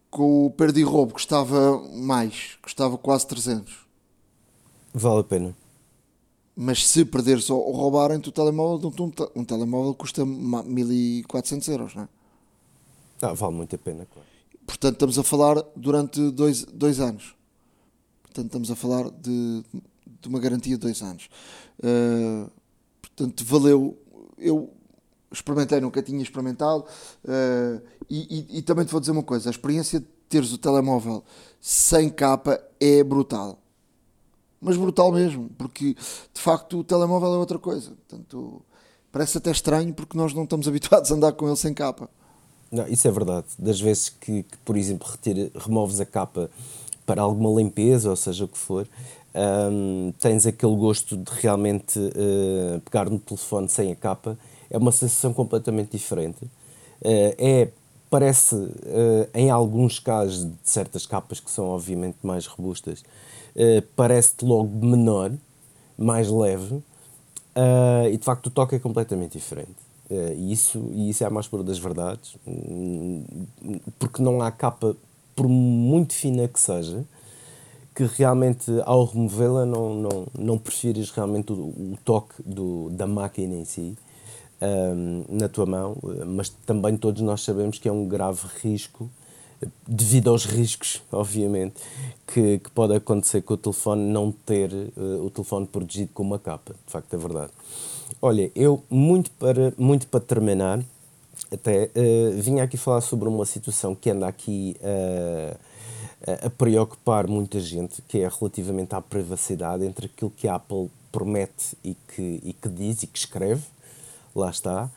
com 0.10 0.45
o 0.45 0.52
perdi 0.52 0.84
roubo, 0.84 1.14
custava 1.14 1.82
mais, 1.95 2.58
custava 2.62 2.97
quase 2.97 3.28
300. 3.28 3.88
Vale 4.93 5.22
a 5.22 5.24
pena. 5.24 5.56
Mas 6.56 6.88
se 6.88 7.06
perderes 7.06 7.50
ou 7.50 7.72
roubarem 7.72 8.18
o 8.18 8.32
telemóvel, 8.32 8.91
um, 9.00 9.41
um 9.41 9.45
telemóvel 9.45 9.93
custa 9.93 10.26
1400 10.26 11.68
euros, 11.70 11.95
não 11.95 12.04
é? 12.04 12.08
Ah, 13.22 13.34
vale 13.34 13.56
muito 13.56 13.76
a 13.76 13.80
pena, 13.80 14.06
claro. 14.12 14.28
Portanto, 14.66 14.93
estamos 14.93 15.20
a 15.20 15.24
falar 15.24 15.64
durante 15.76 16.32
dois, 16.32 16.64
dois 16.66 17.00
anos. 17.00 17.36
Portanto, 18.22 18.45
estamos 18.47 18.72
a 18.72 18.76
falar 18.76 19.10
de 19.10 19.64
de 20.22 20.28
uma 20.28 20.39
garantia 20.39 20.76
de 20.76 20.82
dois 20.82 21.02
anos. 21.02 21.30
Uh, 21.80 22.50
portanto, 23.02 23.43
valeu. 23.45 23.97
Eu 24.38 24.74
experimentei, 25.32 25.80
nunca 25.80 26.02
tinha 26.02 26.22
experimentado. 26.22 26.86
Uh, 27.24 27.82
e, 28.10 28.48
e, 28.52 28.58
e, 28.60 28.62
também 28.62 28.86
te 28.86 28.92
vou 28.92 29.00
dizer 29.00 29.12
uma 29.12 29.24
coisa: 29.24 29.50
a 29.50 29.52
experiência 29.52 30.00
de 30.00 30.06
teres 30.28 30.52
o 30.54 30.58
telemóvel 30.58 31.24
sem 31.60 32.10
capa 32.10 32.60
é 32.80 33.04
brutal. 33.04 33.60
Mas 34.62 34.76
brutal 34.76 35.12
mesmo, 35.12 35.50
porque 35.58 35.94
de 35.94 36.42
facto 36.42 36.80
o 36.80 36.84
telemóvel 36.84 37.34
é 37.34 37.38
outra 37.38 37.58
coisa. 37.58 37.92
Portanto, 38.08 38.62
parece 39.12 39.38
até 39.38 39.52
estranho 39.52 39.94
porque 39.94 40.18
nós 40.18 40.34
não 40.34 40.44
estamos 40.44 40.68
habituados 40.70 41.12
a 41.12 41.16
andar 41.16 41.32
com 41.34 41.48
ele 41.48 41.56
sem 41.56 41.74
capa. 41.74 42.10
Não, 42.72 42.88
isso 42.88 43.08
é 43.08 43.12
verdade. 43.12 43.48
Das 43.58 43.80
vezes 43.80 44.10
que, 44.10 44.44
que 44.44 44.58
por 44.60 44.78
exemplo, 44.78 45.08
retira, 45.10 45.50
removes 45.56 46.00
a 46.00 46.06
capa 46.06 46.50
para 47.06 47.22
alguma 47.22 47.50
limpeza, 47.60 48.10
ou 48.10 48.16
seja 48.16 48.46
o 48.46 48.48
que 48.48 48.58
for, 48.58 48.88
um, 49.34 50.14
tens 50.20 50.46
aquele 50.46 50.76
gosto 50.76 51.18
de 51.18 51.32
realmente 51.32 51.98
uh, 51.98 52.80
pegar 52.82 53.10
no 53.10 53.18
telefone 53.18 53.68
sem 53.70 53.92
a 53.92 53.96
capa. 53.96 54.38
É 54.70 54.78
uma 54.78 54.91
sensação 54.91 55.34
completamente 55.34 55.91
diferente. 55.91 56.45
Uh, 57.01 57.34
é, 57.38 57.70
parece, 58.09 58.55
uh, 58.55 59.30
em 59.34 59.49
alguns 59.49 59.99
casos, 59.99 60.45
de 60.45 60.57
certas 60.63 61.05
capas 61.05 61.39
que 61.39 61.49
são 61.49 61.67
obviamente 61.67 62.17
mais 62.24 62.45
robustas, 62.45 63.03
parece-te 63.95 64.45
logo 64.45 64.86
menor, 64.86 65.34
mais 65.97 66.30
leve, 66.30 66.82
e 68.09 68.17
de 68.17 68.24
facto 68.24 68.45
o 68.45 68.49
toque 68.49 68.76
é 68.76 68.80
completamente 68.80 69.38
diferente. 69.38 69.76
Uh, 70.09 70.34
e, 70.36 70.51
isso, 70.51 70.89
e 70.91 71.09
isso 71.11 71.24
é 71.24 71.28
a 71.28 71.30
mais 71.30 71.47
pura 71.47 71.63
das 71.63 71.78
verdades, 71.78 72.36
hum, 72.47 73.24
porque 73.99 74.24
não 74.24 74.41
há 74.41 74.49
capa, 74.49 74.95
por 75.36 75.47
muito 75.47 76.13
fina 76.13 76.47
que 76.47 76.59
seja, 76.59 77.05
que 77.93 78.05
realmente 78.05 78.72
ao 78.86 79.05
removê-la 79.05 79.67
não, 79.67 79.93
não, 79.93 80.28
não 80.36 80.57
prefires 80.57 81.11
realmente 81.11 81.53
o, 81.53 81.55
o 81.55 81.97
toque 82.03 82.41
do, 82.43 82.89
da 82.89 83.05
máquina 83.05 83.55
em 83.55 83.65
si 83.65 83.95
um, 84.62 85.26
na 85.30 85.47
tua 85.47 85.66
mão, 85.66 85.97
mas 86.28 86.49
também 86.49 86.97
todos 86.97 87.22
nós 87.22 87.41
sabemos 87.41 87.80
que 87.80 87.88
é 87.88 87.91
um 87.91 88.07
grave 88.07 88.47
risco, 88.62 89.10
devido 89.88 90.30
aos 90.30 90.45
riscos, 90.45 91.01
obviamente, 91.12 91.76
que, 92.28 92.60
que 92.60 92.72
pode 92.72 92.95
acontecer 92.95 93.41
com 93.41 93.53
o 93.53 93.57
telefone 93.57 94.01
não 94.12 94.32
ter 94.32 94.72
uh, 94.72 95.26
o 95.26 95.30
telefone 95.30 95.66
protegido 95.66 96.12
com 96.14 96.24
uma 96.24 96.39
capa, 96.39 96.74
de 96.86 96.91
facto 96.91 97.14
é 97.14 97.18
verdade. 97.18 97.51
Olha, 98.22 98.51
eu, 98.55 98.84
muito 98.89 99.32
para, 99.32 99.74
muito 99.78 100.07
para 100.07 100.20
terminar, 100.20 100.84
até 101.51 101.89
uh, 101.95 102.41
vinha 102.41 102.64
aqui 102.64 102.78
falar 102.78 103.01
sobre 103.01 103.28
uma 103.28 103.45
situação 103.45 103.95
que 103.95 104.10
anda 104.10 104.28
aqui 104.28 104.76
uh, 104.82 105.57
a 106.45 106.49
preocupar 106.49 107.28
muita 107.28 107.60
gente, 107.60 108.01
que 108.07 108.20
é 108.20 108.28
relativamente 108.28 108.93
à 108.93 109.01
privacidade 109.01 109.86
entre 109.86 110.07
aquilo 110.07 110.30
que 110.30 110.47
a 110.47 110.55
Apple 110.55 110.89
promete 111.12 111.78
e 111.84 111.95
que, 111.95 112.41
e 112.43 112.53
que 112.53 112.70
diz 112.70 113.03
e 113.03 113.07
que 113.07 113.18
escreve, 113.18 113.64
lá 114.36 114.50
está, 114.50 114.90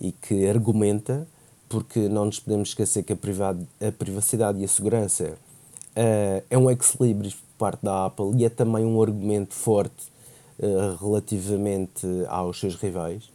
e 0.00 0.12
que 0.12 0.46
argumenta, 0.46 1.26
porque 1.68 2.08
não 2.08 2.26
nos 2.26 2.40
podemos 2.40 2.70
esquecer 2.70 3.02
que 3.02 3.12
a, 3.12 3.16
privado, 3.16 3.66
a 3.86 3.92
privacidade 3.92 4.60
e 4.60 4.64
a 4.64 4.68
segurança 4.68 5.34
uh, 5.96 6.44
é 6.48 6.56
um 6.56 6.70
ex-libris 6.70 7.34
por 7.34 7.58
parte 7.58 7.84
da 7.84 8.06
Apple 8.06 8.32
e 8.36 8.44
é 8.44 8.48
também 8.48 8.84
um 8.84 9.02
argumento 9.02 9.54
forte 9.54 10.06
uh, 10.58 10.96
relativamente 11.04 12.06
aos 12.28 12.58
seus 12.58 12.74
rivais. 12.76 13.30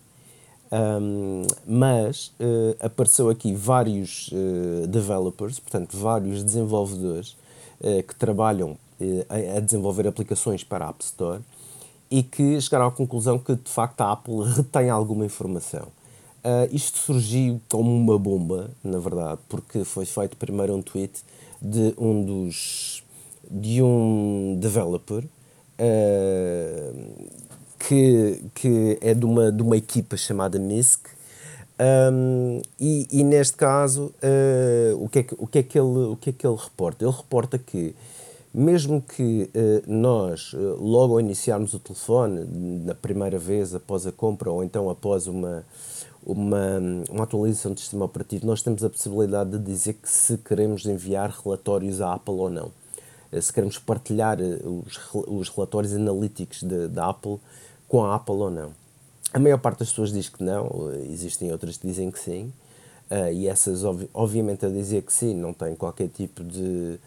Um, 0.73 1.45
mas 1.67 2.33
uh, 2.39 2.75
apareceu 2.79 3.29
aqui 3.29 3.53
vários 3.53 4.31
uh, 4.31 4.87
developers, 4.87 5.59
portanto, 5.59 5.95
vários 5.95 6.41
desenvolvedores 6.41 7.37
uh, 7.79 8.01
que 8.01 8.15
trabalham 8.15 8.75
a, 9.29 9.59
desenvolver 9.59 10.07
aplicações 10.07 10.63
para 10.63 10.85
a 10.85 10.89
App 10.89 11.03
Store 11.03 11.41
e 12.13 12.21
que 12.21 12.61
chegaram 12.61 12.87
à 12.87 12.91
conclusão 12.91 13.39
que 13.39 13.55
de 13.55 13.71
facto 13.71 14.01
a 14.01 14.11
Apple 14.11 14.43
retém 14.55 14.89
alguma 14.89 15.25
informação. 15.25 15.87
isto 16.71 16.99
surgiu 16.99 17.59
como 17.69 17.95
uma 17.95 18.19
bomba, 18.19 18.69
na 18.83 18.99
verdade, 18.99 19.39
porque 19.49 19.83
foi 19.83 20.05
feito 20.05 20.37
primeiro 20.37 20.75
um 20.75 20.81
tweet 20.81 21.23
de 21.61 21.93
um 21.97 22.23
dos 22.23 23.03
de 23.49 23.81
um 23.81 24.57
developer 24.59 25.23
uh, 25.23 25.27
que, 27.79 28.43
que 28.53 28.97
é 29.01 29.13
de 29.13 29.25
uma, 29.25 29.51
de 29.51 29.61
uma 29.61 29.77
equipa 29.77 30.15
chamada 30.15 30.57
MISC. 30.57 31.01
Um, 31.79 32.61
e, 32.79 33.07
e, 33.11 33.23
neste 33.23 33.57
caso, 33.57 34.13
uh, 34.23 35.03
o, 35.03 35.09
que 35.09 35.19
é 35.19 35.23
que, 35.23 35.35
o, 35.37 35.47
que 35.47 35.59
é 35.59 35.63
que 35.63 35.77
ele, 35.77 36.05
o 36.05 36.15
que 36.15 36.29
é 36.29 36.33
que 36.33 36.47
ele 36.47 36.55
reporta? 36.55 37.03
Ele 37.03 37.11
reporta 37.11 37.57
que, 37.57 37.95
mesmo 38.53 39.01
que 39.01 39.49
uh, 39.53 39.91
nós, 39.91 40.53
uh, 40.53 40.77
logo 40.79 41.13
ao 41.13 41.19
iniciarmos 41.19 41.73
o 41.73 41.79
telefone, 41.79 42.45
na 42.85 42.93
primeira 42.93 43.39
vez 43.39 43.73
após 43.73 44.05
a 44.05 44.11
compra 44.11 44.51
ou 44.51 44.63
então 44.63 44.89
após 44.89 45.27
uma, 45.27 45.65
uma, 46.25 46.79
uma 47.09 47.23
atualização 47.23 47.73
do 47.73 47.79
sistema 47.79 48.05
operativo, 48.05 48.45
nós 48.45 48.61
temos 48.61 48.83
a 48.83 48.89
possibilidade 48.89 49.51
de 49.51 49.59
dizer 49.59 49.93
que 49.93 50.09
se 50.09 50.37
queremos 50.37 50.85
enviar 50.85 51.29
relatórios 51.43 52.01
à 52.01 52.13
Apple 52.13 52.35
ou 52.35 52.49
não. 52.49 52.71
Se 53.41 53.51
queremos 53.51 53.79
partilhar 53.79 54.37
os, 54.39 54.99
os 55.27 55.49
relatórios 55.49 55.91
analíticos 55.93 56.61
da 56.91 57.09
Apple 57.09 57.39
com 57.87 58.05
a 58.05 58.13
Apple 58.13 58.35
ou 58.35 58.51
não. 58.51 58.71
A 59.33 59.39
maior 59.39 59.57
parte 59.57 59.79
das 59.79 59.89
pessoas 59.89 60.13
diz 60.13 60.29
que 60.29 60.43
não, 60.43 60.91
existem 61.09 61.51
outras 61.51 61.77
que 61.77 61.87
dizem 61.87 62.11
que 62.11 62.19
sim, 62.19 62.53
uh, 63.09 63.31
e 63.31 63.47
essas, 63.47 63.83
ob 63.83 64.07
obviamente, 64.13 64.65
a 64.65 64.69
dizer 64.69 65.01
que 65.01 65.11
sim, 65.11 65.35
não 65.35 65.53
tem 65.53 65.75
qualquer 65.75 66.07
tipo 66.07 66.43
de. 66.43 66.99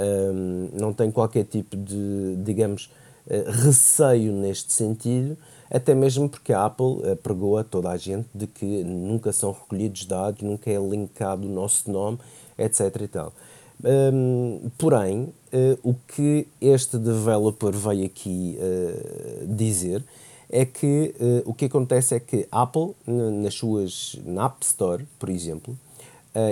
Um, 0.00 0.70
não 0.72 0.92
tem 0.92 1.10
qualquer 1.10 1.44
tipo 1.44 1.76
de, 1.76 2.36
digamos, 2.44 2.90
uh, 3.26 3.50
receio 3.64 4.32
neste 4.32 4.72
sentido, 4.72 5.36
até 5.70 5.94
mesmo 5.94 6.28
porque 6.28 6.52
a 6.52 6.64
Apple 6.64 7.16
pregou 7.22 7.58
a 7.58 7.64
toda 7.64 7.90
a 7.90 7.96
gente 7.96 8.26
de 8.34 8.46
que 8.46 8.82
nunca 8.84 9.32
são 9.32 9.52
recolhidos 9.52 10.06
dados, 10.06 10.40
nunca 10.40 10.70
é 10.70 10.78
linkado 10.78 11.46
o 11.46 11.50
nosso 11.50 11.90
nome, 11.90 12.18
etc. 12.56 13.02
e 13.02 13.08
tal. 13.08 13.32
Um, 13.84 14.70
porém, 14.76 15.32
uh, 15.52 15.78
o 15.82 15.94
que 15.94 16.48
este 16.60 16.98
developer 16.98 17.70
veio 17.70 18.06
aqui 18.06 18.58
uh, 18.58 19.46
dizer 19.54 20.04
é 20.50 20.64
que 20.64 21.14
uh, 21.20 21.48
o 21.48 21.54
que 21.54 21.66
acontece 21.66 22.14
é 22.14 22.20
que 22.20 22.48
Apple, 22.50 22.94
nas 23.06 23.54
suas, 23.54 24.18
na 24.24 24.46
App 24.46 24.64
Store, 24.64 25.06
por 25.18 25.28
exemplo, 25.28 25.78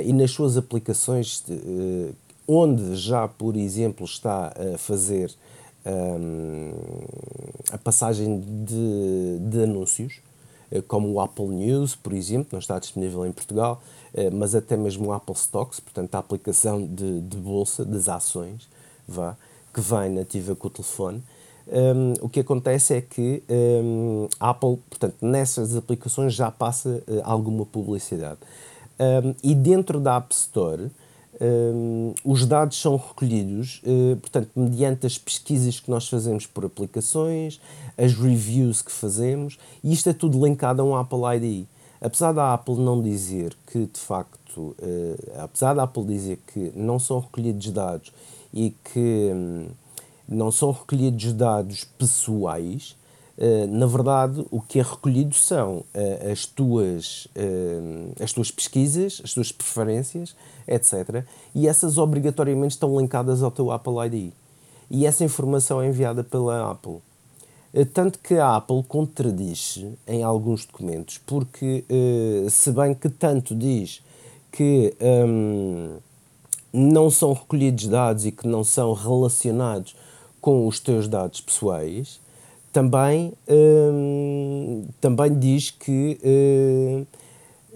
e 0.05 0.13
nas 0.13 0.33
suas 0.33 0.57
aplicações, 0.57 1.45
de, 1.47 2.11
onde 2.47 2.97
já, 2.97 3.27
por 3.29 3.57
exemplo, 3.57 4.05
está 4.05 4.53
a 4.75 4.79
fazer 4.79 5.33
um, 5.85 6.73
a 7.73 7.79
passagem 7.79 8.41
de, 8.41 9.39
de 9.49 9.63
anúncios, 9.63 10.21
como 10.89 11.13
o 11.13 11.21
Apple 11.21 11.47
News, 11.47 11.95
por 11.95 12.13
exemplo, 12.13 12.49
não 12.53 12.59
está 12.59 12.79
disponível 12.79 13.25
em 13.25 13.31
Portugal, 13.31 13.81
mas 14.33 14.53
até 14.53 14.77
mesmo 14.77 15.07
o 15.07 15.13
Apple 15.13 15.37
Stocks, 15.37 15.79
portanto, 15.79 16.13
a 16.17 16.19
aplicação 16.19 16.85
de, 16.85 17.21
de 17.21 17.37
bolsa, 17.37 17.85
das 17.85 18.09
ações, 18.09 18.69
vá, 19.07 19.37
que 19.73 19.81
vem 19.81 20.11
nativa 20.11 20.57
com 20.57 20.67
o 20.67 20.71
telefone 20.71 21.23
um, 21.67 22.15
o 22.21 22.29
que 22.29 22.41
acontece 22.41 22.95
é 22.95 23.01
que 23.01 23.43
um, 23.49 24.29
a 24.39 24.51
Apple, 24.51 24.79
portanto, 24.89 25.17
nessas 25.21 25.75
aplicações 25.75 26.33
já 26.33 26.51
passa 26.51 27.03
uh, 27.09 27.21
alguma 27.25 27.67
publicidade. 27.67 28.39
Um, 29.01 29.35
e 29.43 29.55
dentro 29.55 29.99
da 30.01 30.17
App 30.17 30.33
Store, 30.33 30.91
os 32.25 32.47
dados 32.47 32.81
são 32.81 32.97
recolhidos, 32.97 33.83
uh, 33.85 34.17
portanto, 34.17 34.51
mediante 34.57 35.07
as 35.07 35.19
pesquisas 35.19 35.79
que 35.79 35.91
nós 35.91 36.09
fazemos 36.09 36.47
por 36.47 36.65
aplicações, 36.65 37.61
as 37.97 38.15
reviews 38.15 38.83
que 38.83 38.91
fazemos, 38.91 39.59
e 39.85 39.93
isto 39.93 40.09
é 40.09 40.13
tudo 40.13 40.45
linkado 40.45 40.83
a 40.83 40.85
um 40.85 40.97
Apple 40.97 41.19
ID. 41.37 41.67
Apesar 42.01 42.33
da 42.33 42.55
Apple 42.55 42.77
não 42.77 43.03
dizer 43.03 43.57
que, 43.67 43.87
de 43.87 44.01
facto, 44.01 44.59
uh, 44.59 45.41
apesar 45.43 45.75
da 45.75 45.83
Apple 45.83 46.05
dizer 46.05 46.39
que 46.53 46.73
não 46.75 46.99
são 46.99 47.21
recolhidos 47.21 47.71
dados 47.71 48.13
e 48.53 48.71
que 48.93 49.31
não 50.29 50.51
são 50.51 50.73
recolhidos 50.73 51.33
dados 51.33 51.85
pessoais. 51.85 52.97
Uh, 53.39 53.67
na 53.67 53.87
verdade, 53.87 54.47
o 54.51 54.63
que 54.63 54.79
é 54.81 54.83
recolhido 54.83 55.35
são 55.35 55.79
uh, 55.79 56.33
as, 56.33 56.47
tuas, 56.47 57.27
uh, 57.37 58.23
as 58.23 58.33
tuas 58.33 58.51
pesquisas, 58.51 59.21
as 59.23 59.35
tuas 59.35 59.53
preferências, 59.53 60.35
etc. 60.67 61.25
E 61.55 61.69
essas 61.69 61.99
obrigatoriamente 61.99 62.75
estão 62.75 62.99
linkadas 62.99 63.43
ao 63.43 63.51
teu 63.51 63.71
Apple 63.71 63.95
ID. 64.07 64.33
E 64.91 65.05
essa 65.05 65.23
informação 65.23 65.83
é 65.83 65.89
enviada 65.89 66.25
pela 66.25 66.71
Apple. 66.71 66.99
Tanto 67.93 68.21
que 68.21 68.35
a 68.35 68.57
Apple 68.57 68.83
contradiz 68.85 69.85
em 70.07 70.23
alguns 70.23 70.65
documentos, 70.65 71.19
porque, 71.27 71.85
se 72.49 72.71
bem 72.71 72.95
que 72.95 73.11
tanto 73.11 73.55
diz 73.55 74.01
que 74.51 74.95
um, 75.29 75.99
não 76.73 77.11
são 77.11 77.35
recolhidos 77.35 77.89
dados 77.89 78.25
e 78.25 78.33
que 78.33 78.47
não 78.47 78.65
são 78.65 78.95
relacionados 78.95 79.95
com 80.41 80.67
os 80.67 80.81
teus 80.81 81.09
dados 81.09 81.41
pessoais, 81.41 82.21
também, 82.77 83.33
hum, 83.49 84.85
também 85.01 85.39
diz 85.39 85.71
que 85.71 86.21
hum, 86.23 87.07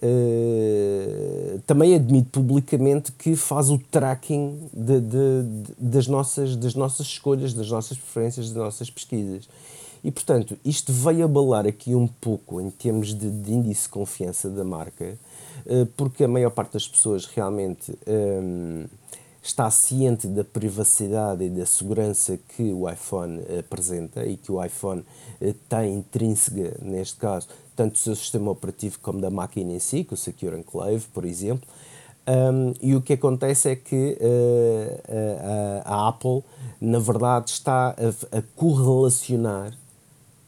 Uh, 0.03 1.61
também 1.67 1.95
admite 1.95 2.31
publicamente 2.31 3.13
que 3.13 3.37
faz 3.37 3.69
o 3.69 3.77
tracking 3.77 4.59
de, 4.73 4.99
de, 4.99 5.43
de, 5.43 5.75
das, 5.79 6.07
nossas, 6.07 6.57
das 6.57 6.75
nossas 6.75 7.07
escolhas, 7.07 7.53
das 7.53 7.71
nossas 7.71 7.99
preferências, 7.99 8.47
das 8.47 8.57
nossas 8.57 8.89
pesquisas. 8.89 9.47
E, 10.03 10.11
portanto, 10.11 10.57
isto 10.65 10.91
veio 10.91 11.27
abalar 11.27 11.67
aqui 11.67 11.95
um 11.95 12.07
pouco 12.07 12.63
em 12.63 12.71
termos 12.71 13.13
de, 13.13 13.27
índice 13.53 13.83
de 13.83 13.89
confiança 13.91 14.49
da 14.49 14.65
marca, 14.65 15.19
uh, 15.67 15.85
porque 15.99 16.25
a 16.25 16.29
maior 16.29 16.49
parte 16.49 16.73
das 16.73 16.89
pessoas 16.89 17.27
realmente 17.27 17.93
um, 18.09 18.87
está 19.43 19.71
ciente 19.71 20.27
da 20.27 20.45
privacidade 20.45 21.45
e 21.45 21.49
da 21.49 21.65
segurança 21.65 22.39
que 22.57 22.73
o 22.73 22.89
iPhone 22.89 23.41
apresenta 23.59 24.25
e 24.27 24.37
que 24.37 24.53
o 24.53 24.63
iPhone 24.63 25.01
uh, 25.41 25.55
tem 25.69 25.95
intrínseca, 25.95 26.77
neste 26.83 27.17
caso, 27.17 27.49
tanto 27.75 27.93
do 27.93 27.99
seu 27.99 28.15
sistema 28.15 28.51
operativo 28.51 28.99
como 29.01 29.21
da 29.21 29.31
máquina 29.31 29.73
em 29.73 29.79
si, 29.79 30.05
com 30.05 30.15
o 30.15 30.19
Secure 30.19 30.59
Enclave, 30.59 31.07
por 31.13 31.25
exemplo. 31.25 31.67
Um, 32.29 32.75
e 32.83 32.95
o 32.95 33.01
que 33.01 33.15
acontece 33.15 33.71
é 33.71 33.77
que 33.77 34.19
uh, 34.21 35.83
a, 35.85 35.95
a, 35.95 36.09
Apple, 36.09 36.45
na 36.81 36.99
verdade, 36.99 37.51
está 37.51 37.91
a, 37.91 38.39
a 38.39 38.43
correlacionar 38.55 39.77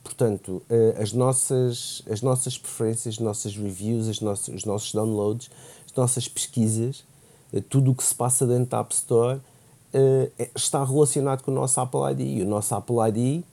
portanto, 0.04 0.62
as, 1.00 1.12
nossas, 1.12 2.02
as 2.10 2.20
nossas 2.20 2.58
preferências, 2.58 3.14
as 3.14 3.18
nossas 3.20 3.56
reviews, 3.56 4.08
as 4.08 4.20
nossas, 4.20 4.54
os 4.54 4.64
nossos 4.64 4.92
downloads, 4.92 5.48
as 5.86 5.96
nossas 5.96 6.28
pesquisas, 6.28 7.02
tudo 7.60 7.90
o 7.90 7.94
que 7.94 8.02
se 8.02 8.14
passa 8.14 8.46
dentro 8.46 8.66
da 8.66 8.80
App 8.80 8.94
Store 8.94 9.40
está 10.54 10.82
relacionado 10.82 11.42
com 11.42 11.50
o 11.50 11.54
nosso 11.54 11.80
Apple 11.80 12.00
ID. 12.12 12.38
E 12.38 12.42
o 12.42 12.46
nosso 12.46 12.74
Apple 12.74 12.96
ID 13.08 13.44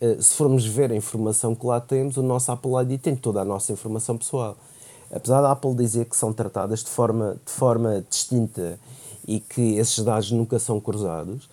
eh, 0.00 0.16
se 0.20 0.34
formos 0.34 0.64
ver 0.64 0.92
a 0.92 0.96
informação 0.96 1.54
que 1.54 1.66
lá 1.66 1.80
temos, 1.80 2.16
o 2.16 2.22
nosso 2.22 2.52
Apple 2.52 2.70
ID 2.82 3.00
tem 3.00 3.16
toda 3.16 3.40
a 3.40 3.44
nossa 3.44 3.72
informação 3.72 4.16
pessoal. 4.16 4.56
Apesar 5.10 5.40
da 5.40 5.50
Apple 5.50 5.74
dizer 5.74 6.04
que 6.04 6.16
são 6.16 6.32
tratadas 6.32 6.84
de 6.84 6.90
forma, 6.90 7.36
de 7.44 7.50
forma 7.50 8.04
distinta 8.08 8.78
e 9.26 9.40
que 9.40 9.76
esses 9.76 10.04
dados 10.04 10.30
nunca 10.30 10.58
são 10.58 10.80
cruzados, 10.80 11.48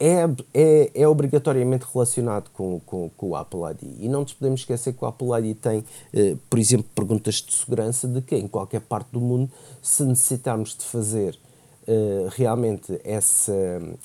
é, 0.00 0.24
é, 0.54 0.90
é 0.94 1.08
obrigatoriamente 1.08 1.86
relacionado 1.92 2.50
com, 2.50 2.80
com, 2.86 3.10
com, 3.16 3.30
o 3.30 3.36
Apple 3.36 3.60
ID. 3.70 3.96
E 4.00 4.08
não 4.08 4.20
nos 4.20 4.32
podemos 4.32 4.60
esquecer 4.60 4.92
que 4.92 5.04
o 5.04 5.08
Apple 5.08 5.28
ID 5.38 5.56
tem, 5.56 5.84
eh, 6.12 6.36
por 6.48 6.58
exemplo, 6.58 6.86
perguntas 6.94 7.36
de 7.36 7.54
segurança 7.54 8.06
de 8.06 8.22
que 8.22 8.36
em 8.36 8.46
qualquer 8.46 8.80
parte 8.80 9.08
do 9.12 9.20
mundo, 9.20 9.50
se 9.82 10.04
necessitarmos 10.04 10.76
de 10.76 10.84
fazer 10.84 11.38
uh, 11.88 12.28
realmente 12.30 13.00
essa, 13.02 13.52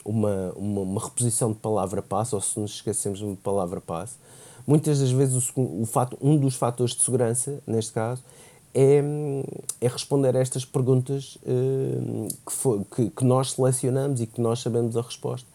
uma, 0.04 0.52
uma, 0.56 0.82
uma, 0.82 1.02
reposição 1.04 1.52
de 1.52 1.60
palavra-passe, 1.60 2.34
ou 2.34 2.41
se 2.41 2.60
nos 2.60 2.76
esquecemos 2.76 3.20
de 3.20 3.26
uma 3.26 3.36
palavra-passe, 3.36 4.16
muitas 4.66 5.00
das 5.00 5.12
vezes 5.12 5.52
o, 5.56 5.82
o 5.82 5.86
fato, 5.86 6.18
um 6.22 6.38
dos 6.38 6.56
fatores 6.56 6.96
de 6.96 7.04
segurança, 7.04 7.62
neste 7.68 7.91
caso, 7.91 8.24
é, 8.74 9.04
é 9.80 9.88
responder 9.88 10.36
a 10.36 10.39
estas 10.39 10.66
perguntas 10.66 11.38
uh, 11.44 12.28
que, 12.46 12.96
que, 12.96 13.10
que, 13.12 13.24
nós 13.24 13.52
selecionamos 13.52 14.20
e 14.20 14.26
que 14.26 14.41
nós 14.41 14.60
sabemos 14.62 14.98
a 14.98 15.02
resposta. 15.02 15.53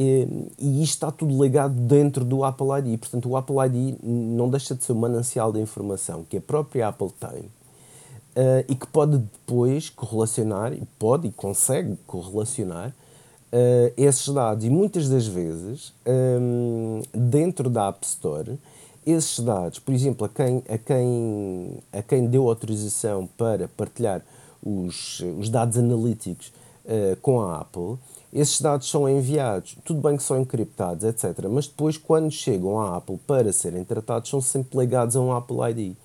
E, 0.00 0.28
e 0.56 0.80
isto 0.84 0.94
está 0.94 1.10
tudo 1.10 1.42
ligado 1.42 1.74
dentro 1.74 2.24
do 2.24 2.44
Apple 2.44 2.68
ID. 2.78 3.00
Portanto, 3.00 3.28
o 3.28 3.36
Apple 3.36 3.56
ID 3.66 3.98
não 4.00 4.48
deixa 4.48 4.72
de 4.72 4.84
ser 4.84 4.92
um 4.92 5.00
manancial 5.00 5.52
de 5.52 5.58
informação 5.58 6.22
que 6.22 6.36
a 6.36 6.40
própria 6.40 6.86
Apple 6.86 7.10
tem 7.18 7.40
uh, 7.40 8.64
e 8.68 8.76
que 8.76 8.86
pode 8.86 9.18
depois 9.18 9.90
correlacionar, 9.90 10.72
e 10.72 10.82
pode 11.00 11.26
e 11.26 11.32
consegue 11.32 11.98
correlacionar 12.06 12.90
uh, 12.90 13.92
esses 13.96 14.28
dados. 14.32 14.64
E 14.64 14.70
muitas 14.70 15.08
das 15.08 15.26
vezes, 15.26 15.92
um, 16.06 17.02
dentro 17.12 17.68
da 17.68 17.88
App 17.88 18.06
Store, 18.06 18.56
esses 19.04 19.40
dados, 19.40 19.80
por 19.80 19.92
exemplo, 19.92 20.26
a 20.26 20.28
quem, 20.28 20.62
a 20.68 20.78
quem, 20.78 21.72
a 21.92 22.02
quem 22.02 22.26
deu 22.28 22.48
autorização 22.48 23.28
para 23.36 23.66
partilhar 23.66 24.22
os, 24.62 25.24
os 25.40 25.48
dados 25.48 25.76
analíticos 25.76 26.52
uh, 26.84 27.16
com 27.20 27.40
a 27.40 27.58
Apple, 27.60 27.98
esses 28.32 28.60
dados 28.60 28.90
são 28.90 29.08
enviados, 29.08 29.76
tudo 29.84 30.00
bem 30.00 30.16
que 30.16 30.22
são 30.22 30.40
encriptados, 30.40 31.04
etc. 31.04 31.46
Mas 31.50 31.66
depois, 31.66 31.96
quando 31.96 32.30
chegam 32.30 32.78
à 32.78 32.96
Apple 32.96 33.18
para 33.26 33.52
serem 33.52 33.84
tratados, 33.84 34.28
são 34.30 34.40
sempre 34.40 34.78
ligados 34.78 35.16
a 35.16 35.20
um 35.20 35.32
Apple 35.32 35.56
ID 35.70 35.96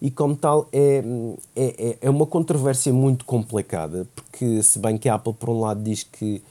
e, 0.00 0.10
como 0.10 0.34
tal, 0.34 0.66
é, 0.72 1.02
é, 1.54 1.90
é, 1.90 1.98
é 2.00 2.10
uma 2.10 2.26
controvérsia 2.26 2.92
muito 2.92 3.24
complicada, 3.24 4.06
porque, 4.14 4.62
se 4.62 4.78
bem 4.78 4.96
que 4.96 5.08
a 5.08 5.14
Apple, 5.14 5.34
por 5.34 5.50
um 5.50 5.60
lado, 5.60 5.82
diz 5.82 6.02
que 6.02 6.42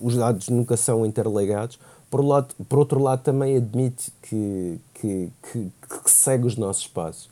os 0.00 0.16
dados 0.16 0.48
nunca 0.48 0.76
são 0.76 1.04
interligados, 1.04 1.78
por, 2.08 2.24
lado, 2.24 2.54
por 2.68 2.78
outro 2.78 3.02
lado, 3.02 3.22
também 3.22 3.56
admite 3.56 4.12
que, 4.22 4.78
que, 4.94 5.28
que, 5.42 5.72
que 6.04 6.10
segue 6.10 6.46
os 6.46 6.56
nossos 6.56 6.86
passos. 6.86 7.28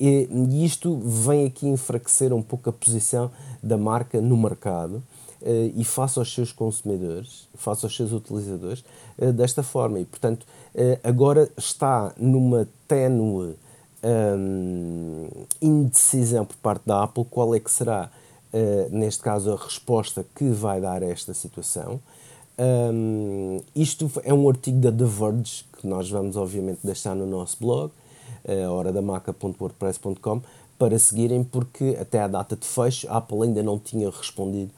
E, 0.00 0.28
e, 0.30 0.64
isto 0.64 0.96
vem 0.96 1.46
aqui 1.46 1.68
enfraquecer 1.68 2.32
um 2.32 2.42
pouco 2.42 2.68
a 2.68 2.72
posição 2.72 3.30
da 3.62 3.78
marca 3.78 4.20
no 4.20 4.36
mercado 4.36 5.00
e 5.74 5.84
face 5.84 6.18
aos 6.18 6.32
seus 6.32 6.52
consumidores, 6.52 7.48
face 7.54 7.84
aos 7.84 7.94
seus 7.94 8.12
utilizadores, 8.12 8.84
uh, 9.18 9.32
desta 9.32 9.62
forma. 9.62 10.00
E, 10.00 10.04
portanto, 10.04 10.44
uh, 10.74 10.98
agora 11.02 11.50
está 11.56 12.12
numa 12.16 12.68
ténue 12.88 13.54
um, 14.02 15.28
indecisão 15.60 16.44
por 16.44 16.56
parte 16.56 16.82
da 16.86 17.02
Apple 17.02 17.24
qual 17.30 17.54
é 17.54 17.60
que 17.60 17.70
será, 17.70 18.10
neste 18.90 19.22
caso, 19.22 19.52
a 19.52 19.56
resposta 19.56 20.24
que 20.34 20.48
vai 20.50 20.80
dar 20.80 21.02
a 21.02 21.06
esta 21.06 21.34
situação. 21.34 22.00
Um, 22.56 23.60
isto 23.74 24.10
é 24.22 24.32
um 24.32 24.48
artigo 24.48 24.78
da 24.78 24.92
The 24.92 25.04
Verge 25.04 25.64
que 25.80 25.86
nós 25.86 26.08
vamos, 26.08 26.36
obviamente, 26.36 26.80
deixar 26.84 27.14
no 27.16 27.26
nosso 27.26 27.56
blog, 27.60 27.92
uh, 28.44 28.70
horadamaca.wordpress.com, 28.70 30.42
para 30.78 30.98
seguirem, 30.98 31.42
porque 31.42 31.96
até 32.00 32.20
à 32.20 32.28
data 32.28 32.56
de 32.56 32.66
fecho 32.66 33.08
a 33.08 33.16
Apple 33.16 33.42
ainda 33.42 33.62
não 33.62 33.78
tinha 33.78 34.08
respondido 34.08 34.70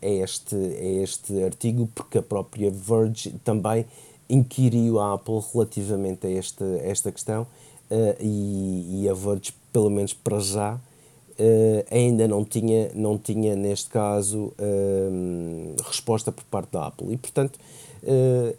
a, 0.00 0.06
este, 0.06 0.56
a 0.56 1.02
este 1.02 1.42
artigo, 1.42 1.88
porque 1.94 2.18
a 2.18 2.22
própria 2.22 2.70
Verge 2.70 3.30
também 3.44 3.84
inquiriu 4.28 4.98
a 4.98 5.14
Apple 5.14 5.40
relativamente 5.52 6.26
a 6.26 6.30
esta, 6.30 6.64
a 6.64 6.86
esta 6.86 7.12
questão 7.12 7.42
uh, 7.42 8.16
e, 8.20 9.02
e 9.02 9.08
a 9.08 9.14
Verge, 9.14 9.52
pelo 9.72 9.90
menos 9.90 10.14
para 10.14 10.38
já, 10.40 10.74
uh, 10.74 11.84
ainda 11.90 12.26
não 12.26 12.44
tinha, 12.44 12.90
não 12.94 13.18
tinha, 13.18 13.54
neste 13.54 13.90
caso, 13.90 14.52
resposta 15.84 16.32
por 16.32 16.44
parte 16.44 16.72
da 16.72 16.86
Apple. 16.86 17.12
E, 17.12 17.16
portanto, 17.16 17.58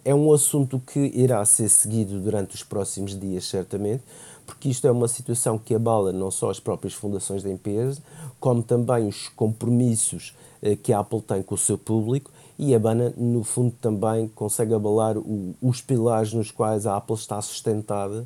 é 0.06 0.16
um 0.16 0.32
assunto 0.32 0.80
que 0.80 1.00
irá 1.14 1.44
ser 1.44 1.68
seguido 1.68 2.20
durante 2.20 2.56
os 2.56 2.64
próximos 2.64 3.20
dias, 3.20 3.46
certamente, 3.46 4.02
porque 4.46 4.70
isto 4.70 4.88
é 4.88 4.92
uma 4.92 5.08
situação 5.08 5.58
que 5.58 5.74
abala 5.74 6.14
não 6.14 6.32
só 6.32 6.50
as 6.50 6.60
próprias 6.60 6.94
fundações 6.94 7.44
da 7.44 7.50
empresa, 7.50 8.02
como 8.40 8.62
também 8.62 9.08
os 9.08 9.28
compromissos 9.30 10.34
que 10.82 10.94
a 10.94 11.00
Apple 11.00 11.22
tem 11.22 11.42
com 11.44 11.56
o 11.56 11.58
seu 11.58 11.78
público 11.78 12.32
e 12.58 12.74
a 12.74 12.80
Bana, 12.80 13.14
no 13.18 13.44
fundo, 13.44 13.74
também 13.82 14.28
consegue 14.30 14.74
abalar 14.74 15.18
o, 15.18 15.56
os 15.62 15.82
pilares 15.82 16.34
nos 16.34 16.52
quais 16.52 16.86
a 16.86 16.96
Apple 16.96 17.16
está 17.16 17.42
sustentada 17.42 18.26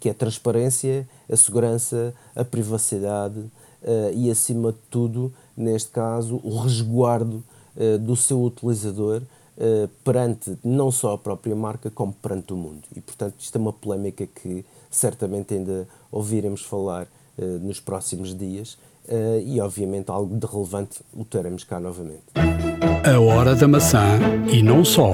que 0.00 0.08
é 0.08 0.12
a 0.12 0.14
transparência, 0.14 1.08
a 1.30 1.36
segurança, 1.36 2.14
a 2.34 2.44
privacidade 2.44 3.38
uh, 3.38 4.12
e, 4.14 4.30
acima 4.30 4.72
de 4.72 4.78
tudo, 4.90 5.32
neste 5.56 5.90
caso, 5.90 6.40
o 6.44 6.58
resguardo 6.60 7.42
uh, 7.76 7.98
do 7.98 8.14
seu 8.14 8.42
utilizador 8.42 9.22
uh, 9.22 9.88
perante 10.04 10.56
não 10.62 10.90
só 10.90 11.14
a 11.14 11.18
própria 11.18 11.56
marca, 11.56 11.90
como 11.90 12.12
perante 12.12 12.52
o 12.52 12.56
mundo. 12.56 12.82
E, 12.94 13.00
portanto, 13.00 13.34
isto 13.38 13.56
é 13.56 13.60
uma 13.60 13.72
polémica 13.72 14.26
que 14.26 14.64
certamente 14.90 15.54
ainda 15.54 15.86
ouviremos 16.10 16.62
falar 16.62 17.06
nos 17.60 17.78
próximos 17.78 18.36
dias 18.36 18.76
e, 19.44 19.60
obviamente, 19.60 20.10
algo 20.10 20.36
de 20.36 20.46
relevante 20.46 21.00
o 21.14 21.24
teremos 21.24 21.64
cá 21.64 21.80
novamente. 21.80 22.24
A 23.04 23.20
Hora 23.20 23.54
da 23.54 23.66
Maçã 23.66 24.18
e 24.52 24.62
não 24.62 24.84
só 24.84 25.12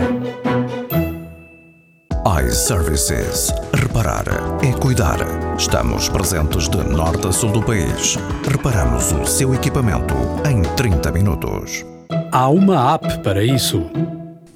iServices. 2.43 3.53
Reparar 3.73 4.25
é 4.63 4.73
cuidar. 4.73 5.19
Estamos 5.59 6.09
presentes 6.09 6.69
de 6.69 6.77
norte 6.79 7.27
a 7.27 7.33
sul 7.33 7.53
do 7.53 7.63
país. 7.63 8.17
Reparamos 8.51 9.13
o 9.13 9.25
seu 9.27 9.55
equipamento 9.55 10.15
em 10.49 10.63
30 10.75 11.13
minutos. 11.13 11.85
Há 12.33 12.49
uma 12.49 12.95
app 12.95 13.23
para 13.23 13.45
isso. 13.45 13.83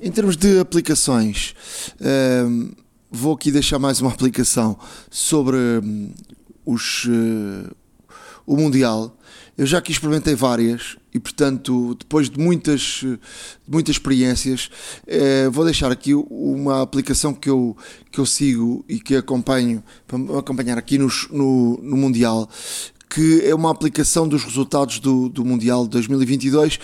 Em 0.01 0.11
termos 0.11 0.37
de 0.37 0.59
aplicações, 0.59 1.55
um, 2.47 2.73
vou 3.11 3.35
aqui 3.35 3.53
deixar 3.53 3.79
mais 3.79 4.01
uma 4.01 4.11
aplicação 4.11 4.77
sobre 5.11 5.57
um, 5.57 6.11
os, 6.65 7.05
uh, 7.05 7.75
o 8.49 8.57
Mundial. 8.57 9.15
Eu 9.59 9.67
já 9.67 9.77
aqui 9.79 9.93
experimentei 9.93 10.35
várias 10.35 10.97
e, 11.13 11.21
portanto, 11.21 11.95
depois 11.99 12.31
de 12.31 12.39
muitas, 12.41 12.81
de 12.81 13.19
muitas 13.69 13.97
experiências, 13.97 14.71
eh, 15.07 15.49
vou 15.51 15.65
deixar 15.65 15.93
aqui 15.93 16.15
uma 16.15 16.81
aplicação 16.81 17.35
que 17.35 17.51
eu, 17.51 17.77
que 18.11 18.19
eu 18.19 18.25
sigo 18.25 18.85
e 18.89 18.99
que 18.99 19.17
acompanho 19.17 19.83
para 20.07 20.39
acompanhar 20.39 20.79
aqui 20.79 20.97
no, 20.97 21.09
no, 21.31 21.79
no 21.83 21.97
Mundial, 21.97 22.49
que 23.11 23.43
é 23.45 23.55
uma 23.55 23.71
aplicação 23.71 24.27
dos 24.27 24.45
resultados 24.45 24.99
do, 24.99 25.29
do 25.29 25.45
Mundial 25.45 25.85
de 25.85 25.91
2022 25.91 26.79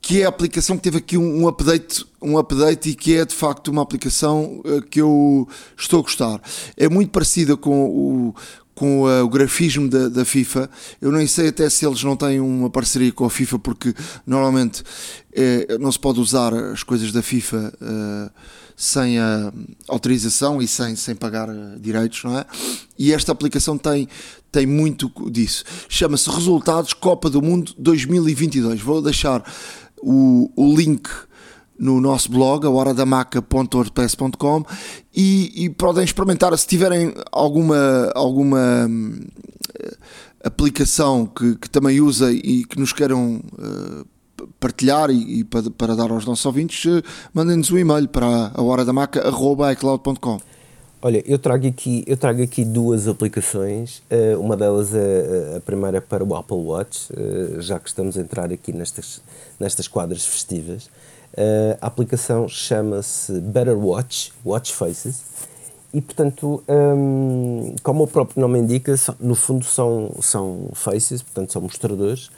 que 0.00 0.22
é 0.22 0.24
a 0.24 0.28
aplicação 0.28 0.76
que 0.76 0.82
teve 0.84 0.98
aqui 0.98 1.18
um, 1.18 1.46
update, 1.46 2.06
um 2.22 2.38
update 2.38 2.88
e 2.88 2.94
que 2.94 3.16
é 3.16 3.26
de 3.26 3.34
facto 3.34 3.68
uma 3.68 3.82
aplicação 3.82 4.62
uh, 4.64 4.80
que 4.80 5.00
eu 5.02 5.46
estou 5.76 6.00
a 6.00 6.02
gostar. 6.02 6.40
É 6.78 6.88
muito 6.88 7.10
parecida 7.10 7.58
com 7.58 7.84
o, 7.90 8.34
com 8.78 9.02
uh, 9.02 9.24
o 9.24 9.28
grafismo 9.28 9.88
da, 9.88 10.08
da, 10.08 10.24
FIFA. 10.24 10.70
Eu 11.00 11.10
nem 11.10 11.26
sei 11.26 11.48
até 11.48 11.68
se 11.68 11.84
eles 11.84 12.04
não 12.04 12.16
têm 12.16 12.38
uma 12.38 12.70
parceria 12.70 13.10
com 13.10 13.24
a 13.24 13.30
FIFA, 13.30 13.58
porque 13.58 13.92
normalmente 14.24 14.84
eh, 15.32 15.76
não 15.80 15.90
se 15.90 15.98
pode 15.98 16.20
usar 16.20 16.54
as 16.54 16.84
coisas 16.84 17.10
da 17.10 17.20
FIFA 17.20 17.74
uh, 17.74 18.30
sem 18.76 19.18
a 19.18 19.52
autorização 19.88 20.62
e 20.62 20.68
sem, 20.68 20.94
sem 20.94 21.16
pagar 21.16 21.48
direitos, 21.80 22.22
não 22.22 22.38
é? 22.38 22.46
E 22.96 23.12
esta 23.12 23.32
aplicação 23.32 23.76
tem, 23.76 24.08
tem 24.52 24.64
muito 24.64 25.10
disso. 25.28 25.64
Chama-se 25.88 26.30
Resultados 26.30 26.92
Copa 26.92 27.28
do 27.28 27.42
Mundo 27.42 27.74
2022. 27.78 28.80
Vou 28.80 29.02
deixar 29.02 29.42
o, 30.00 30.52
o 30.54 30.76
link 30.76 31.10
no 31.78 32.00
nosso 32.00 32.30
blog, 32.30 32.66
a 32.66 32.70
horadamaca.wordpress.com 32.70 34.64
e, 35.14 35.64
e 35.64 35.70
podem 35.70 36.04
experimentar 36.04 36.56
se 36.58 36.66
tiverem 36.66 37.14
alguma, 37.30 38.10
alguma 38.14 38.86
hum, 38.88 39.20
aplicação 40.42 41.26
que, 41.26 41.56
que, 41.56 41.70
também 41.70 42.00
usa 42.00 42.32
e 42.32 42.64
que 42.64 42.78
nos 42.78 42.92
queiram 42.92 43.40
uh, 43.58 44.06
partilhar 44.58 45.10
e, 45.10 45.40
e 45.40 45.44
para, 45.44 45.70
para, 45.70 45.96
dar 45.96 46.10
aos 46.10 46.24
nossos 46.24 46.44
ouvintes, 46.44 46.84
uh, 46.84 47.02
mandem-nos 47.32 47.70
um 47.70 47.78
e-mail 47.78 48.08
para 48.08 48.50
a 48.54 48.62
horadamaca.icloud.com. 48.62 50.40
Olha, 51.00 51.22
eu 51.26 51.38
trago 51.38 51.64
aqui, 51.64 52.02
eu 52.08 52.16
trago 52.16 52.42
aqui 52.42 52.64
duas 52.64 53.06
aplicações. 53.06 54.02
Uh, 54.10 54.40
uma 54.40 54.56
delas 54.56 54.92
é 54.92 55.56
a 55.56 55.60
primeira 55.60 56.00
para 56.00 56.24
o 56.24 56.34
Apple 56.34 56.56
Watch, 56.56 57.08
já 57.58 57.78
que 57.78 57.88
estamos 57.88 58.18
a 58.18 58.20
entrar 58.20 58.52
aqui 58.52 58.72
nestas, 58.72 59.20
nestas 59.60 59.86
quadras 59.86 60.26
festivas. 60.26 60.90
A 61.80 61.86
aplicação 61.86 62.48
chama-se 62.48 63.32
Better 63.40 63.78
Watch, 63.78 64.32
Watch 64.44 64.74
Faces, 64.74 65.22
e 65.92 66.02
portanto, 66.02 66.62
um, 66.68 67.74
como 67.82 68.04
o 68.04 68.06
próprio 68.06 68.40
nome 68.40 68.58
indica, 68.58 68.94
no 69.18 69.34
fundo 69.34 69.64
são, 69.64 70.10
são 70.20 70.68
faces, 70.74 71.22
portanto 71.22 71.52
são 71.52 71.62
mostradores, 71.62 72.30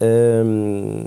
um, 0.00 1.04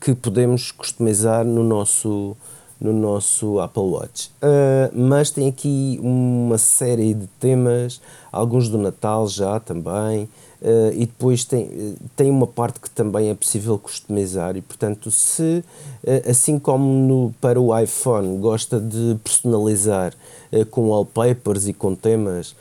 que 0.00 0.14
podemos 0.14 0.72
customizar 0.72 1.44
no 1.44 1.62
nosso, 1.62 2.36
no 2.80 2.92
nosso 2.92 3.60
Apple 3.60 3.82
Watch. 3.82 4.30
Uh, 4.42 4.90
mas 4.92 5.30
tem 5.30 5.48
aqui 5.48 6.00
uma 6.02 6.58
série 6.58 7.14
de 7.14 7.28
temas, 7.38 8.00
alguns 8.32 8.68
do 8.68 8.78
Natal 8.78 9.28
já 9.28 9.60
também, 9.60 10.28
Uh, 10.60 10.90
e 10.92 11.06
depois 11.06 11.44
tem, 11.44 11.96
tem 12.16 12.28
uma 12.28 12.46
parte 12.46 12.80
que 12.80 12.90
também 12.90 13.30
é 13.30 13.34
possível 13.34 13.78
customizar. 13.78 14.56
E 14.56 14.60
portanto 14.60 15.08
se 15.08 15.62
uh, 16.02 16.30
assim 16.30 16.58
como 16.58 16.84
no, 16.84 17.34
para 17.40 17.60
o 17.60 17.76
iPhone 17.78 18.38
gosta 18.38 18.80
de 18.80 19.16
personalizar 19.22 20.12
uh, 20.52 20.66
com 20.66 20.88
wallpapers 20.88 21.68
e 21.68 21.72
com 21.72 21.94
temas 21.94 22.56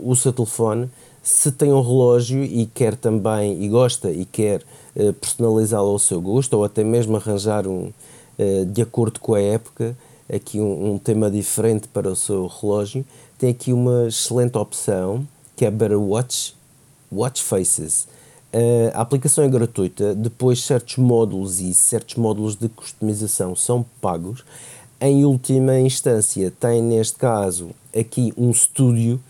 o 0.00 0.16
seu 0.16 0.32
telefone 0.32 0.88
se 1.22 1.52
tem 1.52 1.70
um 1.70 1.82
relógio 1.82 2.42
e 2.42 2.64
quer 2.64 2.96
também 2.96 3.62
e 3.62 3.68
gosta 3.68 4.10
e 4.10 4.24
quer 4.24 4.62
personalizá-lo 5.20 5.90
ao 5.90 5.98
seu 5.98 6.22
gosto 6.22 6.54
ou 6.54 6.64
até 6.64 6.82
mesmo 6.82 7.16
arranjar 7.16 7.66
um 7.66 7.92
de 8.72 8.80
acordo 8.80 9.20
com 9.20 9.34
a 9.34 9.42
época 9.42 9.94
aqui 10.32 10.58
um, 10.58 10.94
um 10.94 10.98
tema 10.98 11.30
diferente 11.30 11.86
para 11.86 12.08
o 12.08 12.16
seu 12.16 12.46
relógio 12.46 13.04
tem 13.38 13.50
aqui 13.50 13.74
uma 13.74 14.08
excelente 14.08 14.56
opção 14.56 15.28
que 15.56 15.64
é 15.64 15.70
Better 15.70 16.00
Watch, 16.00 16.54
Watch 17.10 17.42
Faces. 17.42 18.06
Uh, 18.52 18.90
a 18.94 19.00
aplicação 19.00 19.44
é 19.44 19.48
gratuita, 19.48 20.14
depois 20.14 20.62
certos 20.62 20.96
módulos 20.98 21.60
e 21.60 21.74
certos 21.74 22.14
módulos 22.16 22.54
de 22.54 22.68
customização 22.68 23.56
são 23.56 23.84
pagos. 24.00 24.44
Em 25.00 25.24
última 25.24 25.78
instância, 25.80 26.52
tem 26.60 26.82
neste 26.82 27.16
caso 27.16 27.70
aqui 27.98 28.32
um 28.36 28.50
estúdio 28.50 29.20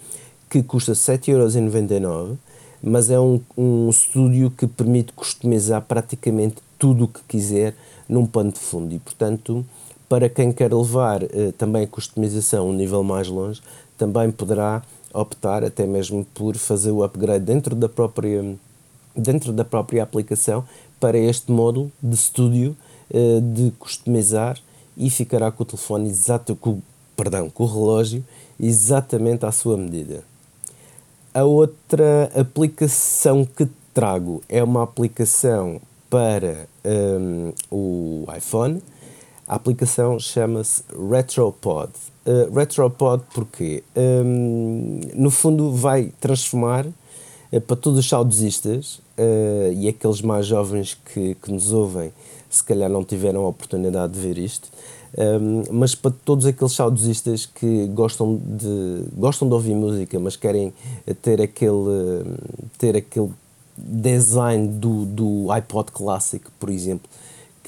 que 0.48 0.62
custa 0.62 0.92
7,99€, 0.92 2.36
mas 2.82 3.10
é 3.10 3.18
um, 3.18 3.40
um 3.56 3.88
estúdio 3.88 4.50
que 4.50 4.66
permite 4.66 5.12
customizar 5.12 5.82
praticamente 5.82 6.56
tudo 6.78 7.04
o 7.04 7.08
que 7.08 7.20
quiser 7.26 7.74
num 8.08 8.26
pano 8.26 8.52
de 8.52 8.60
fundo 8.60 8.94
e, 8.94 8.98
portanto, 8.98 9.64
para 10.08 10.28
quem 10.28 10.52
quer 10.52 10.72
levar 10.72 11.22
uh, 11.24 11.52
também 11.58 11.84
a 11.84 11.88
customização 11.88 12.68
um 12.68 12.72
nível 12.72 13.02
mais 13.02 13.26
longe, 13.26 13.60
também 13.98 14.30
poderá 14.30 14.82
optar 15.16 15.64
até 15.64 15.86
mesmo 15.86 16.24
por 16.34 16.56
fazer 16.56 16.90
o 16.90 17.02
upgrade 17.02 17.44
dentro 17.44 17.74
da 17.74 17.88
própria, 17.88 18.56
dentro 19.14 19.52
da 19.52 19.64
própria 19.64 20.02
aplicação 20.02 20.64
para 21.00 21.18
este 21.18 21.50
módulo 21.50 21.90
de 22.02 22.14
estúdio 22.14 22.76
eh, 23.10 23.40
de 23.40 23.70
customizar 23.78 24.58
e 24.96 25.10
ficará 25.10 25.50
com 25.50 25.62
o 25.62 25.66
telefone 25.66 26.08
exato, 26.08 26.56
com, 26.56 26.80
perdão, 27.16 27.48
com 27.50 27.64
o 27.64 27.66
relógio 27.66 28.24
exatamente 28.58 29.44
à 29.44 29.52
sua 29.52 29.76
medida. 29.76 30.24
A 31.32 31.44
outra 31.44 32.30
aplicação 32.34 33.44
que 33.44 33.68
trago 33.92 34.42
é 34.48 34.62
uma 34.62 34.82
aplicação 34.82 35.80
para 36.08 36.66
um, 36.84 37.52
o 37.70 38.26
iPhone. 38.36 38.82
A 39.48 39.54
aplicação 39.54 40.18
chama-se 40.18 40.82
Retropod. 40.90 41.92
Uh, 42.26 42.52
Retropod 42.52 43.22
porque 43.32 43.84
um, 43.96 45.00
no 45.14 45.30
fundo 45.30 45.70
vai 45.70 46.12
transformar 46.20 46.84
uh, 46.84 47.60
para 47.60 47.76
todos 47.76 48.00
os 48.00 48.08
saudosistas 48.08 49.00
uh, 49.16 49.72
e 49.72 49.86
aqueles 49.86 50.20
mais 50.20 50.46
jovens 50.46 50.94
que, 50.94 51.36
que 51.36 51.52
nos 51.52 51.72
ouvem 51.72 52.12
se 52.50 52.64
calhar 52.64 52.90
não 52.90 53.04
tiveram 53.04 53.44
a 53.44 53.48
oportunidade 53.48 54.14
de 54.14 54.18
ver 54.18 54.36
isto 54.36 54.68
um, 55.16 55.62
mas 55.70 55.94
para 55.94 56.10
todos 56.24 56.44
aqueles 56.46 56.72
saudosistas 56.72 57.46
que 57.46 57.86
gostam 57.86 58.40
de, 58.44 59.04
gostam 59.16 59.46
de 59.46 59.54
ouvir 59.54 59.76
música 59.76 60.18
mas 60.18 60.34
querem 60.34 60.74
ter 61.22 61.40
aquele, 61.40 62.24
ter 62.76 62.96
aquele 62.96 63.30
design 63.76 64.66
do, 64.66 65.04
do 65.04 65.52
iPod 65.52 65.92
Classic 65.92 66.44
por 66.58 66.70
exemplo 66.70 67.08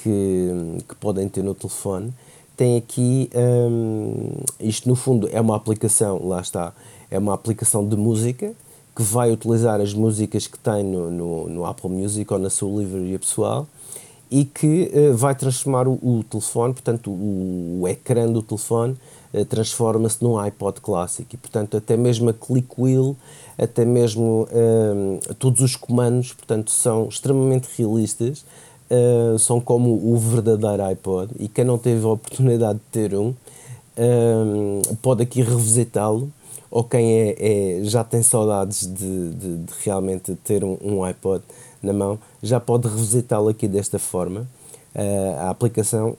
que, 0.03 0.79
que 0.89 0.95
podem 0.97 1.29
ter 1.29 1.43
no 1.43 1.55
telefone 1.55 2.13
tem 2.59 2.77
aqui, 2.77 3.31
um, 3.71 4.33
isto 4.59 4.89
no 4.89 4.97
fundo 4.97 5.29
é 5.31 5.41
uma 5.41 5.55
aplicação, 5.55 6.27
lá 6.27 6.41
está, 6.41 6.73
é 7.09 7.17
uma 7.17 7.33
aplicação 7.33 7.87
de 7.87 7.97
música 7.97 8.53
que 8.97 9.03
vai 9.05 9.31
utilizar 9.31 9.81
as 9.81 9.95
músicas 9.95 10.49
que 10.49 10.59
tem 10.59 10.83
no, 10.83 11.09
no, 11.09 11.49
no 11.49 11.65
Apple 11.65 11.89
Music 11.89 12.31
ou 12.33 12.39
na 12.41 12.51
sua 12.51 12.81
livraria 12.81 13.17
pessoal 13.17 13.65
e 14.29 14.45
que 14.45 14.91
uh, 14.93 15.17
vai 15.17 15.37
transformar 15.37 15.87
o, 15.87 15.93
o, 16.03 16.25
telefone, 16.29 16.75
portanto 16.75 17.11
o, 17.13 17.83
o 17.83 17.89
ecrã 17.89 18.27
do 18.27 18.43
telefone 18.43 18.97
uh, 19.33 19.45
transforma-se 19.45 20.21
num 20.21 20.37
iPod 20.37 20.81
Classic 20.81 21.33
e 21.33 21.37
portanto 21.37 21.77
até 21.77 21.97
mesmo 21.97 22.29
a 22.29 22.35
click 22.35 22.69
wheel, 22.77 23.17
até 23.57 23.85
mesmo 23.85 24.49
um, 24.53 25.21
todos 25.39 25.61
os 25.61 25.77
comandos, 25.77 26.33
portanto 26.33 26.73
são 26.73 27.07
extremamente 27.09 27.69
realistas 27.79 28.45
uh, 28.91 29.39
são 29.39 29.61
como 29.61 29.91
o 29.91 30.17
verdadeiro 30.17 30.83
iPod 30.85 31.33
e 31.39 31.49
quem 31.49 31.65
não 31.65 31.79
teve 31.79 32.05
a 32.05 32.09
oportunidade 32.09 32.79
de 32.79 32.85
ter 32.91 33.15
um 33.15 33.29
uh, 33.29 34.97
pode 35.03 35.23
aqui 35.23 35.43
revisitá-lo 35.43 36.31
ou 36.71 36.85
quem 36.85 37.13
é, 37.13 37.37
é, 37.39 37.81
já 37.85 38.05
tem 38.05 38.23
saudades 38.23 38.87
de, 38.87 39.31
de, 39.31 39.57
de 39.57 39.73
realmente 39.85 40.35
ter 40.45 40.63
um, 40.63 40.77
um, 40.83 41.03
iPod 41.03 41.43
na 41.83 41.93
mão 41.93 42.19
já 42.43 42.61
pode 42.61 42.89
revisitá-lo 42.89 43.49
aqui 43.49 43.67
desta 43.67 43.99
forma. 43.99 44.47
Uh, 44.95 45.39
a 45.39 45.51
aplicação 45.51 46.17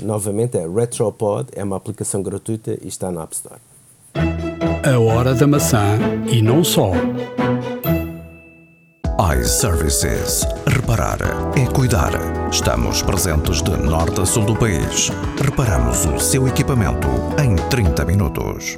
novamente 0.00 0.56
é 0.56 0.66
Retropod 0.66 1.48
é 1.54 1.62
uma 1.62 1.76
aplicação 1.76 2.22
gratuita 2.22 2.78
e 2.82 2.88
está 2.88 3.12
na 3.12 3.22
App 3.22 3.34
Store. 3.34 3.60
A 4.84 4.98
Hora 4.98 5.34
da 5.34 5.46
Maçã 5.46 5.98
e 6.30 6.40
não 6.40 6.64
só 6.64 6.92
iServices. 9.22 10.42
Reparar 10.66 11.20
é 11.56 11.64
cuidar. 11.72 12.10
Estamos 12.50 13.02
presentes 13.02 13.62
de 13.62 13.70
norte 13.70 14.20
a 14.20 14.26
sul 14.26 14.44
do 14.44 14.56
país. 14.56 15.10
Reparamos 15.40 16.04
o 16.06 16.18
seu 16.18 16.48
equipamento 16.48 17.06
em 17.40 17.54
30 17.68 18.04
minutos. 18.04 18.76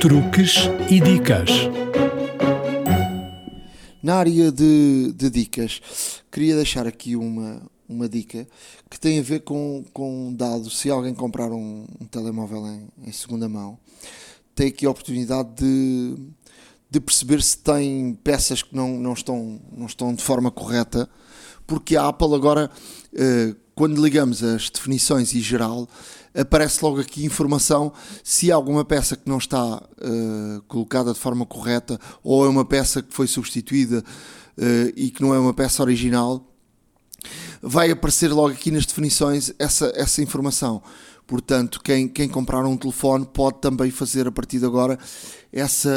Truques 0.00 0.70
e 0.88 1.00
dicas. 1.00 1.50
Na 4.02 4.14
área 4.14 4.50
de, 4.50 5.12
de 5.14 5.28
dicas, 5.28 5.82
queria 6.32 6.56
deixar 6.56 6.86
aqui 6.86 7.14
uma, 7.14 7.60
uma 7.86 8.08
dica 8.08 8.48
que 8.88 8.98
tem 8.98 9.18
a 9.18 9.22
ver 9.22 9.40
com, 9.40 9.84
com 9.92 10.32
dados. 10.32 10.78
Se 10.78 10.88
alguém 10.88 11.12
comprar 11.12 11.52
um, 11.52 11.84
um 12.00 12.06
telemóvel 12.06 12.66
em, 12.68 12.88
em 13.06 13.12
segunda 13.12 13.50
mão, 13.50 13.78
tem 14.54 14.68
aqui 14.68 14.86
a 14.86 14.90
oportunidade 14.90 15.50
de 15.56 16.16
de 16.90 17.00
perceber 17.00 17.42
se 17.42 17.58
tem 17.58 18.14
peças 18.22 18.62
que 18.62 18.74
não, 18.74 18.98
não, 18.98 19.12
estão, 19.12 19.60
não 19.76 19.86
estão 19.86 20.14
de 20.14 20.22
forma 20.22 20.50
correta, 20.50 21.08
porque 21.66 21.96
a 21.96 22.08
Apple 22.08 22.34
agora, 22.34 22.70
eh, 23.12 23.54
quando 23.74 24.02
ligamos 24.02 24.42
as 24.42 24.70
definições 24.70 25.34
e 25.34 25.40
geral, 25.40 25.88
aparece 26.36 26.84
logo 26.84 27.00
aqui 27.00 27.24
informação 27.24 27.92
se 28.22 28.52
há 28.52 28.54
alguma 28.54 28.84
peça 28.84 29.16
que 29.16 29.28
não 29.28 29.38
está 29.38 29.76
uh, 29.76 30.62
colocada 30.68 31.12
de 31.12 31.18
forma 31.18 31.46
correta 31.46 31.98
ou 32.22 32.44
é 32.44 32.48
uma 32.48 32.64
peça 32.64 33.02
que 33.02 33.12
foi 33.12 33.26
substituída 33.26 34.04
uh, 34.58 34.92
e 34.94 35.10
que 35.10 35.22
não 35.22 35.34
é 35.34 35.38
uma 35.38 35.54
peça 35.54 35.82
original, 35.82 36.46
vai 37.62 37.90
aparecer 37.90 38.30
logo 38.32 38.50
aqui 38.50 38.70
nas 38.70 38.84
definições 38.84 39.52
essa, 39.58 39.92
essa 39.94 40.22
informação. 40.22 40.82
Portanto, 41.26 41.80
quem, 41.82 42.06
quem 42.06 42.28
comprar 42.28 42.64
um 42.64 42.76
telefone 42.76 43.26
pode 43.26 43.58
também 43.58 43.90
fazer 43.90 44.28
a 44.28 44.32
partir 44.32 44.60
de 44.60 44.64
agora 44.64 44.96
essa, 45.52 45.92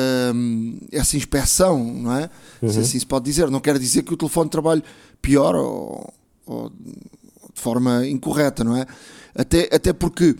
essa 0.91 1.15
inspeção, 1.15 1.83
não 1.83 2.15
é? 2.15 2.29
Uhum. 2.61 2.69
Se 2.69 2.79
assim 2.79 2.99
se 2.99 3.05
pode 3.05 3.25
dizer. 3.25 3.49
Não 3.51 3.59
quer 3.59 3.77
dizer 3.77 4.03
que 4.03 4.13
o 4.13 4.17
telefone 4.17 4.49
trabalhe 4.49 4.83
pior 5.21 5.55
ou, 5.55 6.11
ou 6.47 6.69
de 6.69 7.61
forma 7.61 8.07
incorreta, 8.07 8.63
não 8.63 8.75
é? 8.75 8.87
Até, 9.35 9.69
até 9.71 9.93
porque 9.93 10.35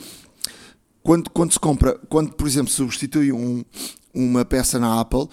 quando, 1.03 1.29
quando 1.29 1.53
se 1.53 1.59
compra, 1.59 1.99
quando 2.09 2.33
por 2.33 2.47
exemplo 2.47 2.71
substitui 2.71 3.31
um, 3.31 3.63
uma 4.13 4.43
peça 4.43 4.79
na 4.79 4.99
Apple, 4.99 5.27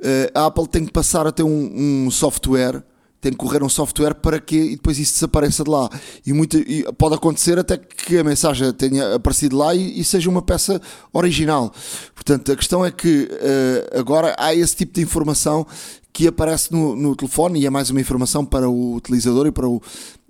eh, 0.00 0.30
a 0.34 0.46
Apple 0.46 0.68
tem 0.68 0.84
que 0.84 0.92
passar 0.92 1.26
a 1.26 1.32
ter 1.32 1.42
um, 1.42 2.06
um 2.06 2.10
software 2.10 2.82
tem 3.20 3.32
que 3.32 3.38
correr 3.38 3.62
um 3.62 3.68
software 3.68 4.14
para 4.14 4.40
que 4.40 4.56
e 4.56 4.76
depois 4.76 4.98
isso 4.98 5.14
desapareça 5.14 5.64
de 5.64 5.70
lá. 5.70 5.88
E, 6.24 6.32
muito, 6.32 6.56
e 6.56 6.84
pode 6.96 7.14
acontecer 7.14 7.58
até 7.58 7.76
que 7.76 8.18
a 8.18 8.24
mensagem 8.24 8.72
tenha 8.72 9.14
aparecido 9.14 9.56
lá 9.56 9.74
e, 9.74 10.00
e, 10.00 10.04
seja 10.04 10.30
uma 10.30 10.42
peça 10.42 10.80
original. 11.12 11.72
Portanto, 12.14 12.52
a 12.52 12.56
questão 12.56 12.84
é 12.84 12.90
que 12.90 13.28
uh, 13.30 13.98
agora 13.98 14.34
há 14.38 14.54
esse 14.54 14.76
tipo 14.76 14.94
de 14.94 15.02
informação 15.02 15.66
que 16.12 16.28
aparece 16.28 16.72
no, 16.72 16.96
no, 16.96 17.14
telefone 17.14 17.60
e 17.60 17.66
é 17.66 17.70
mais 17.70 17.90
uma 17.90 18.00
informação 18.00 18.44
para 18.44 18.68
o 18.68 18.94
utilizador 18.94 19.46
e 19.46 19.52
para 19.52 19.68
o, 19.68 19.82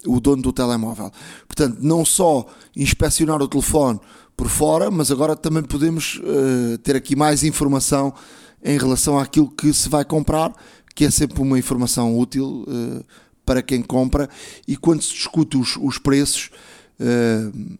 o 0.06 0.20
dono 0.20 0.42
do 0.42 0.52
telemóvel. 0.52 1.10
Portanto, 1.46 1.78
não 1.80 2.04
só 2.04 2.46
inspecionar 2.76 3.40
o 3.42 3.48
telefone 3.48 4.00
por 4.36 4.48
fora, 4.48 4.90
mas 4.90 5.10
agora 5.10 5.34
também 5.34 5.62
podemos 5.62 6.20
uh, 6.22 6.78
ter 6.78 6.96
aqui 6.96 7.16
mais 7.16 7.42
informação 7.42 8.14
em 8.62 8.76
relação 8.78 9.18
àquilo 9.18 9.50
que 9.50 9.72
se 9.72 9.88
vai 9.88 10.04
comprar, 10.04 10.52
que 10.98 11.04
é 11.04 11.12
sempre 11.12 11.40
uma 11.40 11.56
informação 11.56 12.18
útil 12.18 12.64
uh, 12.66 13.04
para 13.46 13.62
quem 13.62 13.80
compra. 13.80 14.28
E 14.66 14.76
quando 14.76 15.00
se 15.00 15.14
discute 15.14 15.56
os, 15.56 15.76
os 15.76 15.96
preços, 15.96 16.50
uh, 16.98 17.78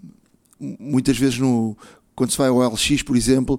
muitas 0.79 1.19
vezes 1.19 1.37
no, 1.37 1.77
quando 2.15 2.31
se 2.31 2.39
vai 2.39 2.47
ao 2.47 2.61
LX, 2.61 3.03
por 3.03 3.17
exemplo, 3.17 3.59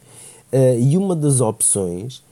Uh, 0.50 0.80
e 0.80 0.96
uma 0.96 1.14
das 1.14 1.42
opções 1.42 2.24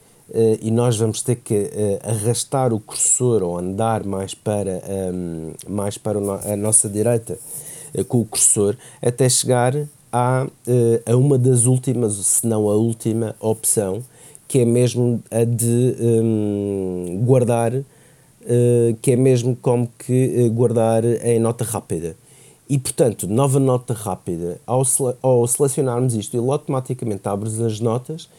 e 0.61 0.71
nós 0.71 0.97
vamos 0.97 1.21
ter 1.21 1.35
que 1.35 1.69
arrastar 2.01 2.73
o 2.73 2.79
cursor 2.79 3.43
ou 3.43 3.59
andar 3.59 4.03
mais 4.05 4.33
para, 4.33 4.81
um, 5.11 5.49
ehm, 5.49 5.53
mais 5.67 5.97
para 5.97 6.17
a 6.17 6.55
nossa 6.55 6.89
direita 6.89 7.37
com 8.07 8.21
o 8.21 8.25
cursor 8.25 8.75
até 9.01 9.27
chegar 9.29 9.75
a, 10.11 10.47
a 11.05 11.15
uma 11.15 11.37
das 11.37 11.65
últimas, 11.65 12.13
se 12.13 12.47
não 12.47 12.69
a 12.69 12.75
última 12.75 13.35
opção, 13.39 14.01
que 14.53 14.59
é 14.59 14.65
mesmo 14.65 15.19
a 15.31 15.43
de 15.43 15.95
um, 15.99 17.23
guardar, 17.25 17.71
que 19.01 19.11
é 19.13 19.15
mesmo 19.15 19.55
como 19.59 19.89
que 19.97 20.47
guardar 20.49 21.03
em 21.03 21.39
nota 21.39 21.63
rápida. 21.63 22.15
E 22.69 22.77
portanto, 22.77 23.27
nova 23.27 23.59
nota 23.59 23.95
rápida, 23.95 24.61
ao, 24.67 24.85
sele 24.85 25.15
ao 25.23 25.47
selecionarmos 25.47 26.13
isto, 26.13 26.37
ele 26.37 26.47
automaticamente 26.51 27.27
abre 27.27 27.49
as 27.49 27.79
notas 27.79 28.29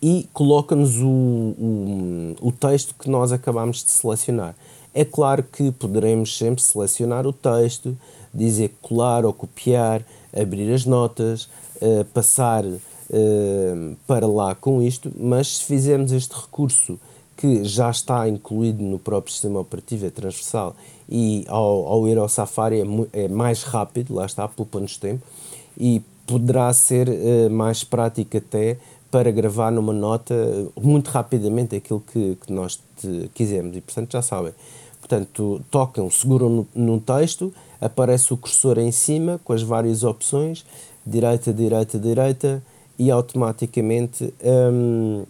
e 0.00 0.28
coloca-nos 0.32 0.96
o, 0.98 1.08
o, 1.08 2.36
o 2.40 2.52
texto 2.52 2.94
que 2.96 3.10
nós 3.10 3.32
acabamos 3.32 3.82
de 3.82 3.90
selecionar. 3.90 4.54
É 4.94 5.04
claro 5.04 5.42
que 5.42 5.72
poderemos 5.72 6.38
sempre 6.38 6.62
selecionar 6.62 7.26
o 7.26 7.32
texto, 7.32 7.98
dizer 8.32 8.76
colar 8.80 9.24
ou 9.24 9.32
copiar, 9.32 10.02
abrir 10.32 10.72
as 10.72 10.84
notas, 10.84 11.48
uh, 11.82 12.04
passar 12.14 12.64
uh, 13.14 13.96
para 14.06 14.26
lá 14.26 14.54
com 14.54 14.82
isto, 14.82 15.12
mas 15.18 15.58
se 15.58 15.64
fizermos 15.64 16.12
este 16.12 16.34
recurso 16.34 16.98
que 17.36 17.64
já 17.64 17.90
está 17.90 18.28
incluído 18.28 18.82
no 18.82 18.98
próprio 18.98 19.32
sistema 19.32 19.60
operativo, 19.60 20.06
é 20.06 20.10
transversal, 20.10 20.74
e 21.08 21.44
ao, 21.48 21.86
ao 21.86 22.08
ir 22.08 22.18
ao 22.18 22.28
Safari 22.28 22.80
é, 23.12 23.24
é 23.24 23.28
mais 23.28 23.62
rápido, 23.62 24.14
lá 24.14 24.26
está, 24.26 24.46
poupa-nos 24.48 24.96
tempo, 24.96 25.22
e 25.78 26.02
poderá 26.26 26.72
ser 26.72 27.08
uh, 27.08 27.50
mais 27.50 27.84
prático 27.84 28.36
até 28.36 28.78
para 29.10 29.30
gravar 29.30 29.70
numa 29.70 29.92
nota 29.92 30.34
muito 30.80 31.08
rapidamente 31.08 31.76
aquilo 31.76 32.00
que, 32.00 32.36
que 32.44 32.52
nós 32.52 32.80
quisermos. 33.32 33.76
E, 33.76 33.80
portanto, 33.80 34.10
já 34.10 34.20
sabem. 34.20 34.52
Portanto, 34.98 35.60
tocam, 35.70 36.10
seguram 36.10 36.48
no, 36.48 36.66
no 36.74 37.00
texto, 37.00 37.54
aparece 37.80 38.32
o 38.32 38.36
cursor 38.36 38.78
em 38.78 38.90
cima 38.90 39.40
com 39.44 39.52
as 39.52 39.62
várias 39.62 40.02
opções, 40.02 40.64
direita, 41.06 41.52
direita, 41.52 41.98
direita, 41.98 42.62
e 42.98 43.10
automaticamente 43.10 44.32
hum, 44.42 45.24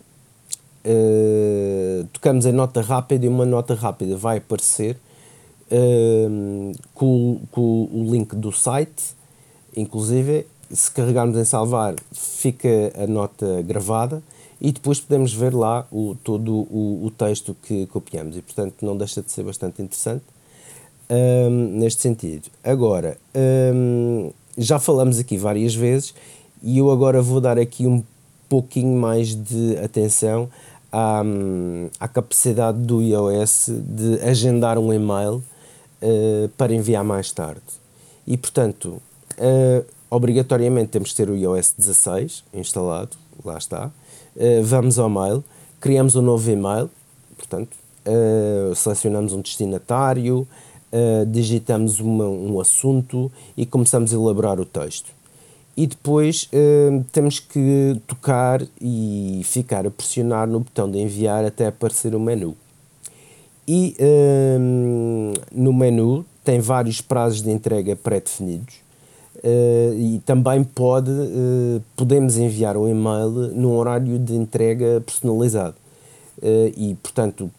uh, 0.84 2.04
tocamos 2.12 2.46
em 2.46 2.52
nota 2.52 2.80
rápida 2.80 3.24
e 3.24 3.28
uma 3.28 3.46
nota 3.46 3.74
rápida 3.74 4.16
vai 4.16 4.38
aparecer 4.38 4.96
hum, 5.70 6.72
com, 6.94 7.40
com 7.50 7.88
o 7.92 8.06
link 8.10 8.34
do 8.36 8.52
site, 8.52 9.14
inclusive 9.76 10.46
se 10.70 10.90
carregarmos 10.90 11.36
em 11.36 11.44
salvar, 11.44 11.94
fica 12.12 12.92
a 12.96 13.06
nota 13.06 13.62
gravada 13.62 14.22
e 14.60 14.72
depois 14.72 15.00
podemos 15.00 15.32
ver 15.32 15.54
lá 15.54 15.86
o, 15.90 16.16
todo 16.22 16.52
o, 16.52 17.04
o 17.04 17.10
texto 17.10 17.54
que 17.62 17.86
copiamos 17.86 18.36
e, 18.36 18.42
portanto, 18.42 18.76
não 18.82 18.96
deixa 18.96 19.22
de 19.22 19.30
ser 19.30 19.42
bastante 19.42 19.82
interessante 19.82 20.24
um, 21.10 21.78
neste 21.78 22.02
sentido. 22.02 22.48
Agora, 22.62 23.18
um, 23.74 24.30
já 24.56 24.78
falamos 24.78 25.18
aqui 25.18 25.36
várias 25.36 25.74
vezes 25.74 26.14
e 26.62 26.78
eu 26.78 26.90
agora 26.90 27.20
vou 27.20 27.40
dar 27.40 27.58
aqui 27.58 27.86
um 27.86 28.02
pouquinho 28.48 28.96
mais 28.98 29.34
de 29.34 29.76
atenção 29.78 30.48
à, 30.92 31.22
à 31.98 32.06
capacidade 32.06 32.78
do 32.78 33.02
iOS 33.02 33.68
de 33.68 34.20
agendar 34.20 34.78
um 34.78 34.92
e-mail 34.92 35.42
uh, 36.00 36.48
para 36.56 36.72
enviar 36.72 37.02
mais 37.02 37.32
tarde. 37.32 37.62
E, 38.24 38.36
portanto, 38.36 39.02
uh, 39.38 39.84
obrigatoriamente 40.08 40.90
temos 40.90 41.10
que 41.10 41.16
ter 41.16 41.28
o 41.28 41.36
iOS 41.36 41.74
16 41.76 42.44
instalado, 42.54 43.16
lá 43.44 43.58
está. 43.58 43.90
Uh, 44.36 44.62
vamos 44.62 44.98
ao 44.98 45.10
mail, 45.10 45.42
criamos 45.80 46.14
um 46.14 46.22
novo 46.22 46.48
e-mail, 46.48 46.88
portanto, 47.36 47.76
selecionamos 48.76 49.32
um 49.32 49.40
destinatário, 49.40 50.46
digitamos 51.28 52.00
uma, 52.00 52.26
um 52.26 52.60
assunto 52.60 53.32
e 53.56 53.64
começamos 53.64 54.12
a 54.12 54.16
elaborar 54.16 54.60
o 54.60 54.66
texto. 54.66 55.10
E 55.76 55.88
depois 55.88 56.48
temos 57.10 57.40
que 57.40 58.00
tocar 58.06 58.62
e 58.80 59.40
ficar 59.42 59.84
a 59.84 59.90
pressionar 59.90 60.46
no 60.46 60.60
botão 60.60 60.88
de 60.88 60.98
enviar 60.98 61.44
até 61.44 61.66
aparecer 61.66 62.14
o 62.14 62.20
menu. 62.20 62.56
E 63.66 63.96
no 65.50 65.72
menu 65.72 66.24
tem 66.44 66.60
vários 66.60 67.00
prazos 67.00 67.42
de 67.42 67.50
entrega 67.50 67.96
pré-definidos 67.96 68.84
Uh, 69.44 69.92
e 69.98 70.22
também 70.24 70.64
pode, 70.64 71.10
uh, 71.10 71.82
podemos 71.94 72.38
enviar 72.38 72.78
um 72.78 72.88
e-mail 72.88 73.28
num 73.54 73.76
horário 73.76 74.18
de 74.18 74.34
entrega 74.34 75.02
personalizado. 75.04 75.74
Uh, 76.38 76.72
e, 76.74 76.96
portanto, 77.02 77.50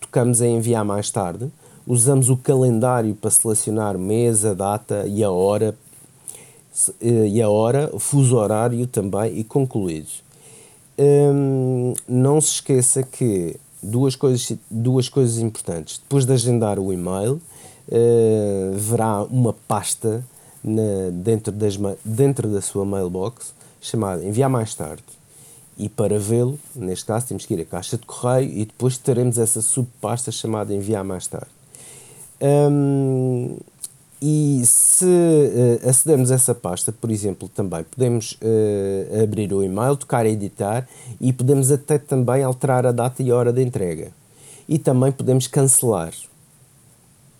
tocamos 0.00 0.40
em 0.40 0.56
enviar 0.56 0.84
mais 0.84 1.12
tarde, 1.12 1.48
usamos 1.86 2.28
o 2.28 2.36
calendário 2.36 3.14
para 3.14 3.30
selecionar 3.30 3.96
mês, 3.96 4.44
a 4.44 4.52
data 4.52 5.04
e 5.06 5.22
a 5.22 5.30
hora, 5.30 5.76
e 7.00 7.40
a 7.42 7.48
hora, 7.48 7.90
o 7.92 7.98
fuso 7.98 8.36
horário 8.36 8.86
também 8.86 9.38
e 9.38 9.44
concluídos. 9.44 10.22
Um, 10.98 11.94
não 12.08 12.40
se 12.40 12.54
esqueça 12.54 13.02
que 13.02 13.56
duas 13.82 14.16
coisas, 14.16 14.56
duas 14.70 15.08
coisas 15.08 15.38
importantes. 15.38 15.98
Depois 15.98 16.24
de 16.24 16.32
agendar 16.32 16.78
o 16.78 16.92
e-mail, 16.92 17.40
verá 18.74 19.22
uma 19.22 19.54
pasta 19.66 20.24
na, 20.62 21.10
dentro, 21.12 21.52
das, 21.52 21.78
dentro 22.04 22.48
da 22.48 22.60
sua 22.60 22.84
mailbox 22.84 23.54
chamada 23.80 24.24
enviar 24.24 24.50
mais 24.50 24.74
tarde. 24.74 25.04
E 25.76 25.88
para 25.88 26.18
vê-lo, 26.18 26.58
neste 26.74 27.04
caso, 27.04 27.28
temos 27.28 27.46
que 27.46 27.54
ir 27.54 27.60
à 27.60 27.64
caixa 27.64 27.96
de 27.96 28.04
correio 28.04 28.50
e 28.50 28.64
depois 28.64 28.98
teremos 28.98 29.38
essa 29.38 29.62
subpasta 29.62 30.32
chamada 30.32 30.74
enviar 30.74 31.04
mais 31.04 31.26
tarde. 31.28 31.46
Um, 32.40 33.56
e 34.20 34.62
se 34.64 35.04
uh, 35.04 35.88
acedermos 35.88 36.30
a 36.30 36.34
essa 36.34 36.54
pasta, 36.54 36.92
por 36.92 37.10
exemplo, 37.10 37.48
também 37.48 37.84
podemos 37.84 38.32
uh, 38.32 39.22
abrir 39.22 39.52
o 39.52 39.62
e-mail, 39.62 39.96
tocar 39.96 40.26
a 40.26 40.28
editar 40.28 40.88
e 41.20 41.32
podemos 41.32 41.70
até 41.70 41.98
também 41.98 42.42
alterar 42.42 42.84
a 42.86 42.92
data 42.92 43.22
e 43.22 43.30
a 43.30 43.36
hora 43.36 43.52
de 43.52 43.62
entrega. 43.62 44.10
E 44.68 44.78
também 44.78 45.12
podemos 45.12 45.46
cancelar 45.46 46.12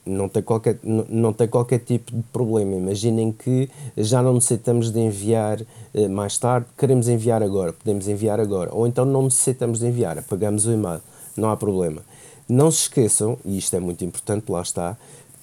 não 0.08 0.28
tem 0.28 0.42
qualquer, 0.42 0.78
não, 0.82 1.06
não 1.08 1.32
tem 1.32 1.46
qualquer 1.46 1.80
tipo 1.80 2.10
de 2.10 2.22
problema. 2.32 2.74
Imaginem 2.74 3.30
que 3.30 3.68
já 3.96 4.22
não 4.22 4.34
necessitamos 4.34 4.90
de 4.90 4.98
enviar 4.98 5.60
eh, 5.94 6.08
mais 6.08 6.38
tarde, 6.38 6.66
queremos 6.76 7.08
enviar 7.08 7.42
agora, 7.42 7.72
podemos 7.72 8.08
enviar 8.08 8.40
agora. 8.40 8.70
Ou 8.72 8.86
então 8.86 9.04
não 9.04 9.24
necessitamos 9.24 9.80
de 9.80 9.86
enviar, 9.86 10.18
apagamos 10.18 10.66
o 10.66 10.72
e-mail, 10.72 11.00
não 11.36 11.50
há 11.50 11.56
problema. 11.56 12.02
Não 12.48 12.70
se 12.70 12.82
esqueçam, 12.82 13.36
e 13.44 13.58
isto 13.58 13.76
é 13.76 13.80
muito 13.80 14.02
importante, 14.04 14.50
lá 14.50 14.62
está, 14.62 14.96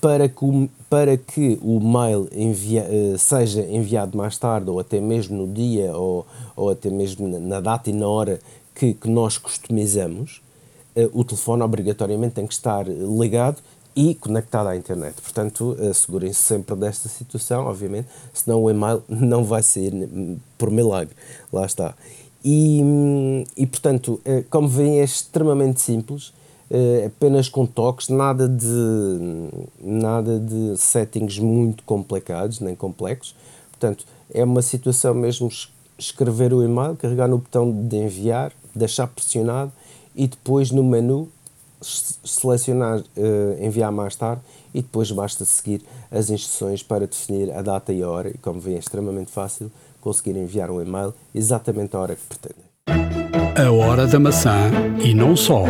para 0.06 0.30
que 0.30 0.46
o, 0.46 0.70
para 0.88 1.18
que 1.18 1.58
o 1.64 1.80
mail 1.80 2.30
envia, 2.32 2.82
eh, 2.88 3.18
seja 3.18 3.62
enviado 3.64 4.16
mais 4.16 4.38
tarde, 4.38 4.70
ou 4.70 4.80
até 4.80 5.02
mesmo 5.02 5.36
no 5.36 5.52
dia, 5.52 5.98
ou, 5.98 6.28
ou 6.56 6.70
até 6.70 6.92
mesmo 6.92 7.28
na 7.28 7.60
data 7.60 7.90
e 7.90 7.94
na 7.94 8.08
hora 8.08 8.40
que, 8.76 8.94
que 8.94 9.10
nós 9.10 9.40
customizamos, 9.40 10.44
eh, 10.96 11.10
o 11.12 11.24
telefone 11.24 11.64
obrigatoriamente 11.64 12.36
tem 12.36 12.46
que 12.46 12.54
estar 12.54 12.86
ligado 12.88 13.58
e 13.96 14.14
conectada 14.14 14.70
à 14.70 14.78
internet. 14.78 15.20
Portanto, 15.20 15.76
assegurem-se 15.90 16.40
sempre 16.40 16.76
desta 16.76 17.10
situação, 17.10 17.66
obviamente, 17.66 18.08
senão 18.32 18.62
o 18.62 18.70
e-mail 18.70 19.02
não 19.10 19.44
vai 19.44 19.64
sair 19.64 20.08
por 20.56 20.70
milagre. 20.70 21.16
Lá 21.52 21.66
está. 21.66 21.96
E, 22.44 22.80
e 23.58 23.66
portanto, 23.66 24.22
eh, 24.24 24.44
como 24.52 24.68
veem, 24.68 25.00
é 25.00 25.04
extremamente 25.04 25.82
simples, 25.82 26.32
eh, 26.70 27.06
apenas 27.08 27.48
com 27.48 27.66
toques, 27.66 28.10
nada 28.10 28.48
de, 28.48 29.50
nada 29.82 30.40
de 30.40 30.78
settings 30.78 31.40
muito 31.40 31.84
complicados, 31.84 32.60
nem 32.60 32.76
complexos. 32.76 33.36
Portanto, 33.72 34.06
é 34.34 34.44
uma 34.44 34.62
situação 34.62 35.14
mesmo 35.14 35.50
escrever 35.98 36.54
o 36.54 36.64
e-mail, 36.64 36.96
carregar 36.96 37.28
no 37.28 37.38
botão 37.38 37.72
de 37.72 37.98
enviar, 37.98 38.52
deixar 38.74 39.08
pressionado 39.08 39.72
e 40.16 40.28
depois 40.28 40.72
no 40.72 40.84
menu 40.84 41.30
selecionar 41.82 43.00
uh, 43.00 43.64
enviar 43.64 43.92
mais 43.92 44.16
tarde 44.16 44.42
e 44.74 44.82
depois 44.82 45.12
basta 45.12 45.46
seguir 45.46 45.82
as 46.10 46.30
instruções 46.30 46.82
para 46.82 47.06
definir 47.06 47.52
a 47.52 47.62
data 47.62 47.94
e 47.94 48.02
a 48.02 48.10
hora 48.10 48.30
e 48.30 48.38
como 48.38 48.60
vêem 48.60 48.78
é 48.78 48.80
extremamente 48.80 49.30
fácil 49.30 49.72
conseguir 50.02 50.36
enviar 50.36 50.72
um 50.72 50.82
e-mail 50.82 51.14
exatamente 51.34 51.96
à 51.96 52.00
hora 52.00 52.16
que 52.16 52.24
pretendem. 52.24 52.66
A 53.56 53.72
hora 53.72 54.08
da 54.08 54.20
maçã 54.20 54.72
e 55.04 55.14
não 55.14 55.36
só. 55.36 55.64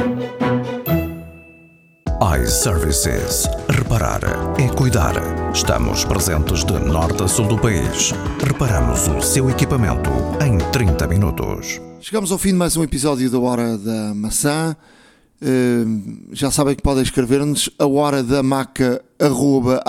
iServices. 2.22 3.50
Reparar 3.70 4.22
é 4.58 4.70
cuidar. 4.70 5.16
Estamos 5.54 6.06
presentes 6.06 6.64
de 6.64 6.80
norte 6.80 7.24
a 7.24 7.28
sul 7.28 7.46
do 7.48 7.58
país. 7.58 8.14
Reparamos 8.42 9.10
o 9.10 9.22
seu 9.22 9.50
equipamento 9.50 10.10
em 10.42 10.58
30 10.72 11.08
minutos. 11.08 11.82
Chegamos 12.00 12.32
ao 12.32 12.38
fim 12.38 12.52
de 12.52 12.56
mais 12.56 12.78
um 12.78 12.84
episódio 12.84 13.30
da 13.30 13.38
Hora 13.38 13.78
da 13.78 14.14
Maçã. 14.14 14.78
Uh, 15.42 16.32
já 16.32 16.50
sabem 16.50 16.74
que 16.76 16.82
podem 16.82 17.04
escrever-nos 17.04 17.70
a 17.78 17.86
hora 17.86 18.24
da 18.24 18.42
maca 18.42 19.04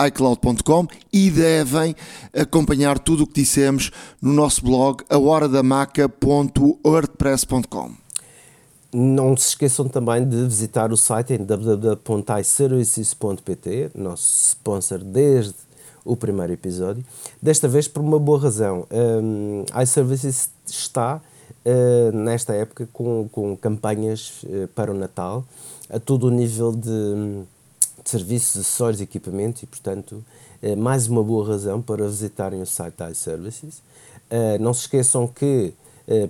icloud.com 0.09 0.89
e 1.13 1.31
devem 1.31 1.95
acompanhar 2.37 2.99
tudo 2.99 3.23
o 3.23 3.27
que 3.27 3.43
dissemos 3.43 3.93
no 4.21 4.33
nosso 4.33 4.65
blog 4.65 5.05
ahoradamaca.wordpress.com. 5.09 8.06
Não 8.99 9.37
se 9.37 9.49
esqueçam 9.49 9.87
também 9.87 10.27
de 10.27 10.45
visitar 10.45 10.91
o 10.91 10.97
site 10.97 11.35
em 11.35 11.45
www.iservices.pt, 11.45 13.91
nosso 13.95 14.49
sponsor 14.49 15.01
desde 15.01 15.55
o 16.03 16.17
primeiro 16.17 16.55
episódio. 16.55 17.05
Desta 17.43 17.69
vez 17.69 17.87
por 17.87 18.01
uma 18.01 18.19
boa 18.19 18.41
razão. 18.41 18.87
Um, 18.91 19.67
iServices 19.83 20.49
está 20.67 21.21
uh, 21.67 22.17
nesta 22.17 22.55
época 22.55 22.89
com, 22.91 23.29
com 23.31 23.55
campanhas 23.55 24.43
uh, 24.45 24.67
para 24.69 24.91
o 24.91 24.95
Natal 24.95 25.45
a 25.91 26.01
todo 26.01 26.29
o 26.29 26.31
nível 26.31 26.73
de, 26.73 27.45
de 28.03 28.11
serviços, 28.11 28.63
acessórios 28.63 29.03
e 29.03 29.05
equipamentos 29.05 29.63
e, 29.63 29.67
portanto, 29.67 30.25
uh, 30.63 30.75
mais 30.75 31.07
uma 31.07 31.23
boa 31.23 31.47
razão 31.47 31.83
para 31.83 32.09
visitarem 32.09 32.63
o 32.63 32.67
site 32.67 32.95
da 32.97 33.11
iServices. 33.11 33.83
não 34.59 34.73
se 34.73 34.81
esqueçam 34.81 35.29
que 35.29 35.75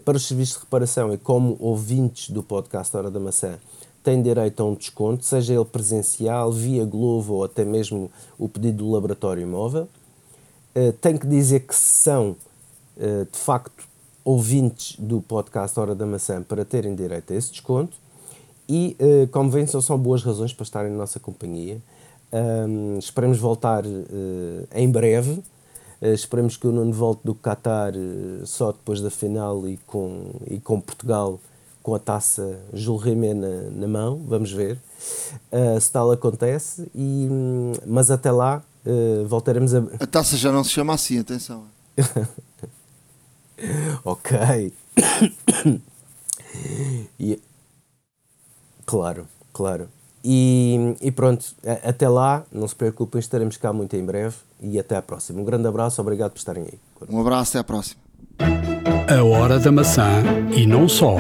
para 0.05 0.17
os 0.17 0.27
serviços 0.27 0.55
de 0.55 0.61
reparação 0.61 1.13
e 1.13 1.19
como 1.19 1.57
ouvintes 1.61 2.31
do 2.31 2.43
podcast 2.43 2.97
Hora 2.97 3.11
da 3.11 3.21
Maçã 3.21 3.59
têm 4.07 4.23
direito 4.23 4.63
a 4.63 4.67
um 4.67 4.75
desconto, 4.75 5.25
seja 5.25 5.53
ele 5.53 5.65
presencial, 5.65 6.53
via 6.53 6.85
Glovo 6.85 7.35
ou 7.35 7.45
até 7.45 7.65
mesmo 7.65 8.09
o 8.39 8.49
pedido 8.49 8.85
do 8.85 8.93
laboratório 8.93 9.45
móvel. 9.45 9.89
Uh, 10.77 10.93
tenho 11.01 11.19
que 11.19 11.27
dizer 11.27 11.67
que 11.67 11.75
são, 11.75 12.37
uh, 12.97 13.27
de 13.31 13.37
facto, 13.37 13.83
ouvintes 14.25 14.97
do 14.97 15.21
podcast 15.21 15.79
Hora 15.81 15.93
da 15.93 16.07
Maçã 16.07 16.41
para 16.41 16.65
terem 16.65 16.95
direito 16.95 17.33
a 17.33 17.37
esse 17.37 17.51
desconto 17.51 17.97
e, 18.69 18.97
como 19.31 19.49
vêem, 19.51 19.67
são, 19.67 19.97
boas 19.97 20.25
razões 20.25 20.53
para 20.53 20.65
estarem 20.65 20.91
na 20.91 20.99
nossa 20.99 21.21
companhia. 21.21 21.81
Esperemos 22.99 23.39
voltar 23.39 23.85
em 24.75 24.91
breve. 24.91 25.41
Uh, 26.01 26.13
esperemos 26.13 26.57
que 26.57 26.67
o 26.67 26.73
Nuno 26.73 26.93
volte 26.93 27.23
do 27.25 27.35
Qatar 27.35 27.93
só 28.45 28.73
depois 28.73 29.01
da 29.01 29.11
final 29.11 29.67
e 29.67 29.79
com, 29.87 30.31
e 30.47 30.61
com 30.61 30.81
Portugal 30.81 31.41
com 31.83 31.95
a 31.95 31.99
taça 31.99 32.59
Jules 32.73 33.03
Rimet 33.03 33.35
na, 33.35 33.71
na 33.71 33.89
mão. 33.89 34.23
Vamos 34.27 34.53
ver 34.53 34.79
se 35.81 35.93
tal 35.93 36.11
acontece. 36.11 36.91
E, 36.93 37.29
um, 37.31 37.73
mas 37.87 38.11
até 38.11 38.31
lá 38.31 38.61
voltaremos 39.29 39.73
a. 39.73 39.79
A 40.01 40.07
taça 40.07 40.37
já 40.37 40.51
não 40.51 40.65
se 40.65 40.71
chama 40.71 40.95
assim, 40.95 41.21
atenção. 41.21 41.65
ok. 44.05 44.73
e, 47.21 47.41
claro, 48.85 49.29
claro. 49.53 49.89
E, 50.29 50.97
e, 51.01 51.13
pronto, 51.13 51.47
até 51.85 52.09
lá, 52.09 52.45
não 52.51 52.67
se 52.67 52.75
preocupem, 52.75 53.21
estaremos 53.21 53.57
cá 53.57 53.73
muito 53.73 53.95
em 53.95 54.05
breve 54.05 54.35
e 54.61 54.77
até 54.77 54.97
à 54.97 55.03
próxima. 55.03 55.41
Um 55.41 55.45
grande 55.45 55.69
abraço, 55.69 56.01
obrigado 56.01 56.33
por 56.33 56.39
estarem 56.39 56.65
aí. 56.65 56.79
Um 57.09 57.21
abraço, 57.21 57.53
até 57.53 57.61
à 57.61 57.65
próxima. 57.65 58.01
A 59.09 59.23
hora 59.23 59.61
da 59.61 59.71
maçã 59.71 60.11
e 60.53 60.67
não 60.67 60.89
só 60.89 61.15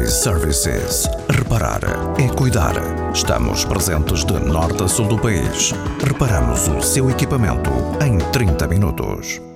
iServices. 0.00 1.06
Reparar 1.28 1.82
é 2.18 2.28
cuidar. 2.34 2.74
Estamos 3.12 3.66
presentes 3.66 4.24
de 4.24 4.32
norte 4.32 4.82
a 4.82 4.88
sul 4.88 5.06
do 5.06 5.18
país. 5.18 5.72
Reparamos 6.02 6.66
o 6.68 6.80
seu 6.80 7.10
equipamento 7.10 7.70
em 8.02 8.16
30 8.32 8.66
minutos. 8.68 9.53